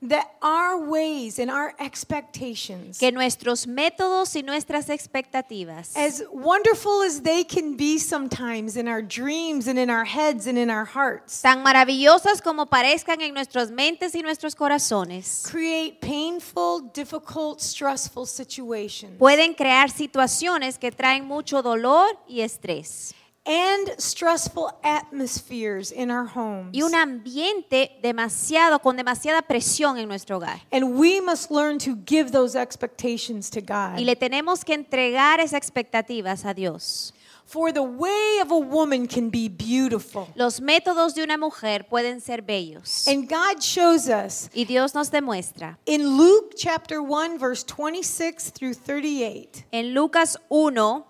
that 0.00 0.30
our 0.42 0.78
ways 0.78 1.40
and 1.40 1.50
our 1.50 1.74
expectations, 1.80 2.98
que 3.00 3.10
nuestros 3.10 3.66
métodos 3.66 4.36
y 4.36 4.42
nuestras 4.42 4.88
expectativas, 4.90 5.96
as 5.96 6.22
wonderful 6.30 7.02
as 7.02 7.22
they 7.22 7.42
can 7.42 7.76
be 7.76 7.98
sometimes 7.98 8.76
in 8.76 8.86
our 8.86 9.02
dreams 9.02 9.66
and 9.66 9.76
in 9.76 9.90
our 9.90 10.04
heads 10.04 10.46
and 10.46 10.56
in 10.56 10.70
our 10.70 10.84
hearts, 10.84 11.42
tan 11.42 11.64
maravillosas 11.64 12.40
como 12.40 12.66
parezcan 12.66 13.20
en 13.22 13.34
nuestras 13.34 13.72
mentes 13.72 14.14
y 14.14 14.22
nuestros 14.22 14.54
corazones, 14.54 15.42
create 15.50 16.00
painful, 16.00 16.80
difficult, 16.94 17.60
stressful 17.60 18.24
situations. 18.24 19.18
pueden 19.18 19.52
crear 19.52 19.90
situaciones 19.90 20.78
que 20.78 20.92
traen 20.92 21.24
mucho 21.24 21.60
dolor 21.60 22.08
y 22.28 22.42
estrés 22.42 23.14
and 23.48 23.88
stressful 23.98 24.70
atmospheres 24.84 25.90
in 25.90 26.10
our 26.10 26.26
homes. 26.26 26.70
y 26.72 26.82
un 26.82 26.94
ambiente 26.94 27.98
demasiado 28.02 28.80
con 28.80 28.96
demasiada 28.96 29.42
presión 29.42 29.98
en 29.98 30.06
nuestro 30.08 30.36
hogar. 30.36 30.60
And 30.70 30.98
we 30.98 31.20
must 31.20 31.50
learn 31.50 31.78
to 31.78 31.96
give 32.06 32.30
those 32.30 32.54
expectations 32.54 33.48
to 33.50 33.60
God. 33.60 33.98
Y 33.98 34.04
le 34.04 34.14
tenemos 34.16 34.64
que 34.64 34.74
entregar 34.74 35.40
esas 35.40 35.54
expectativas 35.54 36.44
a 36.44 36.52
Dios. 36.52 37.14
For 37.46 37.72
the 37.72 37.80
way 37.82 38.40
of 38.42 38.50
a 38.50 38.58
woman 38.58 39.06
can 39.08 39.30
be 39.30 39.48
beautiful. 39.48 40.28
Los 40.34 40.60
métodos 40.60 41.14
de 41.14 41.22
una 41.22 41.38
mujer 41.38 41.86
pueden 41.88 42.20
ser 42.20 42.42
bellos. 42.42 43.08
And 43.08 43.26
God 43.26 43.62
shows 43.62 44.06
us 44.10 44.50
Y 44.54 44.64
Dios 44.66 44.94
nos 44.94 45.10
demuestra 45.10 45.78
in 45.86 46.18
Luke 46.18 46.52
chapter 46.58 47.00
1 47.00 47.38
verse 47.38 47.64
26 47.64 48.50
through 48.50 48.74
38. 48.74 49.64
en 49.72 49.94
Lucas 49.94 50.36
1, 50.50 51.06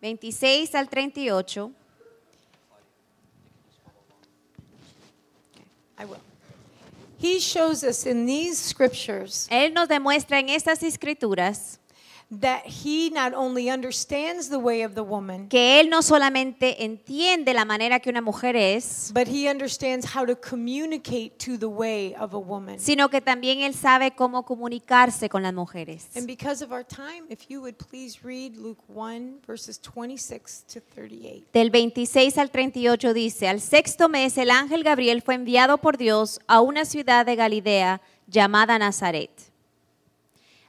26 0.00 0.74
al 0.74 0.88
38. 0.88 1.72
I 5.98 6.04
will. 6.04 6.20
He 7.18 7.40
shows 7.40 7.82
us 7.82 8.06
in 8.06 8.26
these 8.26 8.56
scriptures 8.58 9.48
Él 9.50 9.72
nos 9.74 9.88
demuestra 9.88 10.38
en 10.38 10.48
estas 10.48 10.84
escrituras 10.84 11.80
that 12.30 12.62
he 12.66 13.10
not 13.10 13.32
only 13.32 13.70
understands 13.70 14.50
the 14.50 14.58
way 14.58 14.84
of 14.84 14.92
the 14.94 15.00
woman, 15.00 15.48
que 15.48 15.80
Él 15.80 15.88
no 15.88 16.02
solamente 16.02 16.84
entiende 16.84 17.54
la 17.54 17.64
manera 17.64 18.00
que 18.00 18.10
una 18.10 18.20
mujer 18.20 18.54
es, 18.54 19.10
but 19.14 19.26
he 19.26 19.48
understands 19.50 20.06
how 20.14 20.26
to 20.26 20.36
communicate 20.38 21.30
to 21.38 21.56
the 21.58 21.66
way 21.66 22.14
of 22.20 22.34
a 22.34 22.38
woman. 22.38 22.78
sino 22.78 23.08
que 23.08 23.22
también 23.22 23.60
Él 23.60 23.72
sabe 23.72 24.10
cómo 24.10 24.44
comunicarse 24.44 25.30
con 25.30 25.42
las 25.42 25.54
mujeres. 25.54 26.08
And 26.16 26.26
because 26.26 26.62
of 26.62 26.70
our 26.70 26.84
time, 26.84 27.24
if 27.30 27.48
you 27.48 27.60
would 27.62 27.76
please 27.76 28.18
read 28.22 28.56
Luke 28.56 28.82
1 28.88 29.40
verses 29.46 29.80
26 29.80 30.64
to 30.74 30.80
38. 30.94 31.46
Del 31.54 31.70
26 31.70 32.36
al 32.36 32.50
38 32.50 33.14
dice, 33.14 33.48
al 33.48 33.62
sexto 33.62 34.10
mes 34.10 34.36
el 34.36 34.50
ángel 34.50 34.84
Gabriel 34.84 35.22
fue 35.22 35.34
enviado 35.34 35.78
por 35.78 35.96
Dios 35.96 36.40
a 36.46 36.60
una 36.60 36.84
ciudad 36.84 37.24
de 37.24 37.36
Galilea 37.36 38.02
llamada 38.26 38.78
Nazaret, 38.78 39.30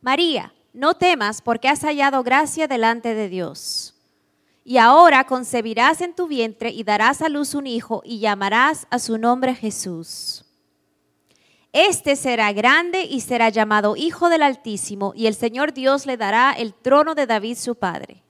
María, 0.00 0.52
no 0.72 0.94
temas 0.94 1.42
porque 1.42 1.68
has 1.68 1.80
hallado 1.82 2.22
gracia 2.22 2.68
delante 2.68 3.14
de 3.14 3.28
Dios. 3.28 3.94
Y 4.64 4.78
ahora 4.78 5.24
concebirás 5.24 6.00
en 6.00 6.14
tu 6.14 6.26
vientre 6.26 6.70
y 6.70 6.84
darás 6.84 7.22
a 7.22 7.28
luz 7.28 7.54
un 7.54 7.66
hijo 7.66 8.02
y 8.04 8.18
llamarás 8.18 8.86
a 8.90 8.98
su 8.98 9.18
nombre 9.18 9.54
Jesús. 9.54 10.44
Este 11.72 12.16
será 12.16 12.52
grande 12.52 13.04
y 13.04 13.20
será 13.20 13.48
llamado 13.48 13.96
Hijo 13.96 14.28
del 14.28 14.42
Altísimo, 14.42 15.12
y 15.14 15.26
el 15.26 15.34
Señor 15.34 15.72
Dios 15.72 16.04
le 16.04 16.16
dará 16.16 16.52
el 16.52 16.74
trono 16.74 17.14
de 17.14 17.26
David 17.26 17.56
su 17.56 17.76
padre 17.76 18.24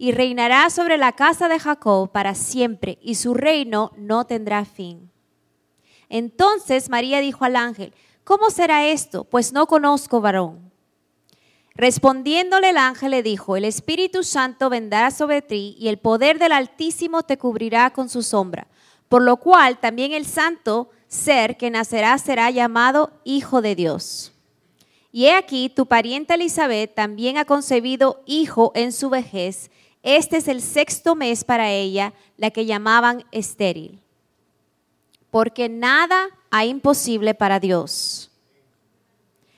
y 0.00 0.12
reinará 0.12 0.70
sobre 0.70 0.96
la 0.96 1.12
casa 1.12 1.46
de 1.46 1.58
Jacob 1.58 2.10
para 2.10 2.34
siempre, 2.34 2.98
y 3.02 3.16
su 3.16 3.34
reino 3.34 3.92
no 3.98 4.24
tendrá 4.24 4.64
fin. 4.64 5.10
Entonces 6.08 6.88
María 6.88 7.20
dijo 7.20 7.44
al 7.44 7.54
ángel, 7.54 7.92
¿cómo 8.24 8.48
será 8.48 8.86
esto? 8.86 9.24
Pues 9.24 9.52
no 9.52 9.66
conozco 9.66 10.22
varón. 10.22 10.69
Respondiéndole 11.80 12.68
el 12.68 12.76
ángel 12.76 13.12
le 13.12 13.22
dijo, 13.22 13.56
el 13.56 13.64
Espíritu 13.64 14.22
Santo 14.22 14.68
vendrá 14.68 15.10
sobre 15.10 15.40
ti 15.40 15.78
y 15.80 15.88
el 15.88 15.96
poder 15.96 16.38
del 16.38 16.52
Altísimo 16.52 17.22
te 17.22 17.38
cubrirá 17.38 17.88
con 17.88 18.10
su 18.10 18.22
sombra, 18.22 18.66
por 19.08 19.22
lo 19.22 19.38
cual 19.38 19.80
también 19.80 20.12
el 20.12 20.26
santo 20.26 20.90
ser 21.08 21.56
que 21.56 21.70
nacerá 21.70 22.18
será 22.18 22.50
llamado 22.50 23.12
Hijo 23.24 23.62
de 23.62 23.76
Dios. 23.76 24.32
Y 25.10 25.24
he 25.24 25.34
aquí, 25.34 25.70
tu 25.70 25.86
pariente 25.86 26.34
Elizabeth 26.34 26.94
también 26.94 27.38
ha 27.38 27.46
concebido 27.46 28.22
hijo 28.26 28.72
en 28.74 28.92
su 28.92 29.08
vejez. 29.08 29.70
Este 30.02 30.36
es 30.36 30.48
el 30.48 30.60
sexto 30.60 31.14
mes 31.14 31.44
para 31.44 31.70
ella, 31.70 32.12
la 32.36 32.50
que 32.50 32.66
llamaban 32.66 33.24
estéril. 33.32 34.02
Porque 35.30 35.70
nada 35.70 36.28
hay 36.50 36.68
imposible 36.68 37.32
para 37.32 37.58
Dios. 37.58 38.29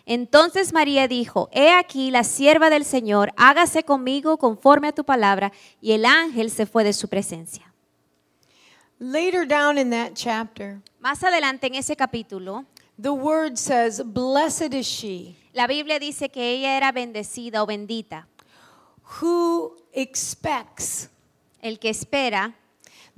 Entonces 0.07 0.73
María 0.73 1.09
dijo, 1.09 1.49
he 1.53 1.71
aquí 1.73 2.11
la 2.11 2.25
sierva 2.25 2.71
del 2.71 2.85
Señor, 2.85 3.33
hágase 3.37 3.85
conmigo 3.85 4.39
conforme 4.39 4.89
a 4.89 4.93
tu 4.93 5.05
palabra. 5.05 5.53
Y 5.81 5.93
el 5.93 6.05
ángel 6.05 6.51
se 6.51 6.67
fue 6.67 6.85
de 6.85 6.93
su 6.93 7.09
presencia. 7.09 7.73
Later 8.99 9.47
down 9.47 9.79
in 9.79 9.91
that 9.91 10.13
chapter, 10.15 10.81
Más 11.01 11.25
adelante 11.25 11.67
en 11.67 11.75
ese 11.75 11.97
capítulo, 11.97 12.65
the 13.01 13.11
word 13.11 13.57
says, 13.57 14.01
Blessed 14.05 14.73
is 14.75 14.87
she 14.87 15.37
la 15.53 15.67
Biblia 15.67 15.99
dice 15.99 16.31
que 16.31 16.53
ella 16.53 16.77
era 16.77 16.93
bendecida 16.93 17.63
o 17.63 17.67
bendita, 17.67 18.27
who 19.21 19.77
expects 19.93 21.11
el 21.61 21.79
que 21.79 21.91
espera 21.91 22.55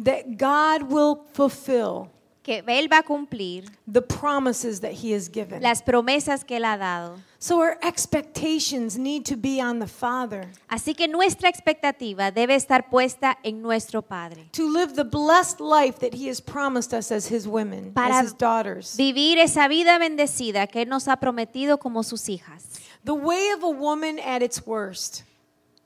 that 0.02 0.24
God 0.36 0.90
will 0.90 1.20
fulfill 1.32 2.10
que 2.44 2.62
Él 2.68 2.92
va 2.92 2.98
a 2.98 3.02
cumplir 3.02 3.64
the 3.90 4.02
promises 4.02 4.80
that 4.82 4.92
He 5.02 5.14
has 5.14 5.28
given. 5.28 5.60
las 5.62 5.82
promesas 5.82 6.44
que 6.44 6.56
Él 6.58 6.64
ha 6.66 6.76
dado. 6.76 7.16
So 7.40 7.58
our 7.58 7.76
expectations 7.82 8.96
need 8.96 9.24
to 9.26 9.36
be 9.36 9.60
on 9.60 9.78
the 9.80 9.86
Father 9.88 10.48
Así 10.68 10.94
que 10.94 11.08
nuestra 11.08 11.48
expectativa 11.48 12.30
debe 12.30 12.54
estar 12.54 12.88
puesta 12.90 13.38
en 13.42 13.60
nuestro 13.62 14.02
Padre. 14.02 14.48
to 14.52 14.68
live 14.70 14.94
the 14.94 15.04
blessed 15.04 15.58
life 15.60 15.98
that 16.00 16.14
He 16.14 16.28
has 16.28 16.40
promised 16.40 16.92
us 16.92 17.10
as 17.10 17.30
His 17.30 17.46
women, 17.48 17.92
Para 17.92 18.18
as 18.18 18.26
His 18.26 18.34
daughters. 18.38 18.94
Vivir 18.96 19.38
esa 19.38 19.66
vida 19.66 19.98
bendecida 19.98 20.66
que 20.66 20.82
Él 20.82 20.88
nos 20.88 21.08
ha 21.08 21.16
prometido 21.16 21.78
como 21.78 22.02
sus 22.02 22.28
hijas. 22.28 22.64
The 23.04 23.12
way 23.14 23.50
of 23.56 23.62
a 23.64 23.68
woman 23.70 24.18
at 24.18 24.42
its 24.42 24.66
worst 24.66 25.22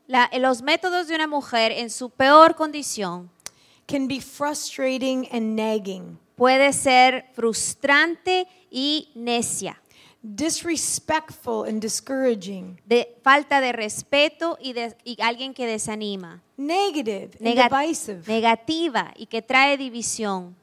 La- 0.09 0.29
los 0.39 0.63
métodos 0.63 1.07
de 1.09 1.15
una 1.15 1.27
mujer 1.29 1.71
en 1.73 1.91
su 1.91 2.11
peor 2.11 2.55
condición 2.57 3.31
can 3.87 4.07
be 4.09 4.21
frustrating 4.21 5.27
and 5.33 5.57
nagging. 5.57 6.19
Puede 6.39 6.73
ser 6.73 7.27
frustrante 7.35 8.47
y 8.71 9.11
necia, 9.15 9.79
disrespectful 10.23 11.69
and 11.69 11.81
discouraging, 11.83 12.81
de 12.87 13.17
falta 13.23 13.61
de 13.61 13.73
respeto 13.73 14.57
y, 14.61 14.73
de- 14.73 14.97
y 15.05 15.17
alguien 15.21 15.53
que 15.55 15.67
desanima, 15.67 16.41
negative 16.57 17.31
and 17.41 17.55
divisive. 17.55 18.23
negativa 18.27 19.13
y 19.17 19.27
que 19.27 19.43
trae 19.43 19.77
división. 19.77 20.57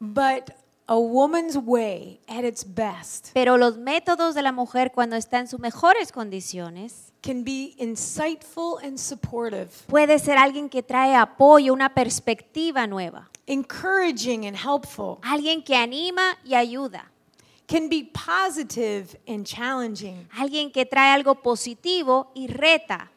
But 0.00 0.50
a 0.88 0.96
woman's 0.96 1.56
way 1.56 2.20
at 2.26 2.44
its 2.44 2.64
best 2.66 3.28
Pero 3.32 3.56
los 3.56 3.78
métodos 3.78 4.34
de 4.34 4.42
la 4.42 4.50
mujer 4.50 4.90
cuando 4.92 5.14
está 5.16 5.38
en 5.38 5.46
sus 5.46 5.60
mejores 5.60 6.10
condiciones 6.10 7.12
can 7.22 7.44
be 7.44 7.74
insightful 7.78 8.78
and 8.84 8.98
supportive, 8.98 9.68
puede 9.86 10.18
ser 10.18 10.38
alguien 10.38 10.68
que 10.68 10.82
trae 10.82 11.14
apoyo, 11.14 11.72
una 11.72 11.94
perspectiva 11.94 12.88
nueva, 12.88 13.30
encouraging 13.46 14.46
and 14.46 14.56
helpful, 14.56 15.18
alguien 15.22 15.62
que 15.62 15.74
anima 15.74 16.36
y 16.44 16.54
ayuda, 16.54 17.10
can 17.66 17.88
be 17.88 18.04
positive 18.12 19.18
and 19.26 19.44
challenging, 19.46 20.26
alguien 20.36 20.70
que 20.72 20.84
trae 20.84 21.12
algo 21.12 21.34
positivo 21.42 22.30
y 22.34 22.46
reta. 22.48 23.08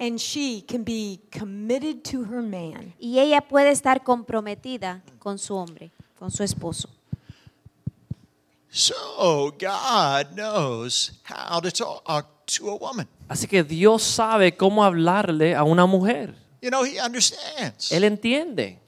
and 0.00 0.18
she 0.18 0.62
can 0.62 0.82
be 0.82 1.20
committed 1.30 2.02
to 2.02 2.24
her 2.24 2.40
man. 2.40 2.94
Y 2.98 3.18
ella 3.18 3.42
puede 3.42 3.70
estar 3.70 4.02
comprometida 4.02 5.02
con 5.18 5.38
su 5.38 5.54
hombre, 5.54 5.90
con 6.18 6.30
su 6.30 6.42
esposo. 6.42 6.88
So 8.70 9.52
God 9.58 10.34
knows 10.34 11.20
how 11.24 11.60
to 11.60 11.70
talk 11.70 12.46
to 12.46 12.70
a 12.70 12.76
woman. 12.76 13.08
Así 13.28 13.46
que 13.46 13.62
Dios 13.62 14.02
sabe 14.02 14.56
cómo 14.56 14.84
hablarle 14.84 15.54
a 15.54 15.64
una 15.64 15.86
mujer. 15.86 16.34
You 16.62 16.70
know, 16.70 16.84
He 16.84 16.98
understands. 16.98 17.92
Él 17.92 18.04
entiende. 18.04 18.78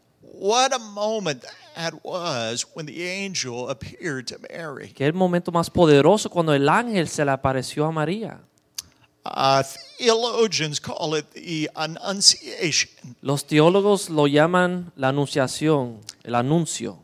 What 0.43 0.75
a 0.75 0.81
moment 0.81 1.45
that 1.77 2.05
was 2.05 2.67
when 2.75 2.85
the 2.85 3.05
angel 3.05 3.69
appeared 3.69 4.27
to 4.27 4.41
Mary. 4.51 4.93
El 4.99 5.13
momento 5.13 5.53
más 5.53 5.71
poderoso 5.71 6.29
cuando 6.31 6.53
el 6.53 6.69
ángel 6.69 7.07
se 7.07 7.25
le 7.25 7.31
apareció 7.31 7.87
a 7.87 7.93
María. 7.93 8.41
Uh, 9.25 9.63
theologians 9.99 10.81
call 10.81 11.15
it 11.15 11.31
the 11.31 11.71
Annunciation. 11.77 12.91
Los 13.23 13.45
teólogos 13.47 14.11
lo 14.11 14.27
llaman 14.27 14.91
la 14.97 15.11
anunciación, 15.11 16.01
el 16.25 16.35
anuncio. 16.35 16.99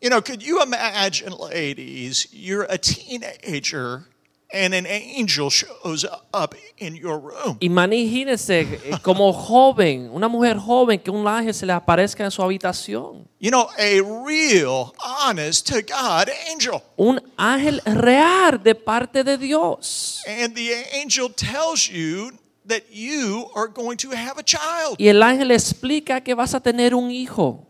You 0.00 0.10
know, 0.10 0.22
could 0.22 0.40
you 0.40 0.62
imagine, 0.62 1.32
ladies, 1.32 2.28
you're 2.30 2.68
a 2.70 2.78
teenager 2.78 4.04
and 4.52 4.74
an 4.74 4.86
angel 4.86 5.50
shows 5.50 6.06
up 6.32 6.54
in 6.78 6.94
your 6.94 7.18
room? 7.18 7.56
Imagínense 7.60 8.60
eh, 8.60 8.98
como 9.02 9.32
joven, 9.32 10.10
una 10.12 10.28
mujer 10.28 10.56
joven, 10.58 10.98
que 10.98 11.10
un 11.10 11.26
ángel 11.26 11.54
se 11.54 11.66
le 11.66 11.72
aparezca 11.72 12.24
en 12.24 12.30
su 12.30 12.42
habitación. 12.42 13.28
You 13.40 13.50
know, 13.50 13.68
a 13.78 14.00
real, 14.26 14.92
honest 14.98 15.68
to 15.68 15.82
God 15.82 16.28
angel. 16.50 16.82
Un 16.96 17.20
ángel 17.36 17.80
real 17.84 18.62
de 18.62 18.74
parte 18.74 19.22
de 19.22 19.36
Dios. 19.36 20.22
And 20.26 20.54
the 20.54 20.72
angel 20.94 21.28
tells 21.30 21.88
you 21.88 22.32
that 22.66 22.90
you 22.90 23.50
are 23.54 23.68
going 23.68 23.96
to 23.98 24.10
have 24.10 24.38
a 24.38 24.42
child. 24.42 24.96
Y 24.98 25.08
el 25.08 25.22
ángel 25.22 25.50
explica 25.50 26.22
que 26.22 26.34
vas 26.34 26.54
a 26.54 26.60
tener 26.60 26.94
un 26.94 27.10
hijo. 27.10 27.66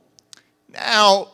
Now, 0.69 1.29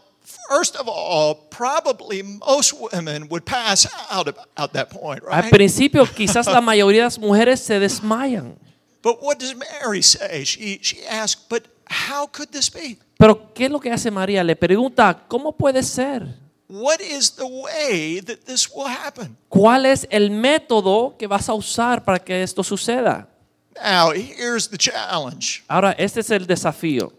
first 0.55 0.77
of 0.77 0.89
all, 0.89 1.35
probably 1.51 2.23
most 2.23 2.73
women 2.93 3.29
would 3.29 3.45
pass 3.45 3.87
out 4.11 4.29
at 4.57 4.73
that 4.73 4.91
point, 4.91 5.23
Al 5.25 5.43
right? 5.43 5.51
principio 5.51 6.07
quizás 6.07 6.47
la 6.47 6.61
mayoría 6.61 7.03
de 7.03 7.07
las 7.07 7.19
mujeres 7.19 7.61
se 7.61 7.79
desmayan. 7.79 8.57
But 9.03 9.23
what 9.23 9.39
does 9.39 9.55
Mary 9.55 10.03
say? 10.03 10.45
She, 10.45 10.79
she 10.81 11.05
asks, 11.07 11.41
but 11.49 11.67
how 11.87 12.27
could 12.27 12.51
this 12.51 12.71
be? 12.71 12.99
Pero 13.19 13.53
¿qué 13.55 13.67
es 13.67 13.71
lo 13.71 13.81
que 13.81 13.91
hace 13.91 14.11
María? 14.11 14.43
Le 14.43 14.57
pregunta, 14.57 15.25
¿cómo 15.29 15.53
puede 15.53 15.83
ser? 15.83 16.27
What 16.69 17.01
is 17.01 17.33
the 17.33 17.47
way 17.47 18.21
that 18.21 18.45
this 18.47 18.69
will 18.75 18.89
happen? 18.89 19.37
¿Cuál 19.49 19.87
es 19.87 20.07
el 20.11 20.31
método 20.31 21.17
que 21.19 21.27
vas 21.27 21.49
a 21.49 21.55
usar 21.55 22.05
para 22.05 22.19
que 22.19 22.43
esto 22.43 22.63
suceda? 22.63 23.29
Now, 23.77 24.13
here's 24.13 24.69
the 24.69 24.79
challenge. 24.79 25.63
Ahora, 25.69 25.93
este 25.99 26.21
es 26.21 26.31
el 26.31 26.47
desafío. 26.47 27.13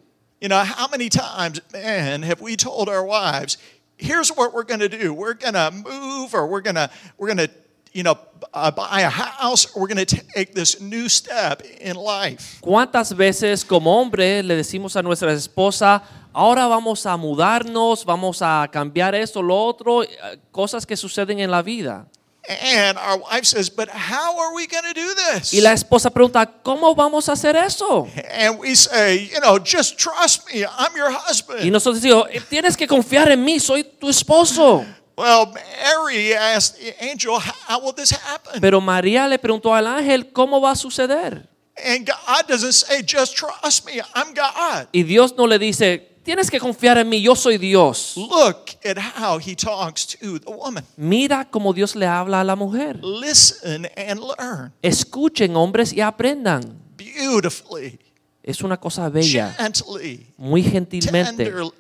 You 0.46 0.50
know, 0.50 0.64
how 0.64 0.88
many 0.88 1.10
times, 1.10 1.60
man, 1.74 2.22
have 2.22 2.40
we 2.40 2.56
told 2.56 2.88
our 2.88 3.04
wives, 3.04 3.58
here's 3.98 4.30
what 4.30 4.54
we're 4.54 4.64
going 4.64 4.80
to 4.80 4.88
do. 4.88 5.12
We're 5.12 5.34
going 5.34 5.56
to 5.56 5.72
move 5.72 6.36
or 6.36 6.46
we're 6.46 6.62
going 6.62 6.76
to, 6.76 6.88
we're 7.18 7.34
going 7.34 7.50
to, 7.50 7.50
you 7.94 8.04
know, 8.04 8.20
uh, 8.54 8.70
buy 8.70 9.02
a 9.02 9.10
house 9.10 9.66
or 9.74 9.82
we're 9.82 9.88
going 9.88 10.06
to 10.06 10.24
take 10.36 10.54
this 10.54 10.80
new 10.80 11.10
step 11.10 11.64
in 11.82 11.96
life. 11.96 12.60
¿Cuántas 12.62 13.16
veces 13.18 13.66
como 13.66 14.00
hombre 14.00 14.44
le 14.44 14.56
decimos 14.56 14.96
a 14.96 15.02
nuestra 15.02 15.34
esposa, 15.34 16.04
ahora 16.32 16.68
vamos 16.68 17.08
a 17.08 17.18
mudarnos, 17.18 18.06
vamos 18.06 18.44
a 18.44 18.68
cambiar 18.72 19.16
esto, 19.16 19.42
lo 19.42 19.58
otro, 19.58 20.04
eh, 20.04 20.10
cosas 20.52 20.86
que 20.86 20.96
suceden 20.96 21.40
en 21.40 21.50
la 21.50 21.64
vida? 21.64 22.06
And 22.48 22.98
our 22.98 23.18
wife 23.18 23.46
says, 23.46 23.70
but 23.70 23.90
how 23.90 24.38
are 24.40 24.54
we 24.54 24.68
going 24.68 24.84
to 24.84 24.94
do 24.94 25.16
this? 25.16 25.52
Y 25.54 25.62
la 25.62 25.74
esposa 25.74 26.10
pregunta, 26.12 26.46
¿cómo 26.64 26.94
vamos 26.96 27.28
a 27.28 27.32
hacer 27.34 27.56
eso? 27.56 28.08
And 28.32 28.60
we 28.60 28.76
say, 28.76 29.30
you 29.34 29.40
know, 29.40 29.58
just 29.58 29.98
trust 29.98 30.46
me. 30.54 30.64
I'm 30.64 30.96
your 30.96 31.10
Y 31.10 31.16
husband. 31.28 31.72
nosotros 31.72 32.02
decimos, 32.02 32.28
"Eh, 32.32 32.42
tienes 32.48 32.78
que 32.78 32.88
confiar 32.88 33.32
en 33.32 33.44
mí, 33.44 33.60
soy 33.60 33.84
tu 33.84 34.10
esposo. 34.10 34.86
Well, 35.18 35.48
Mary 35.54 36.34
asked 36.34 36.78
the 36.80 36.94
angel, 37.04 37.40
how 37.40 37.80
will 37.80 37.94
this 37.94 38.12
happen? 38.12 38.60
Pero 38.60 38.82
María 38.82 39.28
le 39.28 39.40
preguntó 39.40 39.74
al 39.74 39.88
ángel, 39.88 40.32
¿cómo 40.34 40.60
va 40.62 40.72
a 40.72 40.76
suceder? 40.76 41.48
And 41.84 42.06
God 42.06 42.48
doesn't 42.48 42.74
say, 42.74 43.02
just 43.02 43.36
trust 43.36 43.86
me. 43.86 44.02
I'm 44.14 44.34
God. 44.34 44.88
Y 44.92 45.04
Dios 45.04 45.34
no 45.38 45.48
le 45.48 45.58
dice, 45.58 46.15
tienes 46.26 46.52
que 46.52 46.60
confiar 46.60 46.98
en 46.98 47.08
mí, 47.08 47.22
yo 47.22 47.36
soy 47.36 47.58
Dios. 47.58 48.16
Look 48.18 48.72
at 48.84 48.98
how 48.98 49.40
he 49.40 49.56
talks 49.56 50.06
to 50.20 50.40
the 50.40 50.52
woman. 50.52 50.84
Mira 50.98 51.46
cómo 51.50 51.72
Dios 51.74 51.96
le 51.96 52.06
habla 52.08 52.42
a 52.42 52.44
la 52.44 52.56
mujer. 52.58 53.00
Listen 53.02 53.88
and 53.96 54.20
learn 54.20 54.74
Escuchen, 54.82 55.56
hombres, 55.56 55.94
y 55.94 56.02
aprendan. 56.02 56.78
beautifully, 56.98 58.00
Es 58.44 58.62
una 58.62 58.78
cosa 58.78 59.08
bella, 59.10 59.54
gently, 59.58 60.28
muy 60.38 60.62
gentilmente, 60.64 61.46
tenderly. 61.46 61.72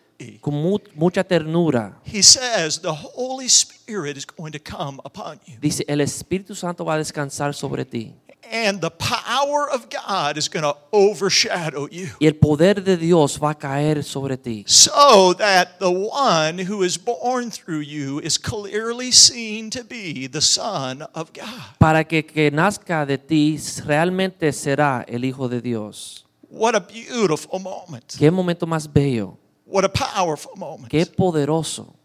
con 0.42 0.54
mu- 0.56 0.80
mucha 0.96 1.24
ternura. 1.24 2.00
He 2.06 2.24
says 2.24 2.80
the 2.82 2.90
Holy 2.92 3.46
Spirit 3.48 4.18
is 4.18 4.26
going 4.26 4.52
to 4.52 4.60
come 4.60 5.00
upon 5.04 5.40
you. 5.46 5.56
Dice, 5.62 5.84
el 5.88 6.02
Espíritu 6.02 6.56
Santo 6.56 6.84
va 6.86 6.96
a 6.96 6.98
descansar 6.98 7.54
sobre 7.54 7.86
ti. 7.86 8.16
And 8.52 8.80
the 8.80 8.92
power 8.92 9.70
of 9.70 9.90
God 9.90 10.38
is 10.38 10.48
going 10.48 10.64
to 10.64 10.76
overshadow 10.92 11.88
you. 11.92 12.10
Y 12.20 12.28
el 12.28 12.34
poder 12.34 12.76
de 12.76 12.98
Dios 12.98 13.38
va 13.38 13.52
a 13.52 13.56
caer 13.56 14.04
sobre 14.04 14.38
ti. 14.38 14.64
So 14.68 15.34
that 15.34 15.80
the 15.80 15.92
one 15.92 16.60
who 16.60 16.84
is 16.84 16.98
born 16.98 17.50
through 17.52 17.82
you 17.82 18.20
is 18.20 18.38
clearly 18.38 19.12
seen 19.12 19.70
to 19.72 19.84
be 19.84 20.28
the 20.28 20.42
Son 20.42 21.02
of 21.14 21.34
God. 21.34 21.78
Para 21.80 22.04
que 22.04 22.24
que 22.24 22.52
nazca 22.52 23.06
de 23.06 23.18
ti 23.18 23.60
realmente 23.86 24.52
será 24.54 25.06
el 25.08 25.24
Hijo 25.26 25.48
de 25.48 25.62
Dios. 25.62 26.26
What 26.50 26.76
a 26.76 26.80
beautiful 26.80 27.60
moment. 27.60 28.16
Qué 28.18 28.32
momento 28.32 28.66
más 28.66 28.88
bello. 28.88 29.38
What 29.66 29.84
a 29.84 29.90
powerful 29.90 30.56
moment. 30.56 30.90
Qué 30.90 31.06
poderoso. 31.06 31.96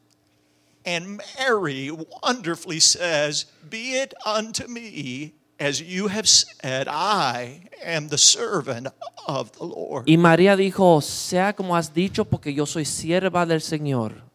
And 0.85 1.21
Mary 1.39 1.91
wonderfully 1.91 2.81
says, 2.81 3.45
Be 3.69 3.95
it 4.01 4.15
unto 4.25 4.67
me 4.67 5.35
as 5.61 5.81
you 5.81 6.09
have 6.09 6.27
said, 6.27 6.89
I 6.89 7.61
am 7.85 8.09
the 8.09 8.19
servant 8.19 8.89
of 9.29 9.53
the 9.53 9.65
Lord. 9.65 10.05
Y 10.09 10.17
María 10.17 10.57
dijo, 10.57 11.01
sea 11.03 11.53
como 11.53 11.77
has 11.77 11.93
dicho, 11.93 12.25
porque 12.25 12.53
yo 12.55 12.65
soy 12.67 12.85
sierva 12.85 13.47
del 13.47 13.61
Señor. 13.61 14.31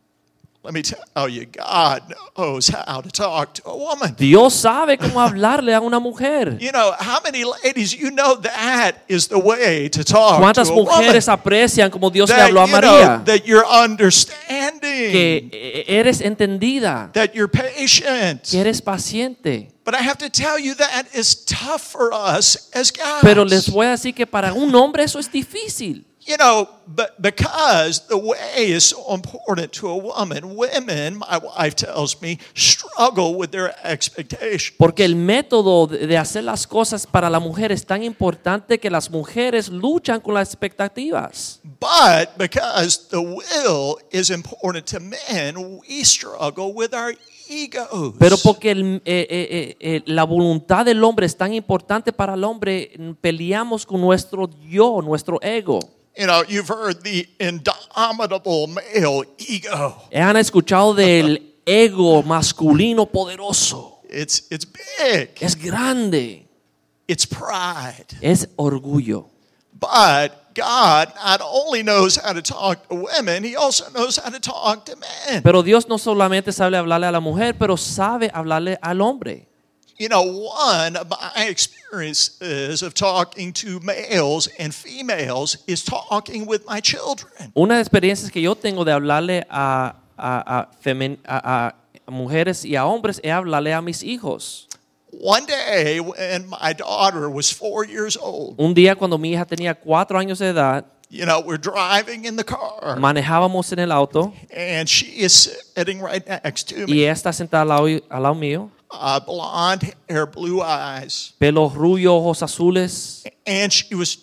Let 0.64 0.74
me 0.74 0.82
tell 0.82 0.98
oh, 1.16 1.28
you, 1.28 1.46
God 1.46 2.02
knows 2.36 2.70
how 2.70 3.00
to 3.02 3.10
talk 3.12 3.54
to 3.56 3.70
a 3.70 3.78
woman. 3.78 4.16
Dios 4.18 4.56
sabe 4.56 4.98
cómo 4.98 5.22
hablarle 5.22 5.76
a 5.76 5.80
una 5.80 6.00
mujer. 6.00 6.58
You 6.60 6.72
know, 6.72 6.92
how 6.98 7.20
many 7.24 7.44
ladies, 7.44 7.94
you 7.94 8.10
know 8.10 8.36
that 8.38 9.04
is 9.08 9.28
the 9.28 9.38
way 9.38 9.90
to 9.90 10.04
talk 10.04 10.38
to 10.38 10.42
¿Cuántas 10.42 10.70
a 10.70 10.74
woman? 10.74 10.96
mujeres 10.96 11.30
aprecian 11.30 11.92
como 11.92 12.10
Dios 12.10 12.30
le 12.30 12.36
That, 12.36 12.50
habló 12.50 12.64
a 12.64 12.68
you 12.68 12.82
know, 12.82 13.24
that 13.26 13.46
you're 13.46 13.66
understanding, 13.66 14.82
Que 14.82 15.84
eres 15.88 16.20
entendida, 16.22 17.12
that 17.14 17.36
you're 17.36 17.48
patient. 17.48 18.50
que 18.50 18.60
eres 18.60 18.82
paciente. 18.82 19.75
But 19.86 19.94
I 19.94 20.02
have 20.02 20.18
to 20.18 20.30
tell 20.32 20.58
you 20.58 20.74
that 20.76 21.14
is 21.14 21.46
tough 21.46 21.82
for 21.82 22.12
us 22.12 22.72
as 22.74 22.92
guys. 22.92 23.22
Pero 23.22 23.46
les 23.46 23.70
voy 23.70 23.86
a 23.86 23.92
decir 23.92 24.16
que 24.16 24.26
para 24.26 24.52
un 24.52 24.74
hombre 24.74 25.04
eso 25.04 25.20
es 25.20 25.32
difícil. 25.32 26.04
You 26.26 26.38
know, 26.38 26.68
but 26.88 27.22
because 27.22 28.08
the 28.08 28.18
way 28.18 28.72
is 28.72 28.86
so 28.86 29.14
important 29.14 29.72
to 29.74 29.90
a 29.90 29.96
woman, 29.96 30.56
women, 30.56 31.20
my 31.20 31.38
wife 31.38 31.76
tells 31.76 32.20
me, 32.20 32.40
struggle 32.56 33.36
with 33.36 33.52
their 33.52 33.76
expectation. 33.84 34.76
Porque 34.80 35.06
el 35.06 35.16
método 35.16 35.86
de 35.86 36.18
hacer 36.18 36.44
las 36.44 36.66
cosas 36.66 37.06
para 37.06 37.30
la 37.30 37.40
mujer 37.40 37.72
es 37.72 37.86
tan 37.86 38.02
importante 38.02 38.80
que 38.80 38.90
las 38.90 39.12
mujeres 39.12 39.70
luchan 39.70 40.20
con 40.20 40.34
las 40.34 40.50
expectativas. 40.52 41.60
But 41.64 42.36
because 42.40 43.08
the 43.10 43.22
will 43.22 44.00
is 44.10 44.32
important 44.32 44.88
to 44.88 45.00
men, 45.00 45.80
we 45.88 46.04
struggle 46.04 46.74
with 46.74 46.96
our. 46.96 47.14
Pero 48.20 48.38
porque 48.38 48.72
el- 48.72 49.02
eh, 49.06 49.28
eh, 49.30 49.78
eh, 49.80 50.02
la 50.06 50.24
voluntad 50.24 50.86
del 50.86 51.04
hombre 51.04 51.26
es 51.26 51.36
tan 51.38 51.54
importante 51.54 52.12
para 52.14 52.34
el 52.34 52.44
hombre, 52.44 52.92
peleamos 53.22 53.86
con 53.86 54.02
nuestro 54.02 54.50
yo, 54.68 55.02
nuestro 55.02 55.40
ego. 55.42 55.80
You 56.18 56.26
know, 56.26 56.44
you've 56.48 56.70
heard 56.70 57.02
the 57.04 57.28
indomitable 57.40 58.68
male 58.68 59.28
ego. 59.38 60.02
Han 60.14 60.38
escuchado 60.38 60.94
del 60.94 61.56
ego 61.66 62.24
masculino 62.24 63.06
poderoso. 63.06 64.00
It's 64.10 64.46
it's 64.50 64.66
big. 64.66 65.30
Es 65.42 65.56
grande. 65.56 66.48
It's 67.08 67.28
pride. 67.28 68.06
Es 68.22 68.48
orgullo. 68.56 69.28
But 69.74 70.32
God 70.56 71.14
not 71.24 71.42
only 71.44 71.84
knows 71.84 72.16
how 72.16 72.34
to 72.34 72.42
talk 72.42 72.88
to 72.90 72.96
women, 72.96 73.44
he 73.44 73.56
also 73.56 73.86
knows 73.92 74.18
how 74.18 74.30
to 74.30 74.40
talk 74.40 74.86
to 74.86 74.96
men. 74.96 75.44
Pero 75.44 75.62
Dios 75.62 75.88
no 75.88 75.98
solamente 75.98 76.52
sabe 76.54 76.78
hablarle 76.78 77.08
a 77.08 77.12
la 77.12 77.20
mujer, 77.20 77.54
pero 77.60 77.76
sabe 77.78 78.32
hablarle 78.34 78.78
al 78.82 79.02
hombre. 79.02 79.48
You 79.98 80.10
know, 80.10 80.24
one 80.24 80.98
of 80.98 81.08
my 81.10 81.46
experiences 81.48 82.82
of 82.82 82.94
talking 82.94 83.54
to 83.54 83.80
males 83.82 84.50
and 84.60 84.74
females 84.74 85.58
is 85.68 85.84
talking 85.84 86.46
with 86.46 86.66
my 86.68 86.82
children. 86.82 87.52
Una 87.56 87.76
de 87.76 87.80
las 87.80 87.88
experiencias 87.88 88.32
que 88.32 88.42
yo 88.42 88.56
tengo 88.56 88.84
de 88.84 88.92
hablarle 88.92 89.46
a, 89.50 89.96
a- 90.18 90.60
a 90.60 90.68
femen- 90.84 91.18
a- 91.26 91.74
a 92.08 92.12
mujeres 92.12 92.66
y 92.66 92.76
a 92.76 92.86
hombres 92.86 93.20
es 93.24 93.32
hablarle 93.32 93.74
a 93.74 93.82
mis 93.82 94.04
hijos. 94.04 94.68
One 95.22 95.46
day 95.46 96.00
when 96.00 96.48
my 96.50 96.74
daughter 96.74 97.30
was 97.30 97.52
four 97.52 97.86
years 97.86 98.18
old, 98.18 98.56
Un 98.60 98.74
día 98.74 98.96
cuando 98.96 99.18
mi 99.18 99.32
hija 99.34 99.46
tenía 99.46 99.74
cuatro 99.76 100.18
años 100.20 100.40
de 100.40 100.50
edad, 100.50 100.86
you 101.10 101.26
know, 101.26 101.40
we're 101.40 101.58
driving 101.60 102.26
in 102.26 102.36
the 102.36 102.44
car 102.44 102.98
manejábamos 103.00 103.72
en 103.72 103.80
el 103.80 103.92
auto 103.92 104.34
and 104.56 104.88
she 104.90 105.24
is 105.24 105.50
sitting 105.76 106.02
right 106.02 106.28
next 106.28 106.68
to 106.70 106.86
me. 106.88 107.04
ella 107.04 107.12
está 107.14 107.32
sentada 107.32 107.62
al 107.62 107.68
lado, 107.70 107.88
al 108.10 108.24
lado 108.24 108.36
mío, 108.36 108.70
Uh, 108.92 109.20
blonde 109.20 109.94
hair, 110.08 110.26
blue 110.26 110.62
eyes. 110.62 111.34
pelo 111.40 111.70
rubio, 111.70 112.16
ojos 112.16 112.42
azules, 112.44 113.24
And 113.46 113.72
she 113.72 113.94
was 113.96 114.16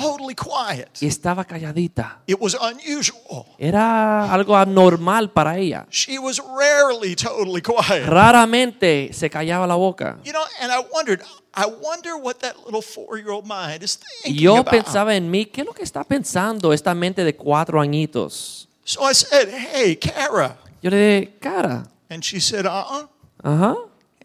totally 0.00 0.34
quiet. 0.34 0.88
y 1.00 1.06
estaba 1.06 1.44
calladita. 1.44 2.20
It 2.26 2.38
was 2.40 2.56
unusual. 2.60 3.46
Era 3.58 4.32
algo 4.32 4.56
anormal 4.56 5.30
para 5.32 5.58
ella. 5.58 5.86
She 5.90 6.18
was 6.18 6.40
rarely 6.40 7.14
totally 7.14 7.60
quiet. 7.62 8.06
Raramente 8.06 9.12
se 9.12 9.28
callaba 9.30 9.66
la 9.66 9.76
boca. 9.76 10.18
You 10.24 10.32
know, 10.32 10.42
and 10.60 10.72
I 10.72 10.80
wondered, 10.92 11.22
I 11.54 11.66
wonder 11.66 12.16
what 12.16 12.40
that 12.40 12.56
little 12.64 12.82
four 12.82 13.18
year 13.18 13.30
old 13.30 13.46
mind 13.46 13.82
is 13.82 13.96
thinking 14.22 14.40
yo 14.40 14.56
about. 14.58 14.70
pensaba 14.70 15.14
en 15.14 15.30
mí, 15.30 15.46
¿qué 15.46 15.60
es 15.62 15.66
lo 15.66 15.72
que 15.74 15.82
está 15.84 16.04
pensando 16.04 16.72
esta 16.72 16.94
mente 16.94 17.24
de 17.24 17.34
cuatro 17.34 17.80
añitos? 17.80 18.68
So 18.84 19.02
I 19.08 19.12
said, 19.14 19.48
Hey, 19.48 19.96
Kara. 19.96 20.56
Yo 20.82 20.90
le 20.90 20.96
dije, 20.96 21.38
cara, 21.40 21.86
And 22.08 22.22
she 22.24 22.40
said, 22.40 22.66
Uh 22.66 22.70
uh 22.70 23.06
ajá, 23.42 23.76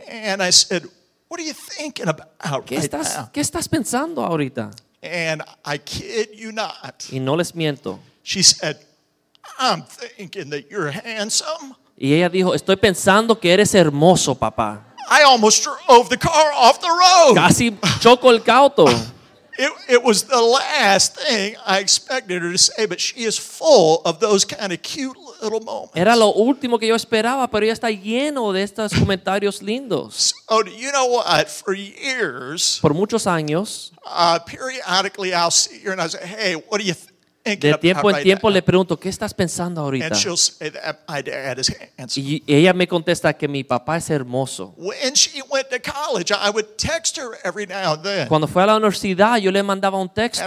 And 0.08 0.42
I 0.42 0.52
said, 0.52 0.84
What 1.28 1.40
are 1.40 1.44
you 1.46 1.54
thinking 1.54 2.08
about 2.08 2.28
¿qué 2.66 2.76
right 2.78 2.84
estás, 2.86 3.16
now? 3.18 3.30
¿qué 3.34 3.42
estás 3.42 3.68
pensando 3.68 4.24
ahorita? 4.24 4.72
And 5.06 5.44
I 5.64 5.78
kid 5.78 6.30
you 6.34 6.52
not. 6.52 7.08
Y 7.12 7.20
no 7.20 7.36
les 7.36 7.54
miento. 7.54 8.00
She 8.24 8.42
said, 8.42 8.78
I'm 9.60 9.84
thinking 9.84 10.50
that 10.50 10.70
you're 10.72 10.90
handsome. 10.92 11.76
Y 11.98 12.14
ella 12.14 12.30
dijo, 12.30 12.54
estoy 12.54 12.76
pensando 12.76 13.40
que 13.40 13.54
eres 13.54 13.74
hermoso, 13.74 14.36
papá. 14.36 14.84
I 15.10 15.24
almost 15.24 15.64
drove 15.64 16.10
the 16.10 16.18
car 16.18 16.52
off 16.54 16.82
the 16.82 16.90
road. 16.90 17.36
Casi 17.36 17.78
choco 18.00 18.30
el 18.30 18.40
cauto. 18.42 18.86
It, 19.58 19.72
it 19.88 20.04
was 20.04 20.24
the 20.24 20.42
last 20.42 21.16
thing 21.16 21.56
I 21.66 21.80
expected 21.80 22.42
her 22.42 22.52
to 22.52 22.58
say, 22.58 22.86
but 22.88 23.00
she 23.00 23.24
is 23.24 23.38
full 23.38 24.02
of 24.04 24.20
those 24.20 24.44
kind 24.44 24.74
of 24.74 24.82
cute 24.82 25.16
little 25.46 25.62
moments. 25.62 25.96
Era 25.96 26.16
lo 26.16 26.34
último 26.34 26.78
que 26.78 26.88
yo 26.88 26.96
esperaba, 26.96 27.50
pero 27.50 27.64
ella 27.66 27.74
está 27.74 27.90
lleno 27.90 28.52
de 28.52 28.64
estos 28.64 28.94
comentarios 28.94 29.62
lindos. 29.62 30.34
So, 30.50 30.64
do 30.64 30.72
you 30.72 30.92
know 30.92 31.06
what? 31.06 31.48
For 31.48 31.76
years, 31.76 32.80
Por 32.82 32.94
muchos 32.94 33.28
años, 33.28 33.94
uh, 34.06 34.40
periodically 34.46 35.32
I'll 35.32 35.52
see 35.52 35.82
her 35.86 35.92
and 35.92 36.02
I 36.02 36.10
say, 36.10 36.26
hey, 36.26 36.56
what 36.56 36.80
are 36.82 36.84
you 36.86 36.94
thinking 36.94 37.16
de 37.46 37.78
tiempo 37.78 38.10
en 38.10 38.24
tiempo 38.24 38.50
le 38.50 38.62
pregunto, 38.64 39.00
¿qué 39.00 39.10
estás 39.10 39.34
pensando 39.34 39.82
ahorita? 39.82 40.18
Y 42.16 42.44
ella 42.48 42.74
me 42.74 42.88
contesta 42.88 43.34
que 43.34 43.48
mi 43.48 43.64
papá 43.64 43.98
es 43.98 44.10
hermoso. 44.10 44.76
Cuando 48.28 48.48
fue 48.48 48.64
a 48.64 48.66
la 48.66 48.76
universidad, 48.78 49.38
yo 49.38 49.52
le 49.52 49.62
mandaba 49.62 50.00
un 50.00 50.12
texto. 50.12 50.44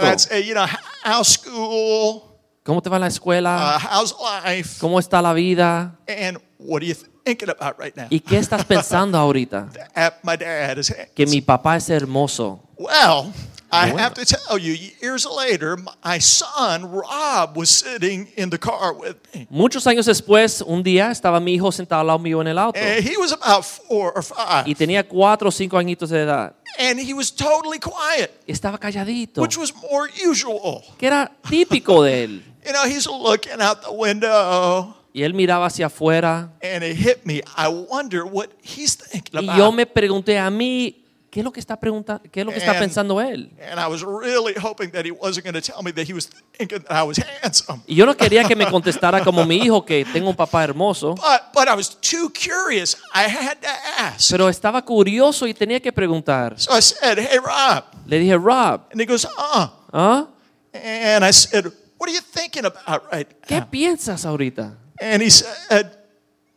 ¿Cómo 2.69 2.83
te 2.83 2.89
va 2.89 2.99
la 2.99 3.07
Uh, 3.07 3.09
escuela? 3.09 3.79
how's 3.91 4.15
life? 4.45 4.77
¿Cómo 4.79 4.99
está 4.99 5.23
la 5.23 5.33
vida? 5.33 5.97
And 6.07 6.37
what 6.59 6.83
are 6.83 6.85
you 6.87 6.93
thinking 7.25 7.49
about 7.49 7.79
right 7.79 7.95
now? 7.97 8.05
¿Y 8.11 8.19
qué 8.19 8.37
estás 8.37 8.63
pensando 8.63 9.17
ahorita? 9.17 9.69
That 9.95 10.19
my 10.21 10.37
dad 10.37 10.77
is 10.77 10.93
Que 11.15 11.25
mi 11.25 11.41
papá 11.41 11.77
es 11.77 11.89
hermoso. 11.89 12.59
Well, 12.77 13.33
I 13.71 13.91
Bueno. 13.91 13.97
have 13.99 14.13
to 14.15 14.23
tell 14.25 14.57
you, 14.59 14.73
years 15.01 15.25
later, 15.25 15.77
my 16.03 16.19
son 16.19 16.91
Rob 16.91 17.55
was 17.57 17.69
sitting 17.69 18.27
in 18.37 18.49
the 18.51 18.57
car 18.59 18.93
with 18.93 19.15
me. 19.33 19.47
Muchos 19.49 19.85
años 19.87 20.05
después, 20.05 20.61
un 20.61 20.81
día 20.83 21.09
estaba 21.11 21.39
mi 21.39 21.53
hijo 21.55 21.71
sentado 21.71 22.01
al 22.01 22.07
lado 22.07 22.19
mío 22.19 22.39
en 22.41 22.47
el 22.49 22.57
auto. 22.59 22.79
And 22.79 23.03
he 23.03 23.15
was 23.17 23.31
about 23.31 23.63
four 23.63 24.11
or 24.15 24.23
Y 24.65 24.73
five. 24.73 24.75
tenía 24.75 25.07
cuatro 25.07 25.49
o 25.49 25.51
cinco 25.51 25.77
añitos 25.77 26.09
de 26.11 26.21
edad. 26.21 26.53
And 26.79 26.99
he 26.99 27.13
was 27.13 27.31
totally 27.33 27.79
quiet, 27.79 28.31
Estaba 28.47 28.77
calladito. 28.79 29.41
which 29.41 29.57
was 29.57 29.73
more 29.75 30.07
usual. 30.23 30.83
Que 30.97 31.07
era 31.07 31.31
típico 31.49 32.03
de 32.03 32.23
él. 32.23 32.45
You 32.69 32.73
know, 32.73 32.83
he's 32.85 33.07
looking 33.07 33.59
out 33.61 33.81
the 33.81 33.91
window, 33.91 34.95
Y 35.11 35.23
él 35.23 35.33
miraba 35.33 35.65
hacia 35.65 35.87
afuera. 35.87 36.51
and 36.61 36.83
it 36.83 36.95
hit 36.95 37.25
me. 37.25 37.41
I 37.57 37.67
wonder 37.67 38.23
what 38.25 38.49
he's 38.61 38.95
thinking 38.95 39.39
Y 39.41 39.43
about. 39.45 39.57
yo 39.57 39.71
me 39.71 39.87
pregunté 39.87 40.37
a 40.37 40.51
mí, 40.51 41.03
¿qué 41.31 41.39
es 41.39 41.43
lo 41.43 41.51
que 41.51 41.59
está 41.59 41.79
preguntando? 41.79 42.21
¿Qué 42.31 42.41
es 42.41 42.45
lo 42.45 42.51
que 42.51 42.59
está 42.59 42.73
And- 42.73 42.79
pensando 42.81 43.19
él? 43.19 43.49
And 43.59 43.79
I 43.79 43.87
was 43.87 44.03
really 44.03 44.53
hoping 44.53 44.91
that 44.91 45.03
he 45.05 45.09
wasn't 45.11 45.45
going 45.45 45.55
to 45.59 45.61
tell 45.61 45.81
me 45.81 45.91
that 45.93 46.07
he 46.07 46.13
was 46.13 46.29
thinking 46.55 46.83
that 46.83 46.91
I 46.95 47.01
was 47.01 47.17
handsome. 47.41 47.81
Y 47.87 47.95
yo 47.95 48.05
no 48.05 48.15
quería 48.15 48.43
que 48.47 48.55
me 48.55 48.67
contestara 48.67 49.23
como 49.23 49.43
mi 49.45 49.55
hijo, 49.57 49.83
que 49.83 50.05
tengo 50.13 50.29
un 50.29 50.35
papá 50.35 50.63
hermoso. 50.63 51.15
But 51.15 51.51
but 51.55 51.67
I 51.67 51.73
was 51.75 51.89
too 51.99 52.29
curious. 52.31 52.95
I 53.15 53.23
had 53.23 53.57
to 53.61 53.67
ask. 53.97 54.29
Pero 54.29 54.47
estaba 54.47 54.83
curioso 54.85 55.47
y 55.47 55.55
tenía 55.55 55.79
que 55.81 55.91
preguntar. 55.91 56.53
So 56.59 56.77
I 56.77 56.81
said, 56.83 57.17
"Hey, 57.17 57.39
Rob," 57.43 57.83
Le 58.05 58.19
dije, 58.19 58.37
Rob, 58.37 58.81
and 58.91 59.01
he 59.01 59.05
goes, 59.07 59.25
"Uh." 59.25 59.67
¿ah? 59.91 60.27
And 60.71 61.25
I 61.25 61.31
said, 61.33 61.65
"What 61.99 62.09
are 62.09 62.13
you 62.13 62.21
thinking 62.21 62.65
about 62.65 63.03
right 63.11 63.27
¿qué 63.45 63.59
now?" 63.59 63.69
piensas 63.69 64.25
ahorita? 64.25 64.75
And 64.99 65.21
he 65.21 65.29
said, 65.29 65.91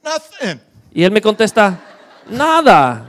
"Nothing." 0.03 0.61
Y 0.95 1.03
él 1.03 1.11
me 1.11 1.21
contesta, 1.21 1.79
nada. 2.29 3.09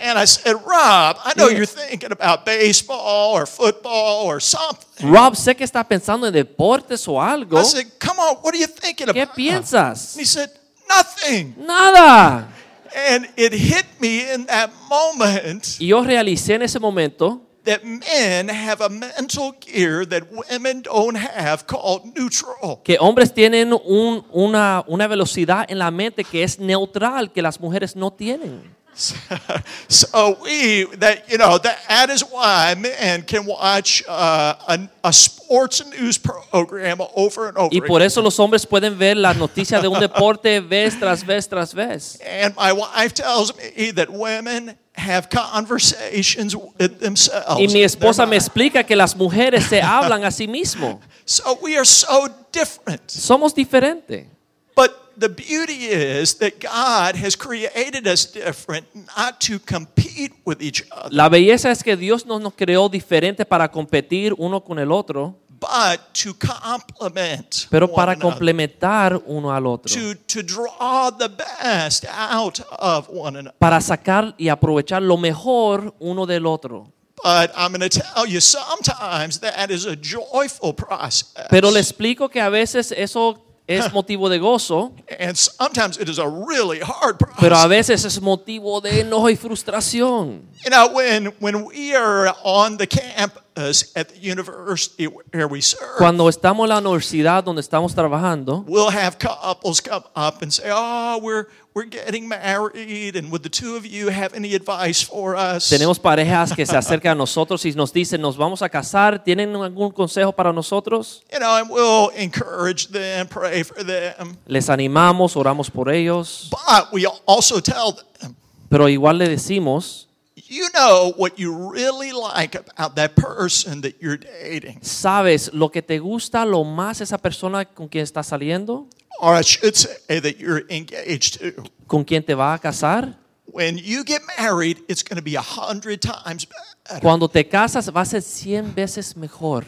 And 0.00 0.18
I 0.18 0.26
said, 0.26 0.56
"Rob, 0.66 1.16
I 1.24 1.32
know 1.36 1.48
you're 1.48 1.66
thinking 1.66 2.12
about 2.12 2.44
baseball 2.44 3.34
or 3.34 3.46
football 3.46 4.26
or 4.26 4.40
something." 4.40 5.10
Rob, 5.10 5.34
sé 5.34 5.54
que 5.56 5.64
está 5.64 5.82
pensando 5.86 6.26
en 6.26 6.32
deportes 6.32 7.06
o 7.08 7.20
algo. 7.20 7.58
I 7.58 7.64
said, 7.64 7.86
"Come 7.98 8.18
on, 8.18 8.36
what 8.42 8.54
are 8.54 8.58
you 8.58 8.66
thinking 8.66 9.06
¿Qué 9.08 9.22
about?" 9.22 9.34
piensas? 9.36 10.12
And 10.14 10.20
he 10.20 10.26
said, 10.26 10.50
"Nothing." 10.88 11.54
Nada. 11.58 12.48
And 12.94 13.28
it 13.36 13.52
hit 13.52 13.86
me 14.00 14.32
in 14.32 14.46
that 14.46 14.70
moment 14.88 15.76
Y 15.78 15.88
yo 15.88 16.02
realicé 16.02 16.54
en 16.54 16.62
ese 16.62 16.78
momento 16.78 17.45
that 17.66 17.84
men 17.84 18.48
have 18.48 18.80
a 18.80 18.88
mental 18.88 19.52
gear 19.60 20.06
that 20.06 20.24
women 20.30 20.82
don't 20.82 21.16
have 21.16 21.66
called 21.66 22.14
neutral. 22.16 22.80
que 22.82 22.96
hombres 22.98 23.32
tienen 23.34 23.72
un- 23.72 24.24
una, 24.32 24.82
una 24.86 25.06
velocidad 25.06 25.66
en 25.68 25.78
la 25.78 25.90
mente 25.90 26.24
que 26.24 26.42
es 26.42 26.58
neutral, 26.58 27.30
que 27.32 27.42
las 27.42 27.60
mujeres 27.60 27.94
no 27.94 28.10
tienen. 28.10 28.74
so 29.88 30.38
we 30.42 30.86
that 30.96 31.28
you 31.30 31.36
know 31.36 31.58
that 31.58 32.08
is 32.08 32.22
why 32.22 32.74
men 32.78 33.20
can 33.22 33.44
watch 33.44 34.02
uh, 34.08 34.54
a, 34.68 34.88
a 35.04 35.12
sports 35.12 35.84
news 35.84 36.16
program 36.16 37.02
over 37.14 37.48
and 37.48 37.58
over. 37.58 37.68
Y 37.74 37.82
por 37.82 38.00
eso 38.00 38.22
los 38.22 38.38
hombres 38.38 38.64
pueden 38.64 38.96
ver 38.98 39.16
las 39.16 39.36
noticias 39.36 39.82
de 39.82 39.88
un 39.88 40.00
deporte 40.00 40.60
vez 40.60 40.98
tras 40.98 41.24
vez 41.26 41.46
tras 41.46 41.74
vez. 41.74 42.18
And 42.24 42.54
my 42.56 42.72
wife 42.72 43.12
tells 43.12 43.52
me 43.56 43.92
that 43.92 44.08
women 44.08 44.78
have 44.96 45.28
conversations 45.28 46.54
with 46.54 46.98
themselves. 47.00 47.60
Y 47.60 47.68
mi 47.68 47.82
esposa 47.82 48.26
me 48.26 48.36
explica 48.36 48.84
que 48.84 48.96
las 48.96 49.14
mujeres 49.14 49.64
se 49.66 49.80
hablan 49.82 50.24
a 50.24 50.30
sí 50.30 50.48
mismo. 50.48 51.00
So 51.24 51.58
we 51.62 51.76
are 51.76 51.84
so 51.86 52.28
different. 52.52 53.02
Somos 53.08 53.54
diferentes. 53.54 54.26
But 54.74 54.90
the 55.18 55.28
beauty 55.28 55.86
is 55.86 56.34
that 56.36 56.60
God 56.60 57.16
has 57.16 57.36
created 57.36 58.06
us 58.06 58.26
different, 58.26 58.86
not 59.16 59.40
to 59.40 59.58
compete 59.58 60.32
with 60.44 60.60
each 60.60 60.84
other, 60.90 61.08
La 61.10 61.28
belleza 61.28 61.70
es 61.70 61.82
que 61.82 61.96
Dios 61.96 62.26
no 62.26 62.38
nos 62.38 62.52
creó 62.54 62.88
diferentes 62.88 63.46
para 63.46 63.70
competir 63.70 64.34
uno 64.36 64.62
con 64.62 64.78
el 64.78 64.92
otro, 64.92 65.38
but 65.60 66.00
to 66.12 66.34
complement 66.34 67.66
pero 67.70 67.86
one 67.86 67.94
para 67.94 68.12
another, 68.12 68.30
complementar 68.30 69.22
uno 69.26 69.52
al 69.52 69.66
otro. 69.66 69.92
to, 69.92 70.14
to 70.26 70.42
draw 70.42 71.10
the 71.10 71.28
best 71.28 72.04
out 72.10 72.60
of 72.78 73.08
one 73.08 73.36
another. 73.36 73.56
Para 73.58 73.80
sacar 73.80 74.34
y 74.38 74.48
aprovechar 74.48 75.02
lo 75.02 75.16
mejor 75.16 75.94
uno 76.00 76.26
del 76.26 76.46
otro. 76.46 76.92
But 77.22 77.50
I'm 77.56 77.72
going 77.72 77.80
to 77.80 77.88
tell 77.88 78.26
you, 78.26 78.40
sometimes 78.40 79.40
that 79.40 79.70
is 79.70 79.86
a 79.86 79.96
joyful 79.96 80.74
process. 80.74 81.32
Pero 81.50 81.70
le 81.70 81.80
explico 81.80 82.28
que 82.30 82.40
a 82.40 82.50
veces 82.50 82.92
eso 82.92 83.42
es 83.66 83.90
motivo 83.92 84.28
de 84.28 84.38
gozo, 84.38 84.92
and 85.18 85.36
sometimes 85.36 85.98
it 85.98 86.08
is 86.08 86.18
a 86.18 86.28
really 86.28 86.80
hard 86.80 87.18
process. 87.18 87.40
pero 87.40 87.56
a 87.56 87.66
veces 87.66 88.04
es 88.04 88.20
motivo 88.20 88.80
de 88.80 89.00
enojo 89.00 89.30
y 89.30 89.36
frustración. 89.36 90.42
You 90.64 90.70
know, 90.70 90.88
when, 90.92 91.26
when 91.40 91.64
we 91.64 91.94
are 91.94 92.32
on 92.44 92.76
the 92.76 92.86
camp 92.86 93.32
campus 93.56 93.92
at 93.96 94.08
the 94.08 94.18
university 94.18 95.06
where 95.06 95.48
we 95.48 95.60
serve, 95.60 95.96
Cuando 95.98 96.28
estamos 96.28 96.64
en 96.64 96.68
la 96.70 96.78
universidad 96.78 97.42
donde 97.44 97.60
estamos 97.60 97.94
trabajando, 97.94 98.64
we'll 98.66 98.90
have 98.90 99.18
couples 99.18 99.80
come 99.80 100.04
up 100.14 100.42
and 100.42 100.52
say, 100.52 100.70
"Oh, 100.72 101.18
we're 101.22 101.46
we're 101.74 101.88
getting 101.88 102.28
married, 102.28 103.16
and 103.16 103.30
would 103.30 103.42
the 103.42 103.50
two 103.50 103.76
of 103.76 103.84
you 103.84 104.08
have 104.08 104.34
any 104.34 104.54
advice 104.54 105.02
for 105.02 105.36
us?" 105.36 105.68
tenemos 105.68 105.98
parejas 105.98 106.52
que 106.54 106.66
se 106.66 106.76
acercan 106.76 107.12
a 107.12 107.14
nosotros 107.14 107.64
y 107.64 107.72
nos 107.72 107.92
dicen, 107.92 108.20
nos 108.20 108.36
vamos 108.36 108.62
a 108.62 108.68
casar, 108.68 109.22
¿tienen 109.22 109.54
algún 109.56 109.90
consejo 109.90 110.32
para 110.32 110.52
nosotros? 110.52 111.22
You 111.32 111.38
know, 111.38 111.56
and 111.56 111.70
we'll 111.70 112.10
encourage 112.16 112.88
them, 112.88 113.26
pray 113.28 113.62
for 113.62 113.84
them, 113.84 114.36
Les 114.46 114.68
animamos, 114.68 115.36
oramos 115.36 115.70
por 115.70 115.90
ellos, 115.90 116.48
but 116.50 116.92
we 116.92 117.06
also 117.26 117.60
tell 117.60 117.92
them, 118.20 118.34
pero 118.68 118.88
igual 118.88 119.18
le 119.18 119.28
decimos, 119.28 120.05
you 120.50 120.68
know 120.74 121.12
what 121.16 121.38
you 121.38 121.52
really 121.72 122.12
like 122.12 122.54
about 122.54 122.96
that 122.96 123.14
person 123.16 123.80
that 123.82 123.96
you're 124.00 124.18
dating, 124.18 124.80
¿sabes 124.82 125.52
lo 125.52 125.70
que 125.70 125.82
te 125.82 125.98
gusta 125.98 126.44
lo 126.44 126.64
más 126.64 127.00
esa 127.00 127.18
persona 127.18 127.64
con 127.64 127.88
quien 127.88 128.04
estás 128.04 128.26
saliendo? 128.28 128.88
or 129.20 129.34
I 129.34 129.42
should 129.42 129.74
say 129.74 130.20
that 130.20 130.38
you're 130.38 130.64
engaged 130.68 131.38
to. 131.40 131.64
¿Con 131.86 132.04
quien 132.04 132.22
te 132.22 132.34
va 132.34 132.54
a 132.54 132.58
casar? 132.58 133.14
When 133.46 133.78
you 133.78 134.04
get 134.04 134.20
married, 134.38 134.78
it's 134.88 135.02
going 135.02 135.16
to 135.16 135.22
be 135.22 135.36
a 135.36 135.42
hundred 135.42 136.00
times 136.02 136.46
better. 136.46 137.00
Cuando 137.00 137.28
te 137.28 137.44
casas 137.44 137.88
va 137.90 138.02
a 138.02 138.04
ser 138.04 138.20
100 138.22 138.74
veces 138.74 139.16
mejor. 139.16 139.64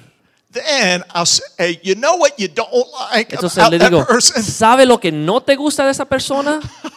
Then 0.51 1.05
I'll 1.14 1.26
say, 1.26 1.79
you 1.83 1.95
know 1.95 2.16
what 2.16 2.39
you 2.39 2.49
don't 2.49 2.70
like 3.12 3.35
Entonces 3.35 3.59
about 3.59 3.72
le 3.72 3.79
that 3.79 3.91
digo, 3.91 4.07
person? 4.07 4.43
¿sabe 4.43 4.87
lo 4.87 4.99
que 4.99 5.12
no 5.12 5.41
te 5.43 5.57
gusta 5.57 5.85
de 5.85 5.91
esa 5.93 6.07
persona? 6.07 6.61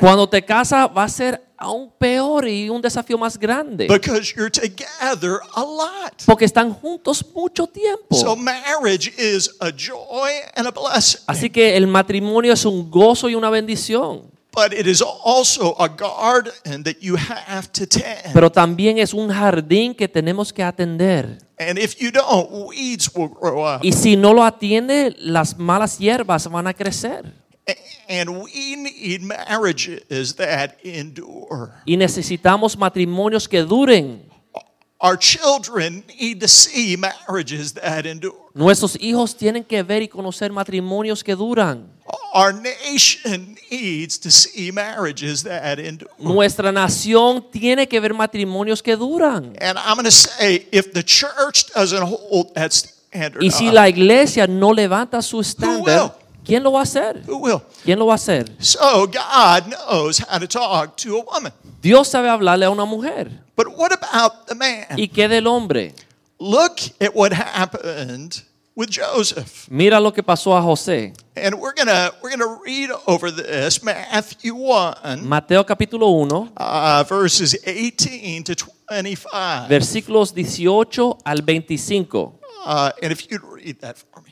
Cuando 0.00 0.28
te 0.28 0.42
casas 0.42 0.88
va 0.96 1.04
a 1.04 1.08
ser 1.08 1.42
aún 1.58 1.92
peor 1.98 2.48
y 2.48 2.70
un 2.70 2.80
desafío 2.80 3.18
más 3.18 3.38
grande. 3.38 3.86
because 3.86 4.32
you're 4.34 4.50
together 4.50 5.40
a 5.54 5.62
lot. 5.62 6.22
Porque 6.24 6.46
están 6.46 6.72
juntos 6.72 7.22
mucho 7.34 7.66
tiempo. 7.66 8.16
So 8.16 8.34
marriage 8.34 9.12
is 9.18 9.54
a 9.60 9.70
joy 9.70 10.30
and 10.56 10.66
a 10.66 10.70
blessing, 10.70 11.20
Así 11.26 11.50
que 11.50 11.76
el 11.76 11.86
matrimonio 11.86 12.54
es 12.54 12.64
un 12.64 12.90
gozo 12.90 13.28
y 13.28 13.34
una 13.34 13.50
bendición. 13.50 14.31
But 14.52 14.72
it 14.72 14.86
is 14.86 15.02
also 15.02 15.74
a 15.78 15.88
garden 15.88 16.82
that 16.84 17.00
you 17.00 17.16
have 17.16 17.70
to 17.72 17.86
tend. 17.86 18.32
Pero 18.32 18.50
también 18.50 18.98
es 18.98 19.14
un 19.14 19.28
jardín 19.30 19.94
que 19.94 20.08
tenemos 20.08 20.52
que 20.52 20.62
atender. 20.62 21.38
And 21.58 21.78
if 21.78 21.96
you 21.98 22.10
don't, 22.10 22.50
weeds 22.68 23.10
will 23.14 23.28
grow 23.28 23.64
up. 23.64 23.84
Y 23.84 23.92
si 23.92 24.16
no 24.16 24.32
lo 24.32 24.44
atiende, 24.44 25.14
las 25.18 25.58
malas 25.58 25.98
hierbas 25.98 26.48
van 26.50 26.66
a 26.66 26.74
crecer. 26.74 27.32
And 28.08 28.28
we 28.42 28.76
need 28.76 29.22
marriages 29.22 30.34
that 30.36 30.74
endure. 30.82 31.70
Y 31.86 31.96
necesitamos 31.96 32.76
matrimonios 32.76 33.48
que 33.48 33.62
duren. 33.62 34.31
Our 35.02 35.16
children 35.16 36.04
need 36.20 36.38
to 36.42 36.46
see 36.46 36.96
marriages 36.96 37.72
that 37.72 38.06
endure. 38.06 38.36
Nuestros 38.54 38.96
hijos 39.00 39.34
tienen 39.34 39.64
que 39.64 39.82
ver 39.82 40.00
y 40.02 40.06
conocer 40.08 40.52
matrimonios 40.52 41.24
que 41.24 41.34
duran. 41.34 41.90
Our 42.32 42.52
nation 42.52 43.56
needs 43.68 44.16
to 44.20 44.30
see 44.30 44.70
marriages 44.70 45.42
that 45.42 45.80
endure. 45.80 46.08
Nuestra 46.18 46.70
nación 46.70 47.44
tiene 47.50 47.88
que 47.88 47.98
ver 47.98 48.14
matrimonios 48.14 48.80
que 48.80 48.96
duran. 48.96 49.56
And 49.60 49.76
I'm 49.76 49.96
going 49.96 50.04
to 50.04 50.12
say, 50.12 50.68
if 50.70 50.92
the 50.92 51.02
church 51.02 51.66
doesn't 51.74 52.02
hold 52.02 52.54
that 52.54 52.72
standard, 52.72 53.42
Y 53.42 53.50
si 53.50 53.72
la 53.72 53.88
iglesia 53.88 54.46
no 54.46 54.72
levanta 54.72 55.20
su 55.20 55.40
estándar, 55.40 56.16
¿quién 56.44 56.62
lo 56.62 56.72
va 56.72 56.80
a 56.80 56.82
hacer? 56.82 57.22
who 57.26 57.38
will? 57.38 57.60
¿Quién 57.84 57.98
lo 57.98 58.06
va 58.06 58.14
a 58.14 58.16
hacer? 58.16 58.50
So 58.58 59.06
God 59.06 59.68
knows 59.68 60.18
how 60.18 60.38
to 60.38 60.46
talk 60.46 60.96
to 60.98 61.18
a 61.18 61.24
woman. 61.24 61.52
Dios 61.80 62.08
sabe 62.08 62.28
hablarle 62.28 62.66
a 62.66 62.70
una 62.70 62.84
mujer. 62.84 63.30
But 63.56 63.76
what 63.76 63.92
about 63.92 64.46
the 64.46 64.54
man? 64.54 64.86
¿Y 64.96 65.08
qué 65.08 65.28
del 65.28 65.46
hombre? 65.46 65.94
Look 66.38 66.80
at 67.00 67.14
what 67.14 67.32
happened 67.32 68.42
with 68.74 68.90
Joseph. 68.90 69.68
Mira 69.70 70.00
lo 70.00 70.12
que 70.12 70.22
pasó 70.22 70.56
a 70.56 70.62
José. 70.62 71.12
And 71.36 71.54
we're 71.56 71.74
going 71.74 71.88
to 71.88 72.12
we're 72.22 72.30
going 72.30 72.40
to 72.40 72.60
read 72.64 72.90
over 73.06 73.30
this 73.30 73.82
Matthew 73.82 74.54
1 74.54 75.24
Mateo 75.26 75.64
capítulo 75.64 76.10
1, 76.10 76.52
uh, 76.56 77.04
verses 77.08 77.56
18 77.64 78.44
to 78.44 78.54
25. 78.54 79.68
versículos 79.68 80.32
18 80.36 81.16
al 81.24 81.42
25. 81.42 82.32
Uh, 82.64 82.90
and 83.02 83.12
if 83.12 83.30
you'd 83.30 83.42
read 83.42 83.80
that 83.80 83.96
for 83.98 84.20
me. 84.22 84.31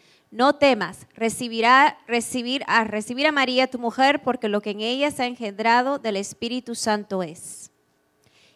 no 0.31 0.55
temas, 0.55 1.07
recibirá, 1.13 1.97
recibir, 2.07 2.63
a 2.67 2.85
recibir 2.85 3.27
a 3.27 3.33
María 3.33 3.67
tu 3.67 3.77
mujer, 3.77 4.23
porque 4.23 4.47
lo 4.47 4.61
que 4.61 4.71
en 4.71 4.79
ella 4.79 5.11
se 5.11 5.23
ha 5.23 5.27
engendrado 5.27 5.99
del 5.99 6.15
Espíritu 6.15 6.73
Santo 6.73 7.21
es. 7.21 7.69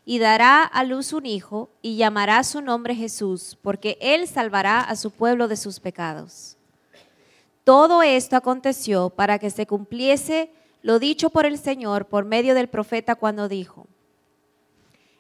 Y 0.05 0.19
dará 0.19 0.63
a 0.63 0.84
luz 0.86 1.11
un 1.11 1.26
hijo 1.26 1.69
y 1.82 1.97
llamará 1.97 2.43
su 2.43 2.61
nombre 2.61 2.95
Jesús, 2.95 3.57
porque 3.61 3.97
él 3.99 4.28
salvará 4.28 4.80
a 4.80 4.95
su 4.95 5.11
pueblo 5.11 5.49
de 5.49 5.57
sus 5.57 5.82
pecados. 5.82 6.55
Todo 7.65 8.03
esto 8.03 8.38
aconteció 8.38 9.09
para 9.09 9.38
que 9.38 9.49
se 9.49 9.67
cumpliese 9.67 10.51
lo 10.82 10.99
dicho 10.99 11.32
por 11.32 11.45
el 11.45 11.57
Señor 11.57 12.05
por 12.05 12.23
medio 12.23 12.53
del 12.53 12.69
profeta 12.69 13.15
cuando 13.15 13.49
dijo, 13.49 13.88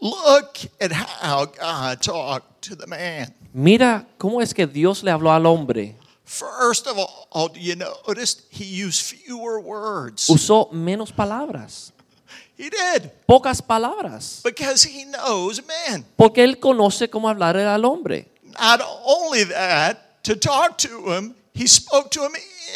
Look 0.00 0.58
at 0.80 0.92
how 0.92 1.44
God 1.46 2.00
talked 2.00 2.62
to 2.62 2.74
the 2.76 2.86
man. 2.86 3.34
Mira 3.52 4.06
cómo 4.18 4.40
es 4.40 4.54
que 4.54 4.66
Dios 4.66 5.02
le 5.02 5.10
habló 5.10 5.30
al 5.32 5.44
hombre. 5.46 5.96
First 6.24 6.86
of 6.86 6.96
all, 6.96 7.48
do 7.48 7.58
you 7.60 7.74
notice 7.76 8.42
he 8.50 8.64
used 8.64 9.02
fewer 9.02 9.58
words? 9.60 10.28
Usó 10.30 10.70
menos 10.72 11.12
palabras, 11.12 11.92
He 12.56 12.70
did 12.70 13.10
pocas 13.26 13.60
palabras, 13.60 14.40
because 14.44 14.84
he 14.84 15.04
knows 15.06 15.60
men. 15.66 16.04
porque 16.16 16.44
él 16.44 16.58
conoce 16.60 17.08
cómo 17.10 17.28
hablar 17.28 17.56
al 17.56 17.84
hombre. 17.84 18.28
Not 18.58 18.80
only 19.04 19.44
that, 19.44 20.22
to 20.24 20.36
talk 20.36 20.76
to 20.78 21.12
him, 21.12 21.34
he 21.54 21.66
spoke 21.66 22.10
to 22.12 22.22
him 22.24 22.32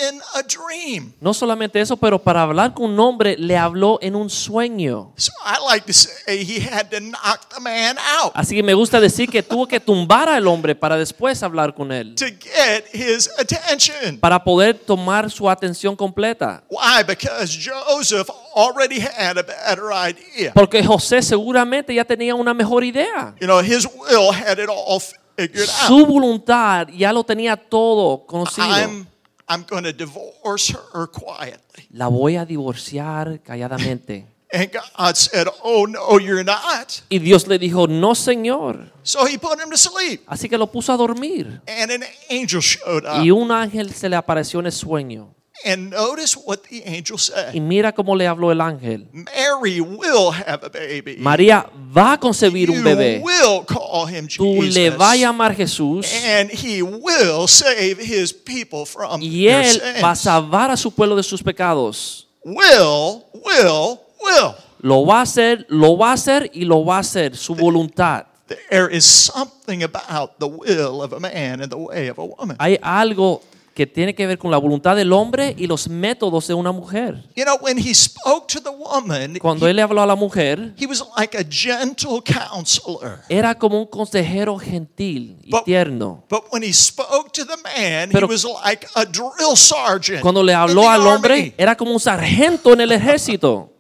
in 0.09 0.21
a 0.35 0.43
dream. 0.43 1.13
No 1.21 1.33
solamente 1.35 1.81
eso, 1.81 1.97
pero 1.97 2.19
para 2.19 2.43
hablar 2.43 2.75
con 2.75 2.91
un 2.91 3.01
hombre 3.01 3.37
le 3.39 3.57
habló 3.57 3.99
en 4.03 4.17
un 4.17 4.29
sueño. 4.31 5.13
So 5.17 5.33
I 5.45 5.57
like 5.71 5.87
to 5.87 5.93
say 5.93 6.45
he 6.45 6.61
had 6.61 6.91
to 6.91 7.01
knock 7.01 7.49
the 7.55 7.61
man 7.61 7.97
out 8.21 8.33
Así 8.35 8.57
que 8.57 8.63
me 8.63 8.75
gusta 8.75 9.01
decir 9.01 9.29
que 9.29 9.43
tuvo 9.43 9.67
que 9.67 9.81
tumbar 9.81 10.29
al 10.29 10.47
hombre 10.47 10.75
para 10.75 10.97
después 10.97 11.43
hablar 11.43 11.75
con 11.75 11.93
él, 11.93 12.15
to 12.17 12.27
get 12.27 12.85
his 12.93 13.31
attention. 13.39 14.19
para 14.19 14.43
poder 14.43 14.79
tomar 14.79 15.31
su 15.31 15.49
atención 15.49 15.97
completa. 15.97 16.63
Why? 16.69 17.05
Because 17.07 17.57
Joseph 17.57 18.29
already 18.55 19.01
had 19.01 19.39
a 19.39 19.43
better 19.43 19.93
idea. 19.93 20.53
Porque 20.55 20.83
José 20.85 21.23
seguramente 21.23 21.95
ya 21.95 22.05
tenía 22.05 22.35
una 22.35 22.55
mejor 22.55 22.85
idea. 22.85 23.35
You 23.41 23.47
know, 23.47 23.61
his 23.61 23.87
will 23.87 24.33
had 24.33 24.59
it 24.59 24.69
all 24.69 25.01
figured 25.37 25.69
out. 25.69 25.89
Su 25.89 26.07
voluntad 26.07 26.89
ya 26.89 27.13
lo 27.13 27.25
tenía 27.25 27.57
todo 27.57 28.25
conocido. 28.27 28.67
I'm 28.67 29.07
I'm 29.49 29.65
going 29.69 29.85
to 29.85 29.93
divorce 29.93 30.73
her 30.95 31.07
quietly. 31.07 31.87
La 31.91 32.09
voy 32.09 32.37
a 32.37 32.47
divorciar 32.47 33.41
calladamente. 33.43 34.27
And 34.53 34.71
God 34.71 35.17
said, 35.17 35.49
"Oh 35.65 35.85
no, 35.87 36.19
you're 36.21 36.45
not." 36.45 37.03
Y 37.11 37.19
Dios 37.19 37.47
le 37.49 37.59
dijo, 37.59 37.89
no, 37.89 38.15
Señor. 38.15 38.93
So 39.03 39.27
he 39.27 39.37
put 39.37 39.59
him 39.61 39.69
to 39.71 39.77
sleep, 39.77 40.23
Así 40.27 40.49
que 40.49 40.57
lo 40.57 40.71
puso 40.71 40.93
a 40.93 40.97
dormir. 40.97 41.61
and 41.67 41.91
an 41.91 42.05
angel 42.31 42.61
showed 42.63 43.05
up. 43.05 43.25
Y 43.25 43.31
un 43.31 43.51
ángel 43.51 43.93
se 43.93 44.09
le 44.09 44.17
apareció 44.17 44.61
en 44.61 44.67
el 44.67 44.73
sueño. 44.73 45.35
And 45.65 45.91
notice 45.91 46.37
what 46.37 46.59
the 46.69 46.83
angel 46.85 47.17
Y 47.17 47.19
said. 47.21 47.55
mira 47.61 47.93
cómo 47.95 48.17
le 48.17 48.27
habló 48.27 48.51
el 48.51 48.61
ángel. 48.61 49.07
Mary 49.13 49.81
will 49.81 50.31
have 50.33 50.65
a 50.65 50.69
baby. 50.69 51.17
María 51.19 51.71
va 51.97 52.15
a 52.15 52.21
concebir 52.21 52.71
un 52.71 52.79
you 52.79 52.83
bebé. 52.83 53.21
will 53.23 53.65
call 53.65 54.07
him 54.09 54.27
Tú 54.27 54.63
le 54.63 54.71
Jesus. 54.73 54.99
vas 54.99 55.13
a 55.13 55.17
llamar 55.17 55.55
Jesús 55.55 56.07
and 56.25 56.51
he 56.51 56.83
will 56.83 57.47
save 57.47 57.99
his 57.99 58.33
people 58.33 58.85
from 58.85 59.21
y 59.23 59.45
their 59.47 59.65
él 59.65 59.81
va 60.03 60.11
a 60.11 60.17
sins. 60.17 60.25
salvar 60.25 60.71
a 60.71 60.77
su 60.77 60.91
pueblo 60.91 61.15
de 61.17 61.23
sus 61.23 61.43
pecados. 61.43 62.27
Will, 62.45 63.23
will, 63.33 63.99
will. 64.21 64.55
Lo 64.81 65.07
va 65.07 65.21
a 65.21 65.23
hacer, 65.23 65.65
lo 65.71 65.97
va 65.97 66.11
a 66.11 66.13
hacer 66.15 66.51
y 66.53 66.65
lo 66.65 66.85
va 66.85 66.97
a 66.97 67.01
hacer, 67.01 67.37
su 67.37 67.55
voluntad. 67.55 68.27
There 68.69 68.95
is 68.95 69.07
something 69.07 69.83
about 69.83 70.33
the 70.39 70.47
will 70.47 71.01
of 71.03 71.15
a 71.15 71.21
man 71.21 71.63
and 71.63 71.71
the 71.71 71.79
way 71.79 72.09
of 72.09 72.19
a 72.19 72.25
woman. 72.25 72.57
Hay 72.61 72.79
algo 72.83 73.41
que 73.75 73.87
tiene 73.87 74.15
que 74.15 74.27
ver 74.27 74.39
con 74.39 74.51
la 74.51 74.57
voluntad 74.59 74.95
del 74.95 75.13
hombre 75.13 75.55
y 75.59 75.67
los 75.67 75.89
métodos 75.89 76.47
de 76.47 76.55
una 76.55 76.71
mujer. 76.71 77.25
You 77.35 77.45
know, 77.45 77.57
when 77.61 77.77
he 77.77 77.93
spoke 77.93 78.47
to 78.53 78.61
the 78.63 78.71
woman, 78.71 79.37
Cuando 79.41 79.67
él 79.67 79.77
le 79.77 79.83
habló 79.83 80.01
a 80.03 80.07
la 80.07 80.15
mujer, 80.15 80.73
he 80.79 80.87
was 80.87 81.05
like 81.19 81.37
a 81.37 81.43
gentle 81.49 82.23
counselor. 82.25 83.21
era 83.29 83.55
como 83.59 83.79
un 83.81 83.87
consejero 83.87 84.57
gentil 84.59 85.37
y 85.43 85.51
But- 85.51 85.65
tierno. 85.65 86.25
But 86.31 86.45
when 86.53 86.63
he 86.63 86.73
spoke 86.73 87.31
to 87.33 87.45
the 87.45 87.57
man, 87.63 88.11
Pero- 88.13 88.27
he 88.29 88.33
was 88.33 88.45
like 88.65 88.87
a 88.95 89.05
drill 89.05 89.57
sergeant. 89.57 90.21
Cuando 90.23 90.43
le 90.43 90.55
habló 90.55 90.89
al 90.89 91.01
army. 91.01 91.11
hombre, 91.13 91.55
era 91.59 91.77
como 91.77 91.93
un 91.93 92.01
sargento 92.01 92.73
en 92.73 92.81
el 92.83 92.93
ejército. 92.93 93.71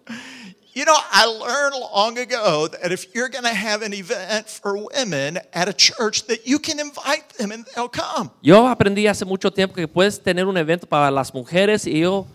You 0.75 0.85
know, 0.85 0.97
I 1.13 1.25
learned 1.27 1.77
long 1.95 2.19
ago 2.19 2.67
that 2.67 2.91
if 2.91 3.15
you're 3.15 3.29
going 3.29 3.45
to 3.45 3.55
have 3.55 3.83
an 3.83 3.93
event 3.95 4.49
for 4.49 4.77
women 4.77 5.39
at 5.53 5.69
a 5.69 5.73
church, 5.73 6.27
that 6.27 6.49
you 6.49 6.59
can 6.59 6.81
invite 6.81 7.29
them 7.39 7.53
and 7.53 7.65
they'll 7.77 7.89
come. 7.89 8.33
Yo 8.43 8.67
aprendí 8.67 9.07
hace 9.07 9.25
mucho 9.25 9.53
tiempo 9.53 9.77
que 9.77 9.87
puedes 9.87 10.21
tener 10.21 10.49
un 10.49 10.57
evento 10.57 10.89
para 10.89 11.13
las 11.13 11.33
mujeres 11.33 11.87
y 11.87 11.99
ellos 11.99 12.27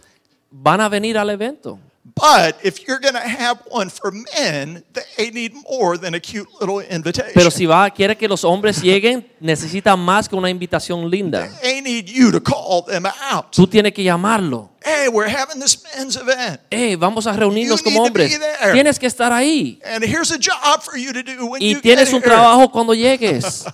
van 0.49 0.79
a 0.79 0.87
venir 0.87 1.17
al 1.17 1.29
evento. 1.29 1.79
But 2.15 2.57
if 2.63 2.85
you're 2.87 2.99
going 2.99 3.13
to 3.13 3.19
have 3.21 3.59
one 3.69 3.89
for 3.89 4.11
men, 4.11 4.83
they 5.17 5.29
need 5.31 5.53
more 5.69 5.97
than 5.97 6.15
a 6.15 6.19
cute 6.19 6.47
little 6.59 6.79
invitation. 6.81 7.31
Pero 7.33 7.49
si 7.51 7.65
va, 7.65 7.89
quiere 7.91 8.17
que 8.17 8.27
los 8.27 8.43
hombres 8.43 8.81
lleguen, 8.81 9.25
necesita 9.39 9.95
más 9.95 10.27
que 10.27 10.35
una 10.35 10.49
invitación 10.49 11.09
linda. 11.09 11.47
they 11.61 11.81
need 11.81 12.07
you 12.09 12.31
to 12.31 12.41
call 12.41 12.81
them 12.85 13.05
out. 13.05 13.51
Tú 13.51 13.67
tienes 13.67 13.93
que 13.93 14.03
llamarlo. 14.03 14.69
Hey, 14.83 15.07
we're 15.09 15.29
having 15.29 15.59
this 15.61 15.81
men's 15.95 16.15
event. 16.17 16.59
Hey, 16.71 16.95
vamos 16.95 17.27
a 17.27 17.33
reunirnos 17.33 17.79
You 17.79 17.83
como 17.85 18.05
hombres. 18.05 18.31
be 18.31 18.37
there. 18.39 18.73
Tienes 18.73 18.97
que 18.97 19.07
estar 19.07 19.31
ahí. 19.31 19.79
And 19.85 20.03
here's 20.03 20.31
a 20.31 20.37
job 20.39 20.81
for 20.81 20.97
you 20.97 21.13
to 21.13 21.21
do 21.21 21.45
when 21.45 21.61
Y 21.61 21.73
you 21.73 21.81
tienes 21.81 22.05
get 22.09 22.15
un 22.15 22.21
here. 22.21 22.29
trabajo 22.31 22.71
cuando 22.71 22.93
llegues. 22.93 23.65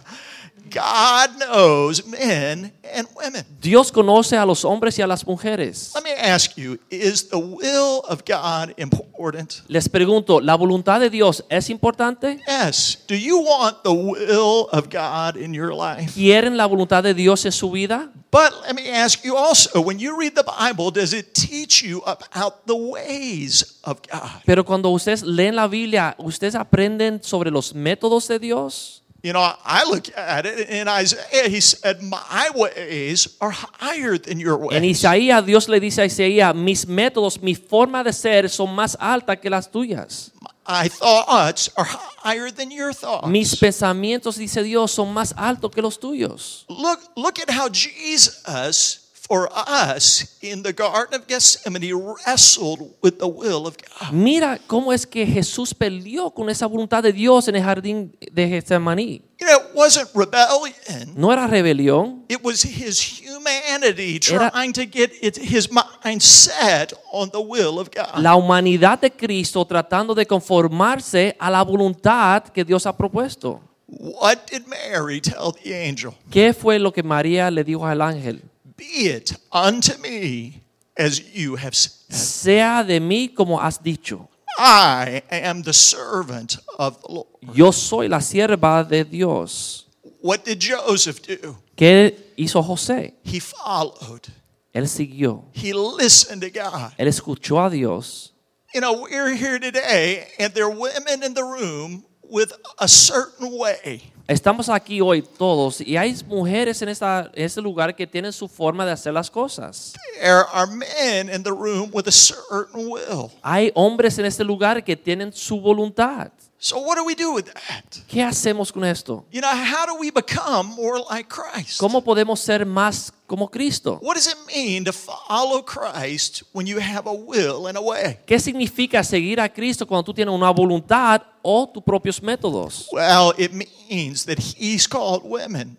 God 0.69 1.37
knows 1.39 2.05
men 2.05 2.71
and 2.93 3.07
women. 3.15 3.45
Dios 3.61 3.91
conoce 3.91 4.37
a 4.37 4.45
los 4.45 4.63
hombres 4.63 4.97
y 4.97 5.01
a 5.01 5.07
las 5.07 5.25
mujeres. 5.25 5.91
Let 5.95 6.03
me 6.03 6.13
ask 6.13 6.57
you, 6.57 6.77
is 6.89 7.29
the 7.29 7.37
will 7.37 8.03
of 8.07 8.23
God 8.25 8.73
important? 8.77 9.63
Les 9.67 9.87
pregunto, 9.89 10.41
¿la 10.41 10.55
voluntad 10.55 10.99
de 10.99 11.09
Dios 11.09 11.43
es 11.49 11.69
importante? 11.69 12.39
Yes. 12.47 13.03
Do 13.07 13.15
you 13.15 13.39
want 13.39 13.83
the 13.83 13.93
will 13.93 14.67
of 14.71 14.89
God 14.89 15.37
in 15.37 15.53
your 15.53 15.73
life? 15.73 16.13
¿Quieren 16.13 16.57
la 16.57 16.65
voluntad 16.65 17.03
de 17.03 17.13
Dios 17.13 17.45
en 17.45 17.51
su 17.51 17.71
vida? 17.71 18.11
But 18.31 18.51
let 18.65 18.75
me 18.75 18.89
ask 18.89 19.23
you 19.23 19.37
also, 19.37 19.79
when 19.79 19.97
you 19.97 20.19
read 20.19 20.33
the 20.35 20.43
Bible, 20.43 20.91
does 20.91 21.13
it 21.13 21.33
teach 21.33 21.81
you 21.81 22.01
about 22.05 22.65
the 22.65 22.75
ways 22.75 23.79
of 23.83 24.01
God? 24.11 24.41
Pero 24.45 24.65
cuando 24.65 24.89
ustedes 24.89 25.23
leen 25.23 25.55
la 25.55 25.67
Biblia, 25.67 26.15
¿ustedes 26.17 26.55
aprenden 26.55 27.23
sobre 27.23 27.49
los 27.49 27.73
métodos 27.73 28.27
de 28.27 28.39
Dios? 28.39 29.03
You 29.25 29.33
know, 29.33 29.41
I 29.65 29.83
look 29.89 30.15
at 30.15 30.45
it 30.45 30.69
in 30.69 30.87
Isaiah, 30.87 31.25
eh, 31.31 31.49
he 31.49 31.59
said, 31.59 31.99
My 32.03 32.47
ways 32.53 33.35
are 33.41 33.49
higher 33.49 34.19
than 34.19 34.39
your 34.39 34.53
En 34.71 34.83
ways. 34.83 35.01
Isaías, 35.01 35.43
Dios 35.43 35.67
le 35.67 35.79
dice 35.79 35.97
a 35.97 36.05
Isaías, 36.05 36.53
mis 36.53 36.85
métodos, 36.85 37.41
mi 37.41 37.55
forma 37.55 38.03
de 38.03 38.13
ser 38.13 38.47
son 38.49 38.69
más 38.75 38.95
altas 38.99 39.39
que 39.41 39.49
las 39.49 39.67
tuyas. 39.71 40.29
My 40.67 40.87
thoughts 40.87 41.71
are 41.75 41.87
higher 42.23 42.51
than 42.51 42.69
your 42.69 42.93
thoughts. 42.93 43.27
Mis 43.27 43.55
pensamientos, 43.55 44.37
dice 44.37 44.61
Dios, 44.61 44.91
son 44.91 45.11
más 45.11 45.33
altos 45.35 45.71
que 45.71 45.81
los 45.81 45.99
tuyos. 45.99 46.63
Look, 46.69 46.99
look 47.15 47.39
at 47.39 47.49
how 47.49 47.67
Jesus, 47.67 49.04
for 49.27 49.49
us, 49.55 50.37
in 50.41 50.61
the 50.61 50.71
Garden 50.71 51.19
of 51.19 51.27
Gethsemane, 51.27 51.91
wrestled 51.93 52.81
with 53.01 53.17
the 53.17 53.25
will 53.27 53.65
of 53.65 53.75
God. 53.77 54.11
Mira 54.13 54.59
cómo 54.67 54.93
es 54.93 55.05
que 55.07 55.25
Jesús 55.25 55.73
peleó 55.73 56.31
con 56.31 56.49
esa 56.49 56.67
voluntad 56.67 57.01
de 57.01 57.11
Dios 57.11 57.47
en 57.47 57.55
el 57.55 57.63
jardín 57.63 58.15
de 58.31 58.47
Getsemaní. 58.47 59.21
It 59.39 59.47
wasn't 59.73 60.09
rebellion. 60.13 61.13
No 61.15 61.31
era 61.33 61.47
rebelión, 61.47 62.23
It 62.29 62.39
was 62.43 62.63
his 62.63 62.99
humanity 63.21 64.19
Era- 64.31 64.51
trying 64.51 64.71
to 64.73 64.81
get 64.85 65.11
it, 65.21 65.37
his 65.37 65.69
mind 65.71 66.21
set 66.21 66.93
on 67.11 67.29
the 67.31 67.39
will 67.41 67.79
of 67.79 67.89
God. 67.89 68.21
la 68.21 68.35
humanidad 68.35 68.99
de 69.01 69.09
Cristo 69.11 69.65
tratando 69.65 70.13
de 70.13 70.25
conformarse 70.25 71.35
a 71.39 71.49
la 71.49 71.63
voluntad 71.63 72.43
que 72.49 72.63
Dios 72.63 72.85
ha 72.85 72.95
propuesto. 72.95 73.59
What 73.87 74.49
did 74.51 74.63
Mary 74.67 75.19
tell 75.19 75.51
the 75.63 75.73
angel? 75.89 76.13
¿Qué 76.31 76.53
fue 76.53 76.79
lo 76.79 76.91
que 76.93 77.03
María 77.03 77.49
le 77.51 77.63
dijo 77.63 77.85
al 77.85 78.01
ángel? 78.01 78.41
Be 78.77 79.07
it 79.07 79.33
unto 79.51 79.97
me 80.01 80.61
as 80.97 81.19
you 81.33 81.55
have 81.55 81.75
said. 81.75 82.15
Sea 82.15 82.83
de 82.83 82.99
mí 82.99 83.33
como 83.33 83.57
has 83.57 83.77
dicho. 83.77 84.27
I 84.57 85.21
am 85.29 85.63
the 85.63 85.73
servant 85.73 86.57
of 86.79 87.01
the 87.01 87.11
Lord. 87.11 87.27
Yo 87.53 87.71
soy 87.71 88.07
la 88.07 88.19
sierva 88.19 88.87
de 88.87 89.03
Dios. 89.03 89.85
What 90.21 90.45
did 90.45 90.59
Joseph 90.59 91.21
do? 91.21 91.57
¿Qué 91.75 92.15
hizo 92.37 92.61
José? 92.63 93.13
He 93.23 93.39
followed. 93.39 94.27
Él 94.73 94.87
siguió. 94.87 95.43
He 95.53 95.73
listened 95.73 96.41
to 96.41 96.49
God. 96.49 96.93
Él 96.97 97.07
escuchó 97.07 97.65
a 97.65 97.69
Dios. 97.69 98.31
You 98.73 98.81
know, 98.81 98.93
we're 99.03 99.33
here 99.33 99.57
today, 99.57 100.27
and 100.37 100.53
there 100.53 100.65
are 100.65 100.69
women 100.69 101.23
in 101.23 101.33
the 101.33 101.43
room 101.43 102.03
with 102.29 102.51
a 102.77 102.87
certain 102.87 103.49
way. 103.57 104.01
Estamos 104.27 104.69
aquí 104.69 105.01
hoy 105.01 105.21
todos 105.21 105.81
y 105.81 105.97
hay 105.97 106.15
mujeres 106.27 106.81
en, 106.81 106.89
esta, 106.89 107.29
en 107.33 107.45
este 107.45 107.61
lugar 107.61 107.95
que 107.95 108.07
tienen 108.07 108.33
su 108.33 108.47
forma 108.47 108.83
de 108.83 108.91
hacer 108.91 109.13
las 109.13 109.29
cosas. 109.29 109.93
There 110.19 110.45
are 110.51 110.65
men 110.65 111.29
in 111.29 111.43
the 111.43 111.51
room 111.51 111.91
with 111.93 112.07
a 112.07 112.11
certain 112.11 112.89
will. 112.89 113.29
Hay 113.43 113.71
hombres 113.75 114.17
en 114.17 114.25
este 114.25 114.43
lugar 114.43 114.83
que 114.83 114.95
tienen 114.95 115.31
su 115.31 115.61
voluntad. 115.61 116.31
So, 116.57 116.79
what 116.79 116.95
do 116.95 117.03
we 117.03 117.15
do 117.15 117.33
with 117.33 117.45
that? 117.53 117.83
¿Qué 118.07 118.23
hacemos 118.23 118.71
con 118.71 118.85
esto? 118.85 119.25
You 119.31 119.41
know, 119.41 119.51
how 119.51 119.85
do 119.85 119.99
we 119.99 120.09
become 120.09 120.67
more 120.75 120.99
like 120.99 121.27
Christ? 121.29 121.79
¿Cómo 121.79 122.01
podemos 122.03 122.39
ser 122.39 122.65
más 122.65 123.11
como 123.27 123.49
Cristo? 123.49 123.99
What 124.01 124.15
does 124.15 124.27
it 124.27 124.37
mean 124.47 124.85
to 124.85 124.93
follow 124.93 125.61
Christ 125.61 126.43
when 126.53 126.65
you 126.65 126.79
have 126.79 127.07
a 127.07 127.13
will 127.13 127.67
and 127.67 127.77
a 127.77 127.81
way? 127.81 128.19
¿Qué 128.25 128.39
significa 128.39 129.03
seguir 129.03 129.39
a 129.41 129.49
Cristo 129.49 129.85
cuando 129.85 130.03
tú 130.05 130.13
tienes 130.13 130.33
una 130.33 130.49
voluntad 130.51 131.21
o 131.41 131.67
tus 131.67 131.83
propios 131.83 132.21
métodos? 132.21 132.87
Well, 132.91 133.33
it 133.37 133.51
means 133.51 134.25
that 134.25 134.39
He's 134.39 134.87
called 134.87 135.23
women 135.23 135.77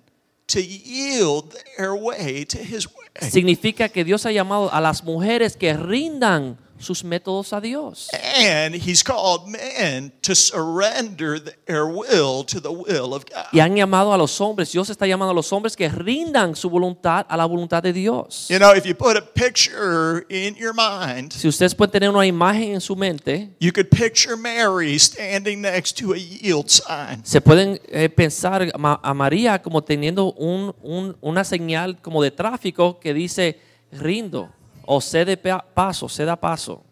to 0.49 0.61
yield 0.61 1.55
their 1.77 1.95
way 1.95 2.45
to 2.45 2.59
His 2.59 2.87
way. 2.87 3.31
Significa 3.31 3.89
que 3.89 4.05
Dios 4.05 4.27
ha 4.27 4.31
llamado 4.31 4.71
a 4.73 4.81
las 4.81 5.03
mujeres 5.03 5.57
que 5.57 5.73
rindan 5.73 6.59
sus 6.79 7.05
métodos 7.05 7.53
a 7.53 7.61
Dios. 7.61 8.09
And 8.13 8.75
He's 8.75 9.03
called 9.03 9.47
men 9.49 10.13
to 10.23 10.35
surrender 10.35 11.39
their 11.67 11.85
will 11.87 12.45
to 12.47 12.61
the 12.61 12.69
will 12.71 13.15
of 13.15 13.25
God. 13.27 13.47
Y 13.53 13.61
han 13.61 13.75
llamado 13.77 14.13
a 14.13 14.19
los 14.19 14.39
hombres, 14.41 14.73
Dios 14.73 14.91
está 14.91 15.07
llamando 15.07 15.31
a 15.33 15.35
los 15.35 15.53
hombres 15.53 15.77
que 15.77 15.89
rindan 15.89 16.55
su 16.57 16.69
voluntad 16.69 17.27
a 17.29 17.37
la 17.37 17.45
voluntad 17.47 17.83
de 17.83 17.93
Dios. 17.93 18.47
You 18.49 18.59
know, 18.59 18.75
if 18.75 18.85
you 18.85 18.95
put 18.95 19.17
a 19.17 19.23
picture 19.23 20.25
in 20.29 20.55
your 20.57 20.75
mind, 20.75 21.33
Si 21.33 21.49
ustedes 21.49 21.75
pueden 21.75 21.93
tener 21.93 22.11
una 22.11 22.27
imagen 22.27 22.75
en 22.75 22.81
su 22.81 22.95
mente, 22.97 23.51
you 23.61 23.73
could 23.73 23.89
picture 23.89 24.37
Mary 24.37 24.99
standing 24.99 25.61
next 25.63 25.99
to 25.99 26.13
a 26.13 26.17
yield 26.19 26.69
sign. 26.69 27.25
se 27.25 27.41
pueden 27.41 27.81
eh, 27.89 28.09
pensar 28.09 28.71
a 28.75 29.15
María 29.15 29.63
como 29.63 29.83
teniendo 29.83 30.33
un- 30.35 30.75
un- 30.83 31.17
una 31.21 31.45
señal 31.45 32.01
como 32.03 32.23
de 32.23 32.31
tráfico 32.31 32.99
que 33.01 33.15
dice 33.15 33.59
rindo 33.93 34.51
o 34.87 35.01
cede 35.01 35.37
pa- 35.37 35.65
paso, 35.75 36.09
ceda 36.09 36.37
paso. 36.37 36.83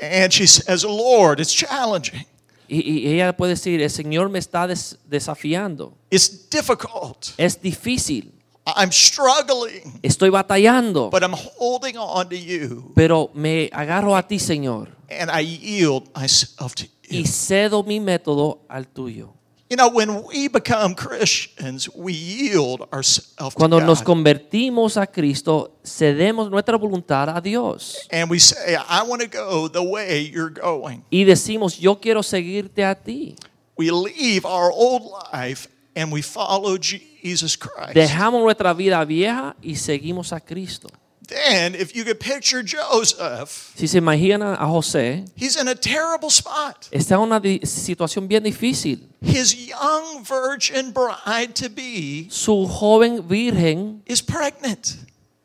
And 0.00 0.32
she 0.32 0.46
says, 0.46 0.84
Lord, 0.84 1.40
it's 1.40 1.52
challenging. 1.52 2.24
Y, 2.68 2.80
y 3.08 3.14
ella 3.14 3.36
puede 3.36 3.50
decir, 3.54 3.80
el 3.82 3.90
Señor 3.90 4.30
me 4.30 4.38
está 4.38 4.66
des- 4.66 4.96
desafiando. 5.08 5.94
It's 6.10 6.48
difficult. 6.48 7.28
Es 7.36 7.60
difícil, 7.60 8.32
I'm 8.64 8.90
struggling, 8.92 9.98
estoy 10.02 10.30
batallando, 10.30 11.10
but 11.10 11.22
I'm 11.22 11.34
holding 11.58 11.96
on 11.98 12.28
to 12.28 12.36
you. 12.36 12.92
pero 12.94 13.30
me 13.34 13.68
agarro 13.72 14.16
a 14.16 14.26
ti, 14.26 14.38
Señor, 14.38 14.88
And 15.10 15.30
I 15.30 15.40
yield 15.44 16.08
myself 16.16 16.74
to 16.76 16.84
y 17.10 17.18
you. 17.18 17.26
cedo 17.26 17.82
mi 17.82 18.00
método 18.00 18.60
al 18.68 18.86
tuyo. 18.86 19.34
You 19.72 19.76
know, 19.76 19.88
when 19.88 20.22
we 20.24 20.48
become 20.48 20.94
Christians, 20.94 21.88
we 21.94 22.12
yield 22.12 22.86
ourselves 22.92 23.54
to 23.54 23.58
Cuando 23.58 23.80
nos 23.80 24.02
convertimos 24.02 24.98
a 24.98 25.06
Cristo, 25.06 25.78
cedemos 25.82 26.50
nuestra 26.50 26.76
voluntad 26.76 27.34
a 27.34 27.40
Dios. 27.40 28.06
And 28.10 28.30
we 28.30 28.38
say, 28.38 28.76
I 28.76 29.02
want 29.02 29.22
to 29.22 29.28
go 29.28 29.68
the 29.68 29.82
way 29.82 30.30
you're 30.30 30.52
going. 30.52 31.02
Y 31.10 31.24
decimos, 31.24 31.78
yo 31.78 31.98
quiero 31.98 32.22
seguirte 32.22 32.84
a 32.84 32.94
ti. 32.94 33.34
We 33.78 33.90
leave 33.90 34.44
our 34.44 34.70
old 34.70 35.10
life 35.32 35.68
and 35.96 36.12
we 36.12 36.20
follow 36.20 36.76
Jesus 36.76 37.56
Christ. 37.56 37.94
Dejamos 37.94 38.42
nuestra 38.42 38.74
vida 38.74 39.02
vieja 39.06 39.56
y 39.62 39.76
seguimos 39.76 40.34
a 40.34 40.40
Cristo. 40.40 40.88
Then, 41.28 41.74
if 41.74 41.94
you 41.94 42.04
could 42.04 42.18
picture 42.20 42.62
Joseph, 42.62 43.72
Si 43.76 43.86
se 43.86 43.98
imaginan 43.98 44.54
a 44.58 44.66
José, 44.66 45.24
he's 45.36 45.56
in 45.56 45.68
a 45.68 45.74
terrible 45.74 46.30
spot. 46.30 46.88
está 46.90 47.14
en 47.14 47.20
una 47.20 47.40
situación 47.64 48.28
bien 48.28 48.42
difícil. 48.42 49.08
His 49.22 49.54
young 49.68 50.24
virgin 50.24 50.92
bride 50.92 51.54
to 51.54 51.68
be 51.70 52.26
Su 52.30 52.66
joven 52.66 53.26
virgen 53.28 54.02
is 54.06 54.20
pregnant. 54.20 54.96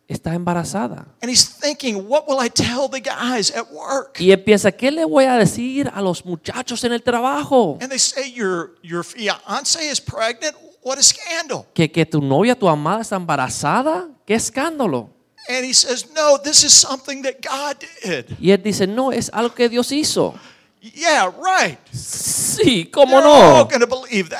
está 0.09 0.33
embarazada. 0.33 1.05
And 1.21 1.29
he's 1.29 1.45
thinking, 1.45 2.07
what 2.07 2.27
will 2.27 2.39
I 2.39 2.49
tell 2.49 2.87
the 2.89 2.99
guys 3.01 3.51
at 3.51 3.71
work? 3.71 4.19
Y 4.19 4.31
él 4.31 4.43
piensa, 4.43 4.71
¿qué 4.71 4.89
le 4.91 5.05
voy 5.05 5.25
a 5.25 5.37
decir 5.37 5.91
a 5.93 6.01
los 6.01 6.25
muchachos 6.25 6.83
en 6.85 6.93
el 6.93 7.03
trabajo? 7.03 7.77
And 7.81 7.89
they 7.89 7.99
say, 7.99 8.31
Your, 8.31 8.71
your 8.81 9.03
fiance 9.03 9.79
is 9.79 9.99
pregnant? 10.01 10.55
What 10.81 10.97
a 10.97 11.03
scandal. 11.03 11.65
¿Que, 11.73 11.91
que 11.91 12.05
tu 12.05 12.21
novia, 12.21 12.55
tu 12.55 12.67
amada 12.69 13.01
está 13.01 13.15
embarazada? 13.17 14.07
¿Qué 14.25 14.33
escándalo? 14.35 15.09
And 15.49 15.65
he 15.65 15.73
says, 15.73 16.11
No, 16.13 16.37
this 16.43 16.63
is 16.63 16.73
something 16.73 17.21
that 17.23 17.41
God 17.41 17.77
did. 18.03 18.35
Y 18.39 18.51
él 18.51 18.61
dice, 18.61 18.87
no, 18.87 19.11
es 19.11 19.29
algo 19.31 19.53
que 19.55 19.69
Dios 19.69 19.91
hizo. 19.91 20.33
Yeah, 20.81 21.31
right. 21.37 21.77
Sí, 21.97 22.85
¿cómo 22.91 23.19
no? 23.21 23.67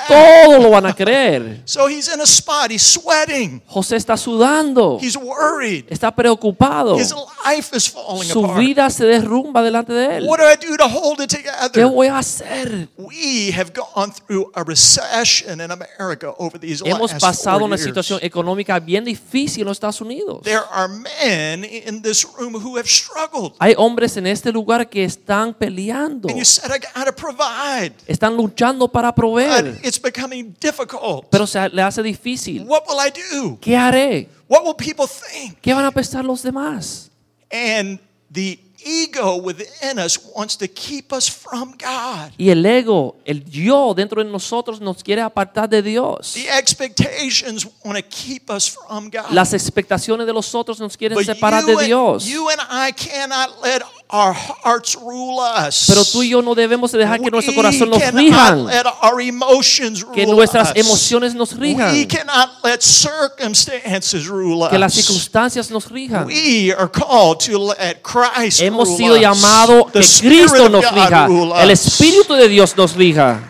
Todos 0.08 0.62
lo 0.62 0.70
van 0.70 0.86
a 0.86 0.94
creer. 0.94 1.62
So 1.64 1.88
he's 1.88 2.08
in 2.12 2.20
a 2.20 2.26
spot. 2.26 2.70
He's 2.70 2.82
sweating. 2.82 3.62
José 3.66 3.96
está 3.96 4.16
sudando, 4.16 4.98
He's 5.00 5.16
worried. 5.16 5.84
está 5.88 6.14
preocupado. 6.14 6.96
His 6.98 7.12
life 7.44 7.76
is 7.76 7.88
falling 7.90 8.28
Su 8.28 8.44
apart. 8.44 8.60
vida 8.60 8.90
se 8.90 9.04
derrumba 9.04 9.62
delante 9.62 9.92
de 9.92 10.18
él. 10.18 10.26
What 10.26 10.38
do 10.40 10.44
I 10.44 10.56
do 10.56 10.76
to 10.76 10.88
hold 10.88 11.20
it 11.20 11.30
¿Qué 11.30 11.42
together? 11.42 11.86
voy 11.86 12.06
a 12.08 12.18
hacer? 12.18 12.88
We 12.96 13.52
have 13.56 13.72
gone 13.74 14.12
through 14.26 14.50
a 14.54 14.64
recession 14.64 15.60
in 15.60 15.70
America 15.70 16.34
over 16.38 16.58
these 16.58 16.82
Hemos 16.84 17.12
last 17.12 17.20
pasado 17.22 17.58
four 17.60 17.66
una 17.66 17.76
years. 17.76 17.84
situación 17.88 18.18
económica 18.22 18.78
bien 18.80 19.04
difícil 19.04 19.62
en 19.62 19.68
los 19.68 19.76
Estados 19.76 20.00
Unidos. 20.00 20.42
There 20.42 20.62
are 20.72 20.88
men 20.88 21.64
in 21.64 22.02
this 22.02 22.26
room 22.38 22.54
who 22.54 22.76
have 22.76 22.88
struggled. 22.88 23.52
Hay 23.58 23.74
hombres 23.76 24.16
en 24.16 24.26
este 24.26 24.52
lugar 24.52 24.88
que 24.88 25.04
están 25.04 25.54
peleando, 25.54 26.28
And 26.28 26.38
you 26.38 26.44
said, 26.44 26.70
I 26.70 26.78
got 26.78 27.06
to 27.06 27.12
provide. 27.12 27.47
Están 28.06 28.36
luchando 28.36 28.88
para 28.88 29.14
proveer, 29.14 29.78
it's 29.82 30.00
becoming 30.00 30.54
difficult. 30.60 31.26
pero 31.30 31.46
se 31.46 31.68
le 31.68 31.82
hace 31.82 32.02
difícil. 32.02 32.64
What 32.66 32.82
will 32.88 32.98
I 33.06 33.10
do? 33.36 33.58
¿Qué 33.60 33.76
haré? 33.76 34.28
What 34.48 34.62
will 34.64 34.74
people 34.76 35.06
think? 35.06 35.58
¿Qué 35.60 35.72
van 35.74 35.84
a 35.84 35.90
pensar 35.90 36.24
los 36.24 36.42
demás? 36.42 37.10
And 37.50 37.98
the 38.32 38.58
ego 38.84 39.36
within 39.36 39.98
us 39.98 40.18
wants 40.34 40.56
to 40.56 40.66
keep 40.68 41.12
us 41.12 41.28
from 41.28 41.72
God. 41.72 42.32
Y 42.38 42.50
el 42.50 42.64
ego, 42.64 43.16
el 43.24 43.44
yo 43.44 43.92
dentro 43.94 44.22
de 44.22 44.30
nosotros 44.30 44.80
nos 44.80 45.02
quiere 45.02 45.20
apartar 45.20 45.68
de 45.68 45.82
Dios. 45.82 46.32
The 46.34 46.48
expectations 46.58 47.66
want 47.84 47.98
to 47.98 48.04
keep 48.08 48.50
us 48.50 48.68
from 48.70 49.10
God. 49.10 49.30
Las 49.32 49.52
expectaciones 49.52 50.26
de 50.26 50.32
los 50.32 50.54
otros 50.54 50.78
nos 50.80 50.96
quieren 50.96 51.16
But 51.16 51.26
separar 51.26 51.64
de 51.64 51.72
and- 51.72 51.82
Dios. 51.86 52.24
you 52.26 52.48
and 52.50 52.60
I 52.70 52.92
cannot 52.92 53.56
let 53.62 53.82
our 54.10 54.32
hearts 54.32 54.96
rule 54.96 55.38
us. 55.38 55.84
Pero 55.86 56.02
tú 56.04 56.22
y 56.22 56.30
yo 56.30 56.40
no 56.40 56.54
debemos 56.54 56.90
de 56.92 56.98
dejar 56.98 57.20
que 57.20 57.30
nuestro 57.30 57.52
We 57.52 57.56
corazón 57.56 57.90
nos 57.90 57.98
cannot 58.00 58.20
rijan, 58.22 58.66
let 58.66 58.84
our 59.02 59.20
emotions 59.20 60.04
que 60.14 60.24
nuestras 60.26 60.70
us. 60.70 60.76
emociones 60.76 61.34
nos 61.34 61.52
rijan, 61.56 61.92
We 61.92 62.06
cannot 62.06 62.64
let 62.64 62.80
circumstances 62.82 64.26
rule 64.26 64.68
que 64.70 64.78
las 64.78 64.96
us. 64.96 65.04
circunstancias 65.04 65.70
nos 65.70 65.90
rijan. 65.90 66.26
We 66.26 66.72
are 66.72 66.88
called 66.90 67.40
to 67.40 67.58
let 67.58 68.02
Christ 68.02 68.60
Hemos 68.60 68.96
sido 68.96 69.14
us. 69.14 69.20
llamados 69.20 69.92
que 69.92 70.00
Cristo 70.28 70.68
nos 70.68 70.84
rija, 70.90 71.26
el 71.62 71.70
us. 71.70 71.86
Espíritu 71.86 72.34
de 72.34 72.48
Dios 72.48 72.76
nos 72.76 72.94
rija. 72.96 73.40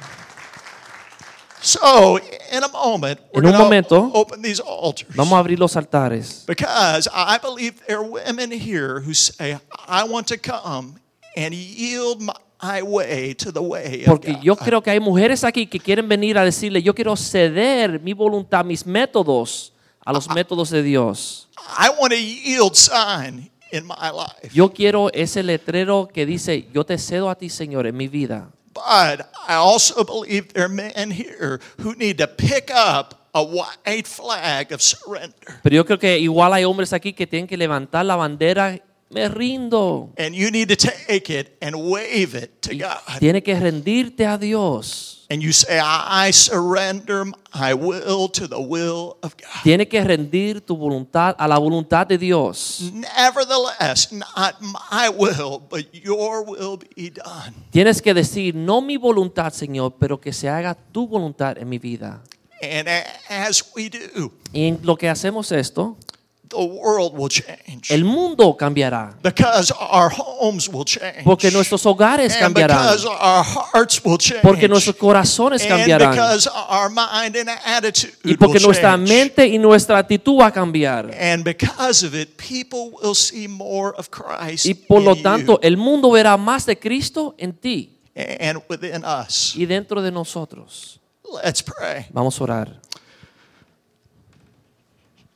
So, 1.60 2.20
in 2.52 2.62
a 2.62 2.68
moment, 2.68 3.20
we're 3.32 3.46
En 3.46 3.54
un 3.54 3.58
momento, 3.58 4.10
open 4.14 4.42
these 4.42 4.60
altars. 4.60 5.14
Vamos 5.14 5.34
a 5.34 5.38
abrir 5.38 5.58
los 5.58 5.76
altares. 5.76 6.44
Because 6.46 7.08
I 7.12 7.38
believe 7.38 7.80
there 7.86 7.98
are 7.98 8.06
women 8.06 8.50
here 8.50 9.00
who 9.00 9.14
say, 9.14 9.58
I 9.86 10.04
want 10.04 10.26
to 10.28 10.38
come 10.38 10.96
and 11.36 11.54
yield 11.54 12.22
my 12.22 12.82
way 12.82 13.34
to 13.34 13.52
the 13.52 13.62
way 13.62 14.00
of 14.00 14.06
Porque 14.06 14.38
yo 14.42 14.56
creo 14.56 14.82
que 14.82 14.90
hay 14.90 15.00
mujeres 15.00 15.44
aquí 15.44 15.66
que 15.66 15.78
quieren 15.78 16.08
venir 16.08 16.38
a 16.38 16.44
decirle, 16.44 16.82
yo 16.82 16.94
quiero 16.94 17.16
ceder 17.16 18.00
mi 18.00 18.12
voluntad, 18.12 18.64
mis 18.64 18.84
métodos 18.84 19.72
a 20.04 20.12
los 20.12 20.28
métodos 20.28 20.70
de 20.70 20.82
Dios. 20.82 21.48
I 21.78 21.90
want 22.00 22.12
a 22.12 22.16
yield 22.16 22.74
sign 22.74 23.50
in 23.70 23.86
my 23.86 24.10
life. 24.10 24.50
Yo 24.52 24.70
quiero 24.70 25.10
ese 25.12 25.42
letrero 25.42 26.08
que 26.08 26.26
dice, 26.26 26.66
yo 26.72 26.84
te 26.84 26.98
cedo 26.98 27.30
a 27.30 27.34
ti, 27.34 27.48
Señor, 27.48 27.86
en 27.86 27.96
mi 27.96 28.08
vida. 28.08 28.50
But 28.78 29.26
I 29.48 29.54
also 29.54 30.04
believe 30.04 30.52
there 30.52 30.64
are 30.64 30.68
men 30.68 31.10
here 31.10 31.60
who 31.78 31.94
need 31.94 32.18
to 32.18 32.28
pick 32.28 32.70
up 32.70 33.28
a 33.34 33.42
white 33.42 34.06
flag 34.06 34.72
of 34.72 34.80
surrender. 34.80 35.60
Pero 35.62 35.74
yo 35.74 35.84
creo 35.84 35.98
que 35.98 36.18
igual 36.18 36.52
hay 36.54 36.64
hombres 36.64 36.92
aquí 36.92 37.12
que 37.12 37.26
tienen 37.26 37.46
que 37.48 37.56
levantar 37.56 38.04
la 38.04 38.16
bandera, 38.16 38.80
me 39.10 39.28
rindo. 39.28 40.12
And 40.16 40.34
you 40.34 40.50
need 40.50 40.68
to 40.68 40.76
take 40.76 41.30
it 41.30 41.56
and 41.60 41.74
wave 41.76 42.34
it 42.34 42.60
to 42.62 42.74
God. 42.76 43.18
Tiene 43.18 43.42
que 43.42 43.58
rendirte 43.58 44.26
a 44.26 44.38
Dios. 44.38 45.17
And 45.30 45.42
you 45.42 45.52
say, 45.52 45.78
I 45.78 46.30
surrender 46.32 47.26
my 47.54 47.74
will 47.74 48.30
to 48.30 48.48
the 48.48 48.58
will 48.58 49.18
of 49.22 49.36
God. 49.36 49.62
Tiene 49.62 49.86
que 49.86 50.02
rendir 50.02 50.62
tu 50.62 50.74
voluntad 50.74 51.36
a 51.38 51.46
la 51.46 51.58
voluntad 51.58 52.06
de 52.06 52.16
Dios. 52.16 52.90
Nevertheless, 52.94 54.10
not 54.10 54.54
my 54.62 55.10
will, 55.10 55.60
but 55.68 55.84
your 55.92 56.42
will 56.42 56.78
be 56.78 57.10
done. 57.10 57.52
Tienes 57.70 58.00
que 58.00 58.14
decir, 58.14 58.54
no 58.54 58.80
mi 58.80 58.96
voluntad, 58.96 59.52
Señor, 59.52 59.96
pero 59.98 60.18
que 60.18 60.32
se 60.32 60.48
haga 60.48 60.74
tu 60.74 61.06
voluntad 61.06 61.58
en 61.58 61.68
mi 61.68 61.78
vida. 61.78 62.22
And 62.62 62.88
as 63.28 63.62
we 63.76 63.90
do, 63.90 64.32
Y 64.54 64.66
en 64.66 64.80
lo 64.82 64.96
que 64.96 65.10
hacemos 65.10 65.52
esto, 65.52 65.98
the 66.48 66.56
world 66.56 67.14
will 67.16 67.28
change. 67.28 67.90
el 67.90 68.04
mundo 68.04 68.56
cambiará. 68.56 69.14
Because 69.22 69.72
our 69.78 70.10
homes 70.10 70.68
will 70.68 70.84
change. 70.84 71.24
Porque 71.24 71.50
nuestros 71.50 71.84
hogares 71.84 72.32
and 72.34 72.42
cambiarán. 72.42 72.90
because 72.90 73.06
our 73.06 73.44
hearts 73.44 74.00
will 74.04 74.18
change. 74.18 74.42
Porque 74.42 74.68
nuestros 74.68 74.96
corazones 74.96 75.62
and 75.62 75.70
cambiarán. 75.70 76.10
because 76.10 76.48
our 76.68 76.88
mind 76.88 77.36
and 77.36 77.50
attitude 77.64 78.12
Y 78.24 78.36
porque 78.36 78.58
will 78.58 78.66
nuestra 78.66 78.92
change. 78.96 79.08
mente 79.08 79.46
y 79.46 79.58
nuestra 79.58 79.98
actitud 79.98 80.40
va 80.40 80.46
a 80.46 80.52
cambiar. 80.52 81.10
And 81.18 81.44
because 81.44 82.04
of 82.04 82.14
it, 82.14 82.36
people 82.36 82.90
will 83.02 83.14
see 83.14 83.48
more 83.48 83.92
of 83.96 84.08
Christ 84.10 84.66
Y 84.66 84.74
por 84.74 85.02
lo 85.02 85.16
tanto, 85.16 85.58
el 85.62 85.76
mundo 85.76 86.10
verá 86.10 86.36
más 86.36 86.66
de 86.66 86.78
Cristo 86.78 87.34
en 87.38 87.52
ti 87.52 87.94
and 88.40 88.60
within 88.68 89.04
us. 89.04 89.54
y 89.54 89.66
dentro 89.66 90.02
de 90.02 90.10
nosotros. 90.10 91.00
Let's 91.44 91.62
pray. 91.62 92.06
Vamos 92.10 92.40
a 92.40 92.44
orar. 92.44 92.80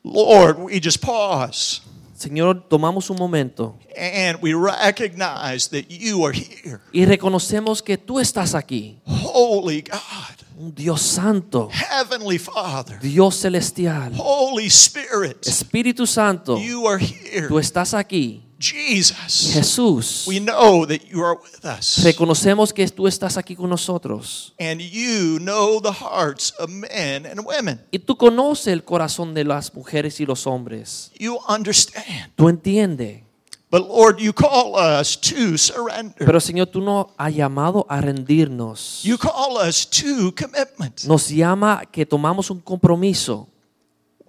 Lord, 0.05 0.59
we 0.59 0.81
just 0.81 1.01
pause 1.01 1.81
Señor, 2.17 2.69
tomamos 2.69 3.11
un 3.11 3.17
momento 3.19 3.77
and 3.97 4.39
we 4.41 4.55
recognize 4.55 5.69
that 5.71 5.91
you 5.91 6.25
are 6.25 6.33
here. 6.33 6.81
y 6.93 7.05
reconocemos 7.05 7.83
que 7.83 7.97
tú 7.99 8.21
estás 8.21 8.55
aquí. 8.55 9.01
Holy 9.07 9.83
God, 9.83 10.37
Un 10.59 10.73
Dios 10.75 11.03
santo, 11.03 11.69
Heavenly 11.73 12.39
Father, 12.39 12.99
Dios 13.01 13.35
celestial, 13.37 14.13
Holy 14.17 14.67
Spirit, 14.67 15.45
Espíritu 15.47 16.07
Santo, 16.07 16.59
you 16.59 16.87
are 16.87 16.99
here. 17.03 17.49
tú 17.49 17.59
estás 17.59 17.93
aquí. 17.95 18.43
Jesus, 18.63 19.55
Jesús, 19.55 20.25
we 20.29 20.39
know 20.39 20.87
that 20.87 21.01
you 21.11 21.25
are 21.25 21.37
with 21.37 21.65
us. 21.65 21.99
reconocemos 22.05 22.73
que 22.73 22.87
tú 22.89 23.09
estás 23.09 23.37
aquí 23.37 23.57
con 23.57 23.69
nosotros. 23.69 24.55
And 24.61 24.81
you 24.81 25.41
know 25.41 25.81
the 25.81 25.91
hearts 25.91 26.53
of 26.61 26.71
men 26.71 27.27
and 27.27 27.41
women. 27.45 27.81
Y 27.91 27.99
tú 27.99 28.17
conoces 28.17 28.69
el 28.69 28.85
corazón 28.85 29.35
de 29.35 29.43
las 29.43 29.75
mujeres 29.75 30.21
y 30.21 30.27
los 30.27 30.47
hombres. 30.47 31.11
You 31.19 31.39
understand. 31.49 32.31
Tú 32.37 32.49
entiendes. 32.49 33.25
But 33.69 33.89
Lord, 33.89 34.19
you 34.21 34.33
call 34.33 34.77
us 34.77 35.17
to 35.17 35.57
surrender. 35.57 36.25
Pero 36.27 36.39
Señor, 36.39 36.67
tú 36.67 36.81
nos 36.83 37.07
has 37.17 37.35
llamado 37.35 37.85
a 37.89 38.01
rendirnos. 38.01 39.03
You 39.03 39.17
call 39.17 39.57
us 39.57 39.89
to 39.89 40.33
commitment. 40.37 41.05
Nos 41.05 41.31
llama 41.31 41.83
que 41.91 42.07
tomamos 42.07 42.51
un 42.51 42.61
compromiso. 42.61 43.49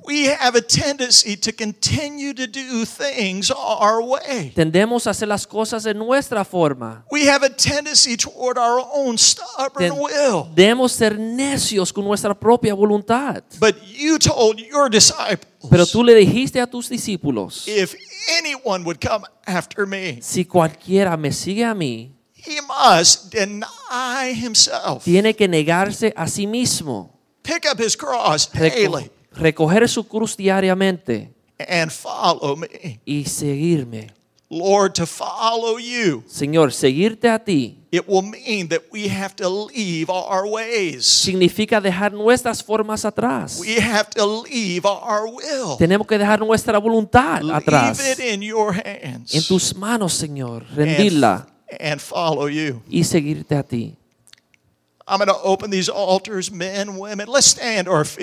We 0.06 0.28
have 0.28 0.58
a 0.58 0.62
tendency 0.62 1.38
to 1.38 1.54
continue 1.54 2.34
to 2.34 2.46
do 2.48 2.86
things 2.86 3.52
our 3.52 4.02
way. 4.02 4.52
Tendemos 4.54 5.08
a 5.08 5.12
hacer 5.12 5.28
las 5.28 5.48
cosas 5.48 5.84
de 5.84 5.94
nuestra 5.94 6.44
forma. 6.44 7.06
We 7.12 7.28
have 7.30 7.46
a 7.46 7.50
tendency 7.50 8.18
toward 8.18 8.58
our 8.58 8.86
own 8.94 9.18
stubborn 9.18 9.92
will. 9.98 10.50
Debemos 10.54 10.92
ser 10.92 11.18
necios 11.18 11.94
con 11.94 12.04
nuestra 12.06 12.38
propia 12.38 12.74
voluntad. 12.74 13.44
But 13.60 13.76
you 13.86 14.18
told 14.20 14.60
your 14.60 14.90
disciples, 14.90 15.48
Pero 15.70 15.86
tú 15.86 16.04
le 16.04 16.14
dijiste 16.16 16.60
a 16.60 16.68
tus 16.68 16.90
discípulos, 16.90 17.68
if 17.68 17.96
anyone 18.40 18.84
would 18.84 19.00
come 19.00 19.26
after 19.46 19.86
me, 19.86 20.20
si 20.22 20.44
cualquiera 20.46 21.16
me 21.18 21.32
sigue 21.32 21.64
a 21.64 21.74
mí, 21.74 22.12
he 22.36 22.60
must 22.62 23.34
deny 23.34 24.34
himself, 24.34 25.04
tiene 25.06 25.34
que 25.34 25.48
negarse 25.48 26.14
a 26.18 26.28
sí 26.28 26.46
mismo, 26.48 27.12
pick 27.44 27.66
up 27.66 27.80
his 27.80 27.96
cross 27.96 28.50
daily, 28.52 29.10
recoger 29.36 29.88
su 29.90 30.04
cruz 30.08 30.36
diariamente 30.38 31.34
and 31.70 31.92
follow 31.92 32.56
me. 32.56 33.00
y 33.06 33.26
seguirme. 33.26 34.12
Lord, 34.50 34.94
to 34.94 35.08
follow 35.08 35.80
you, 35.80 36.24
Señor, 36.28 36.72
seguirte 36.72 37.28
a 37.28 37.40
ti 37.44 37.80
it 37.94 38.08
will 38.08 38.24
mean 38.24 38.68
that 38.70 38.82
we 38.92 39.08
have 39.08 39.36
to 39.36 39.48
leave 39.50 40.10
our 40.10 40.46
ways. 40.48 41.06
significa 41.06 41.80
dejar 41.80 42.12
nuestras 42.12 42.64
formas 42.64 43.06
atrás. 43.06 43.60
We 43.60 43.80
have 43.80 44.10
to 44.16 44.44
leave 44.44 44.86
our 44.86 45.26
will. 45.28 45.78
Tenemos 45.78 46.08
que 46.08 46.18
dejar 46.18 46.40
nuestra 46.40 46.78
voluntad 46.80 47.42
Leave 47.42 47.56
atrás. 47.58 48.00
it 48.00 48.20
in 48.20 48.42
your 48.42 48.74
hands. 48.74 49.34
En 49.34 49.44
tus 49.44 49.76
manos, 49.76 50.14
Señor, 50.14 50.64
and, 50.70 50.76
rendirla 50.78 51.48
and 51.80 52.00
follow 52.00 52.48
you. 52.48 52.82
y 52.90 53.04
seguirte 53.04 53.56
a 53.56 53.64
ti. 53.64 53.96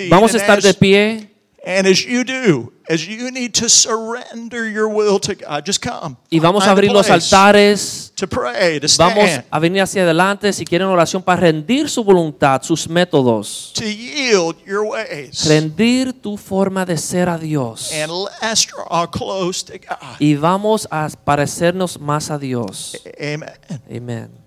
Vamos 0.09 0.33
a 0.33 0.37
estar 0.37 0.61
de 0.61 0.73
pie 0.73 1.27
And 1.63 1.85
as 1.85 2.03
you 2.03 2.23
do, 2.23 2.73
as 2.89 3.05
you 3.07 3.29
need 3.29 3.53
to 3.53 3.69
surrender 3.69 4.67
your 4.67 4.87
will 4.87 5.19
to 5.19 5.35
God, 5.35 5.63
just 5.63 5.79
come. 5.79 6.17
y 6.31 6.39
vamos 6.39 6.65
a 6.65 6.71
abrir 6.71 6.91
los 6.91 7.07
altares. 7.07 8.11
To 8.15 8.27
pray, 8.27 8.79
to 8.79 8.87
Vamos 8.97 9.29
stand, 9.29 9.45
a 9.51 9.59
venir 9.59 9.83
hacia 9.83 10.01
adelante 10.01 10.51
si 10.53 10.65
quieren 10.65 10.87
oración 10.87 11.21
para 11.21 11.41
rendir 11.41 11.87
su 11.87 12.03
voluntad, 12.03 12.63
sus 12.63 12.89
métodos. 12.89 13.73
to 13.75 13.85
yield 13.85 14.55
your 14.65 14.83
ways, 14.87 15.45
Rendir 15.47 16.13
tu 16.13 16.35
forma 16.35 16.83
de 16.83 16.97
ser 16.97 17.29
a 17.29 17.37
Dios. 17.37 17.91
and 17.93 18.11
let's 18.11 18.65
draw 18.65 19.05
close 19.05 19.63
to 19.63 19.73
God. 19.77 20.15
Y 20.19 20.33
vamos 20.33 20.87
a 20.89 21.09
parecernos 21.23 21.99
más 21.99 22.31
a 22.31 22.39
Dios. 22.39 22.97
Amen. 23.19 23.51
Amén. 23.87 24.40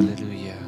Near, 0.00 0.58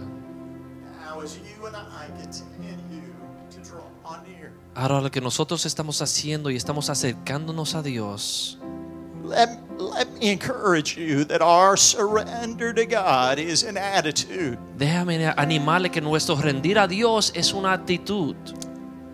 Ahora 4.75 5.01
lo 5.01 5.11
que 5.11 5.21
nosotros 5.21 5.67
estamos 5.67 6.01
haciendo 6.01 6.51
y 6.51 6.57
estamos 6.57 6.89
acercándonos 6.89 7.75
a 7.75 7.83
Dios, 7.83 8.59
let, 9.25 9.49
let 9.79 10.09
me 10.19 10.31
encourage 10.31 10.97
you 10.97 11.25
that 11.25 11.43
our 11.43 11.77
surrender 11.77 12.73
to 12.73 12.87
God 12.87 13.39
is 13.39 13.65
an 13.65 13.77
attitude. 13.77 14.59
déjame 14.79 15.27
animarle 15.37 15.91
que 15.91 16.01
nuestro 16.01 16.37
rendir 16.37 16.79
a 16.79 16.87
Dios 16.87 17.33
es 17.35 17.53
una 17.53 17.73
actitud. 17.73 18.37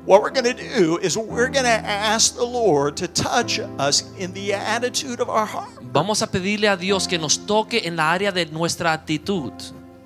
What 0.07 0.23
we're 0.23 0.31
going 0.31 0.45
to 0.45 0.79
do 0.79 0.99
is 0.99 1.17
we're 1.17 1.51
going 1.51 1.65
to 1.65 1.85
ask 1.85 2.37
the 2.37 2.45
Lord 2.47 2.97
to 2.99 3.09
touch 3.09 3.59
us 3.59 4.05
in 4.17 4.33
the 4.35 4.55
attitude 4.55 5.21
of 5.21 5.29
our 5.29 5.47
heart, 5.47 5.69
Vamos 5.93 6.23
a 6.23 6.29
pedirle 6.29 6.69
a 6.69 6.77
Dios 6.77 7.09
que 7.09 7.19
nos 7.19 7.45
toque 7.45 7.83
en 7.85 7.97
la 7.97 8.13
área 8.13 8.31
de 8.31 8.47
nuestra 8.47 8.93
actitud, 8.93 9.53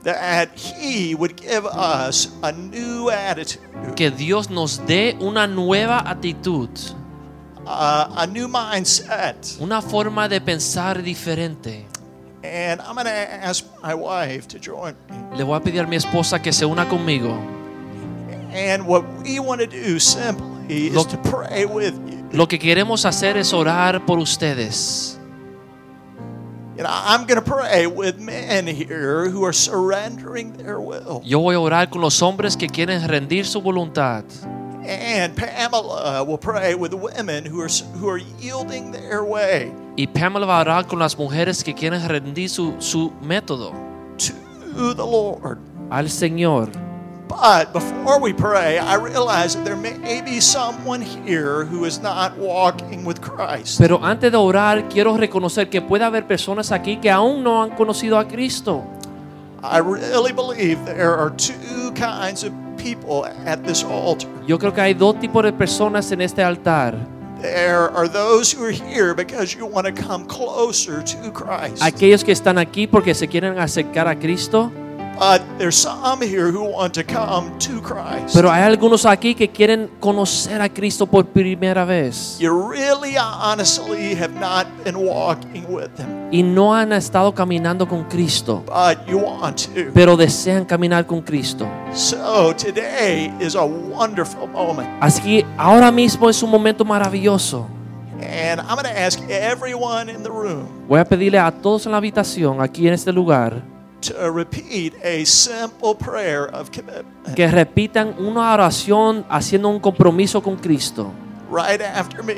that 0.03 0.51
He 0.57 1.15
would 1.15 1.37
give 1.37 1.67
us 1.67 2.29
a 2.43 2.53
new 2.53 3.11
attitude, 3.11 3.61
que 3.97 4.11
Dios 4.11 4.51
nos 4.51 4.79
dé 4.87 5.17
una 5.21 5.47
nueva 5.47 5.99
actitud, 5.99 6.71
uh, 7.67 8.15
a 8.17 8.27
new 8.27 8.49
mindset. 8.49 9.57
una 9.61 9.83
forma 9.83 10.29
de 10.29 10.41
pensar 10.41 11.03
diferente. 11.03 11.87
And 12.43 12.81
I'm 12.81 12.95
going 12.95 13.05
to 13.05 13.13
ask 13.13 13.67
my 13.83 13.95
wife 13.95 14.49
to 14.49 14.59
join 14.59 14.97
me. 15.11 15.37
Le 15.37 15.45
voy 15.45 15.57
a 15.57 15.61
pedir 15.61 15.83
a 15.83 15.87
mi 15.87 15.97
esposa 15.97 16.41
que 16.41 16.53
se 16.53 16.65
una 16.65 16.89
conmigo. 16.89 17.35
And 18.53 18.87
what 18.87 19.05
we 19.23 19.39
want 19.39 19.61
to 19.61 19.67
do 19.67 20.01
simply 20.01 20.87
is 20.89 21.07
to 21.07 21.19
pray 21.19 21.67
with 21.67 21.95
you. 22.11 22.27
Lo 22.33 22.49
que 22.49 22.59
queremos 22.59 23.05
hacer 23.05 23.37
es 23.37 23.53
orar 23.53 24.07
por 24.07 24.19
ustedes. 24.19 25.20
You 26.81 26.85
know, 26.85 26.93
I'm 26.95 27.27
going 27.27 27.39
to 27.39 27.45
pray 27.45 27.87
with 27.87 28.19
men 28.19 28.67
here 28.67 29.29
who 29.29 29.45
are 29.45 29.53
surrendering 29.53 30.57
their 30.57 30.81
will. 30.81 31.21
Yo 31.27 31.39
voy 31.39 31.55
a 31.55 31.61
orar 31.61 31.91
con 31.91 32.01
los 32.01 32.23
hombres 32.23 32.57
que 32.57 32.69
quieren 32.69 33.07
rendir 33.07 33.45
su 33.45 33.61
voluntad. 33.61 34.25
And 34.87 35.37
Pamela 35.37 36.25
will 36.25 36.39
pray 36.39 36.75
with 36.75 36.95
women 36.95 37.45
who 37.45 37.61
are 37.61 37.69
who 37.99 38.09
are 38.09 38.17
yielding 38.41 38.93
their 38.93 39.23
way 39.23 39.71
Y 39.99 40.07
Pamela 40.07 40.47
va 40.47 40.57
a 40.57 40.61
orar 40.63 40.87
con 40.87 40.99
las 40.99 41.19
mujeres 41.19 41.63
que 41.63 41.75
quieren 41.75 42.09
rendir 42.09 42.49
su, 42.49 42.75
su 42.79 43.13
método 43.21 43.73
to 44.17 44.95
the 44.95 45.05
Lord. 45.05 45.59
al 45.91 46.09
Señor. 46.09 46.71
But 47.31 47.73
before 47.73 48.21
we 48.21 48.33
pray, 48.33 48.79
I 48.79 48.97
realize 48.97 49.55
that 49.55 49.65
there 49.65 49.77
may 49.77 50.21
be 50.21 50.41
someone 50.41 51.01
here 51.01 51.65
who 51.65 51.85
is 51.85 52.03
not 52.03 52.37
walking 52.37 53.05
with 53.05 53.21
Christ. 53.21 53.79
Pero 53.79 54.01
antes 54.03 54.33
de 54.33 54.37
orar, 54.37 54.89
quiero 54.89 55.17
reconocer 55.17 55.71
que 55.71 55.81
puede 55.81 56.03
haber 56.03 56.27
personas 56.27 56.73
aquí 56.73 56.97
que 56.97 57.09
aún 57.09 57.45
no 57.45 57.63
han 57.63 57.71
conocido 57.71 58.19
a 58.19 58.27
Cristo. 58.27 58.85
I 59.63 59.79
really 59.79 60.33
believe 60.33 60.85
there 60.85 61.15
are 61.15 61.31
two 61.31 61.93
kinds 61.95 62.43
of 62.43 62.53
people 62.77 63.25
at 63.47 63.63
this 63.65 63.85
altar. 63.85 64.29
Yo 64.49 64.59
creo 64.59 64.75
que 64.75 64.81
hay 64.81 64.95
dos 64.95 65.21
tipos 65.21 65.45
de 65.45 65.53
personas 65.53 66.11
en 66.11 66.23
este 66.23 66.43
altar. 66.43 66.97
There 67.41 67.91
are 67.95 68.09
those 68.09 68.53
who 68.53 68.65
are 68.65 68.73
here 68.73 69.15
because 69.15 69.55
you 69.57 69.67
want 69.67 69.87
to 69.87 69.93
come 69.93 70.27
closer 70.27 71.01
to 71.01 71.31
Christ. 71.33 71.81
Aquellos 71.81 72.25
que 72.25 72.33
están 72.33 72.59
aquí 72.59 72.89
porque 72.89 73.15
se 73.15 73.29
quieren 73.29 73.57
acercar 73.61 74.09
a 74.09 74.17
Cristo. 74.19 74.73
But 75.19 75.43
there's 75.59 75.77
some 75.77 76.23
here 76.23 76.51
who 76.51 76.65
want 76.65 76.95
to 76.95 77.05
come 77.05 77.51
to 77.59 77.83
Christ. 77.83 78.35
Pero 78.35 78.51
hay 78.51 78.63
algunos 78.63 79.05
aquí 79.05 79.35
que 79.35 79.49
quieren 79.51 79.91
conocer 80.01 80.63
a 80.63 80.69
Cristo 80.71 81.07
por 81.07 81.27
primera 81.27 81.85
vez. 81.85 82.39
you 82.41 82.51
really 82.51 83.17
honestly 83.19 84.15
have 84.15 84.33
not 84.41 84.67
been 84.83 84.97
walking 84.97 85.65
with 85.69 85.91
Him, 85.99 86.31
Y 86.33 86.43
no 86.43 86.75
han 86.75 86.93
estado 86.95 87.35
caminando 87.35 87.87
con 87.87 88.05
Cristo. 88.05 88.63
but 88.67 89.07
you 89.07 89.19
want 89.19 89.59
to. 89.75 89.93
Pero 89.93 90.17
desean 90.17 90.65
caminar 90.65 91.05
con 91.07 91.21
Cristo. 91.21 91.67
So 91.93 92.55
today 92.55 93.31
is 93.41 93.55
a 93.57 93.65
wonderful 93.65 94.47
moment. 94.47 94.89
Así 95.03 95.21
que 95.21 95.47
ahora 95.59 95.91
mismo 95.93 96.31
es 96.31 96.43
un 96.43 96.51
momento 96.51 96.83
maravilloso. 96.83 97.67
And 98.23 98.61
I'm 98.61 98.77
going 98.77 98.85
to 98.85 98.99
ask 98.99 99.19
everyone 99.31 100.11
in 100.11 100.23
the 100.23 100.31
room 100.31 100.67
Voy 100.89 100.99
a 101.01 101.05
pedirle 101.05 101.39
a 101.39 101.51
todos 101.51 101.85
en 101.87 101.93
la 101.93 101.99
habitación, 101.99 102.61
aquí 102.63 102.87
en 102.87 102.95
este 102.95 103.13
lugar, 103.13 103.63
to 104.01 104.31
repeat 104.31 104.95
a 105.03 105.25
simple 105.25 105.95
prayer 105.95 106.47
of 106.55 106.71
commitment 106.71 107.35
que 107.37 107.47
repitan 107.49 108.15
una 108.19 108.53
oración 108.53 109.25
haciendo 109.29 109.69
un 109.69 109.81
compromiso 109.81 110.43
con 110.43 110.57
Cristo, 110.57 111.13
right 111.51 111.81
after 111.81 112.23
me. 112.23 112.37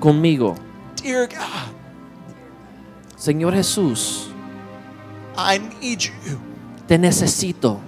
conmigo. 0.00 0.54
Dear 1.02 1.26
God, 1.26 1.74
Señor 3.16 3.54
Jesús, 3.54 4.28
I 5.36 5.58
need 5.80 6.00
you. 6.00 6.38
te 6.86 6.98
necesito. 6.98 7.80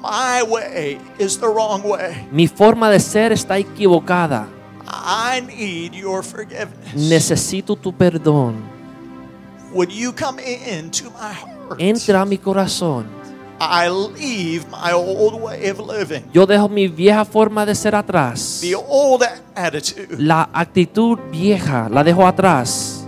My 0.00 0.42
way 0.42 0.98
is 1.18 1.38
the 1.38 1.48
wrong 1.48 1.82
way. 1.82 2.28
Mi 2.30 2.46
forma 2.46 2.88
de 2.90 3.00
ser 3.00 3.32
está 3.32 3.58
equivocada. 3.58 4.46
I 4.86 5.40
need 5.40 5.94
your 5.94 6.22
forgiveness. 6.22 6.94
Necesito 6.94 7.76
tu 7.76 7.92
perdón. 7.92 8.54
Would 9.74 9.90
you 9.90 10.12
come 10.12 10.38
into 10.38 11.10
my 11.10 11.32
heart? 11.32 11.57
Entra 11.78 12.22
a 12.22 12.24
mi 12.24 12.38
corazón. 12.38 13.06
I 13.60 13.88
leave 13.88 14.64
my 14.70 14.92
old 14.92 15.40
way 15.42 15.68
of 15.68 15.80
living, 15.80 16.22
Yo 16.32 16.46
dejo 16.46 16.68
mi 16.68 16.86
vieja 16.86 17.24
forma 17.24 17.66
de 17.66 17.74
ser 17.74 17.94
atrás. 17.96 18.60
the 18.62 18.76
old 18.76 19.24
attitude, 19.56 20.16
La 20.18 20.48
actitud 20.52 21.18
vieja 21.32 21.88
la 21.90 22.04
dejo 22.04 22.24
atrás. 22.26 23.04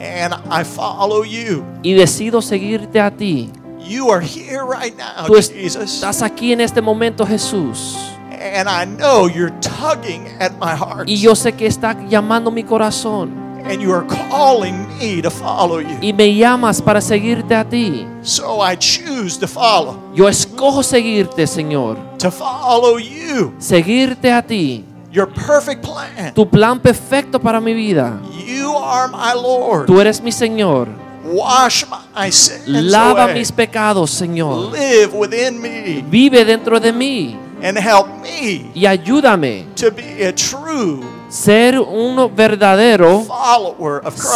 and 0.00 0.34
I 0.50 0.64
follow 0.64 1.22
you. 1.24 1.62
Y 1.84 1.92
decido 1.94 2.42
seguirte 2.42 3.00
a 3.00 3.10
ti. 3.12 3.48
You 3.88 4.10
are 4.10 4.20
here 4.24 4.62
right 4.64 4.94
now, 4.96 5.26
Tú 5.26 5.34
Jesus, 5.34 5.76
estás 5.76 6.22
aquí 6.22 6.52
en 6.52 6.60
este 6.60 6.80
momento, 6.80 7.24
Jesús. 7.24 7.96
and 8.32 8.68
I 8.68 8.84
know 8.96 9.28
you're 9.28 9.54
tugging 9.60 10.26
at 10.40 10.50
my 10.60 10.74
heart, 10.76 11.08
Y 11.08 11.18
yo 11.20 11.36
sé 11.36 11.52
que 11.52 11.66
está 11.68 11.96
llamando 12.08 12.50
mi 12.50 12.64
corazón. 12.64 13.30
And 13.64 13.80
you 13.80 13.92
are 13.92 14.04
calling 14.30 14.86
me 14.98 15.20
to 15.22 15.30
follow 15.30 15.78
you. 15.78 15.98
Y 16.00 16.12
me 16.12 16.34
llamas 16.34 16.80
para 16.82 17.00
seguirte 17.00 17.54
a 17.54 17.64
ti. 17.64 18.06
So 18.22 18.60
I 18.60 18.76
choose 18.76 19.38
to 19.38 19.46
follow, 19.48 19.98
Yo 20.14 20.28
escojo 20.28 20.82
seguirte, 20.82 21.46
Señor. 21.46 21.96
to 22.18 22.30
follow 22.30 22.98
you, 22.98 23.54
Seguirte 23.58 24.32
a 24.32 24.42
ti. 24.42 24.84
your 25.12 25.26
perfect 25.26 25.84
plan. 25.84 26.32
Tu 26.34 26.48
plan 26.48 26.80
perfecto 26.80 27.38
para 27.38 27.60
mi 27.60 27.74
vida. 27.74 28.18
You 28.46 28.76
are 28.76 29.08
my 29.08 29.32
Lord. 29.34 29.86
Tú 29.86 30.00
eres 30.00 30.20
mi 30.22 30.32
Señor. 30.32 30.88
Wash 31.24 31.84
my 32.14 32.30
sins 32.30 32.66
Lava 32.66 33.24
away. 33.24 33.34
mis 33.34 33.52
pecados, 33.52 34.10
Señor. 34.10 34.72
Live 34.72 35.14
within 35.14 35.60
me 35.60 36.02
Vive 36.10 36.44
dentro 36.44 36.80
de 36.80 36.92
mí 36.92 37.36
and 37.62 37.78
help 37.78 38.08
me 38.20 38.70
y 38.74 38.86
ayúdame 38.86 39.66
to 39.76 39.90
be 39.92 40.26
a 40.26 40.32
true 40.34 41.00
ser 41.32 41.80
un 41.80 42.36
verdadero 42.36 43.24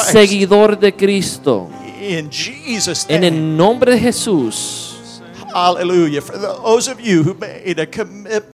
seguidor 0.07 0.79
de 0.79 0.95
Cristo. 0.95 1.69
In 2.01 2.31
Jesus' 2.31 3.05
En 3.09 3.23
el 3.23 3.57
nombre 3.57 3.93
de 3.93 3.99
Jesús. 3.99 5.21
Hallelujah. 5.53 6.23
For 6.23 6.39
those 6.39 6.91
of 6.91 7.01
you 7.01 7.23
who 7.23 7.35
made 7.35 7.79
a 7.79 7.87
commitment 7.87 8.55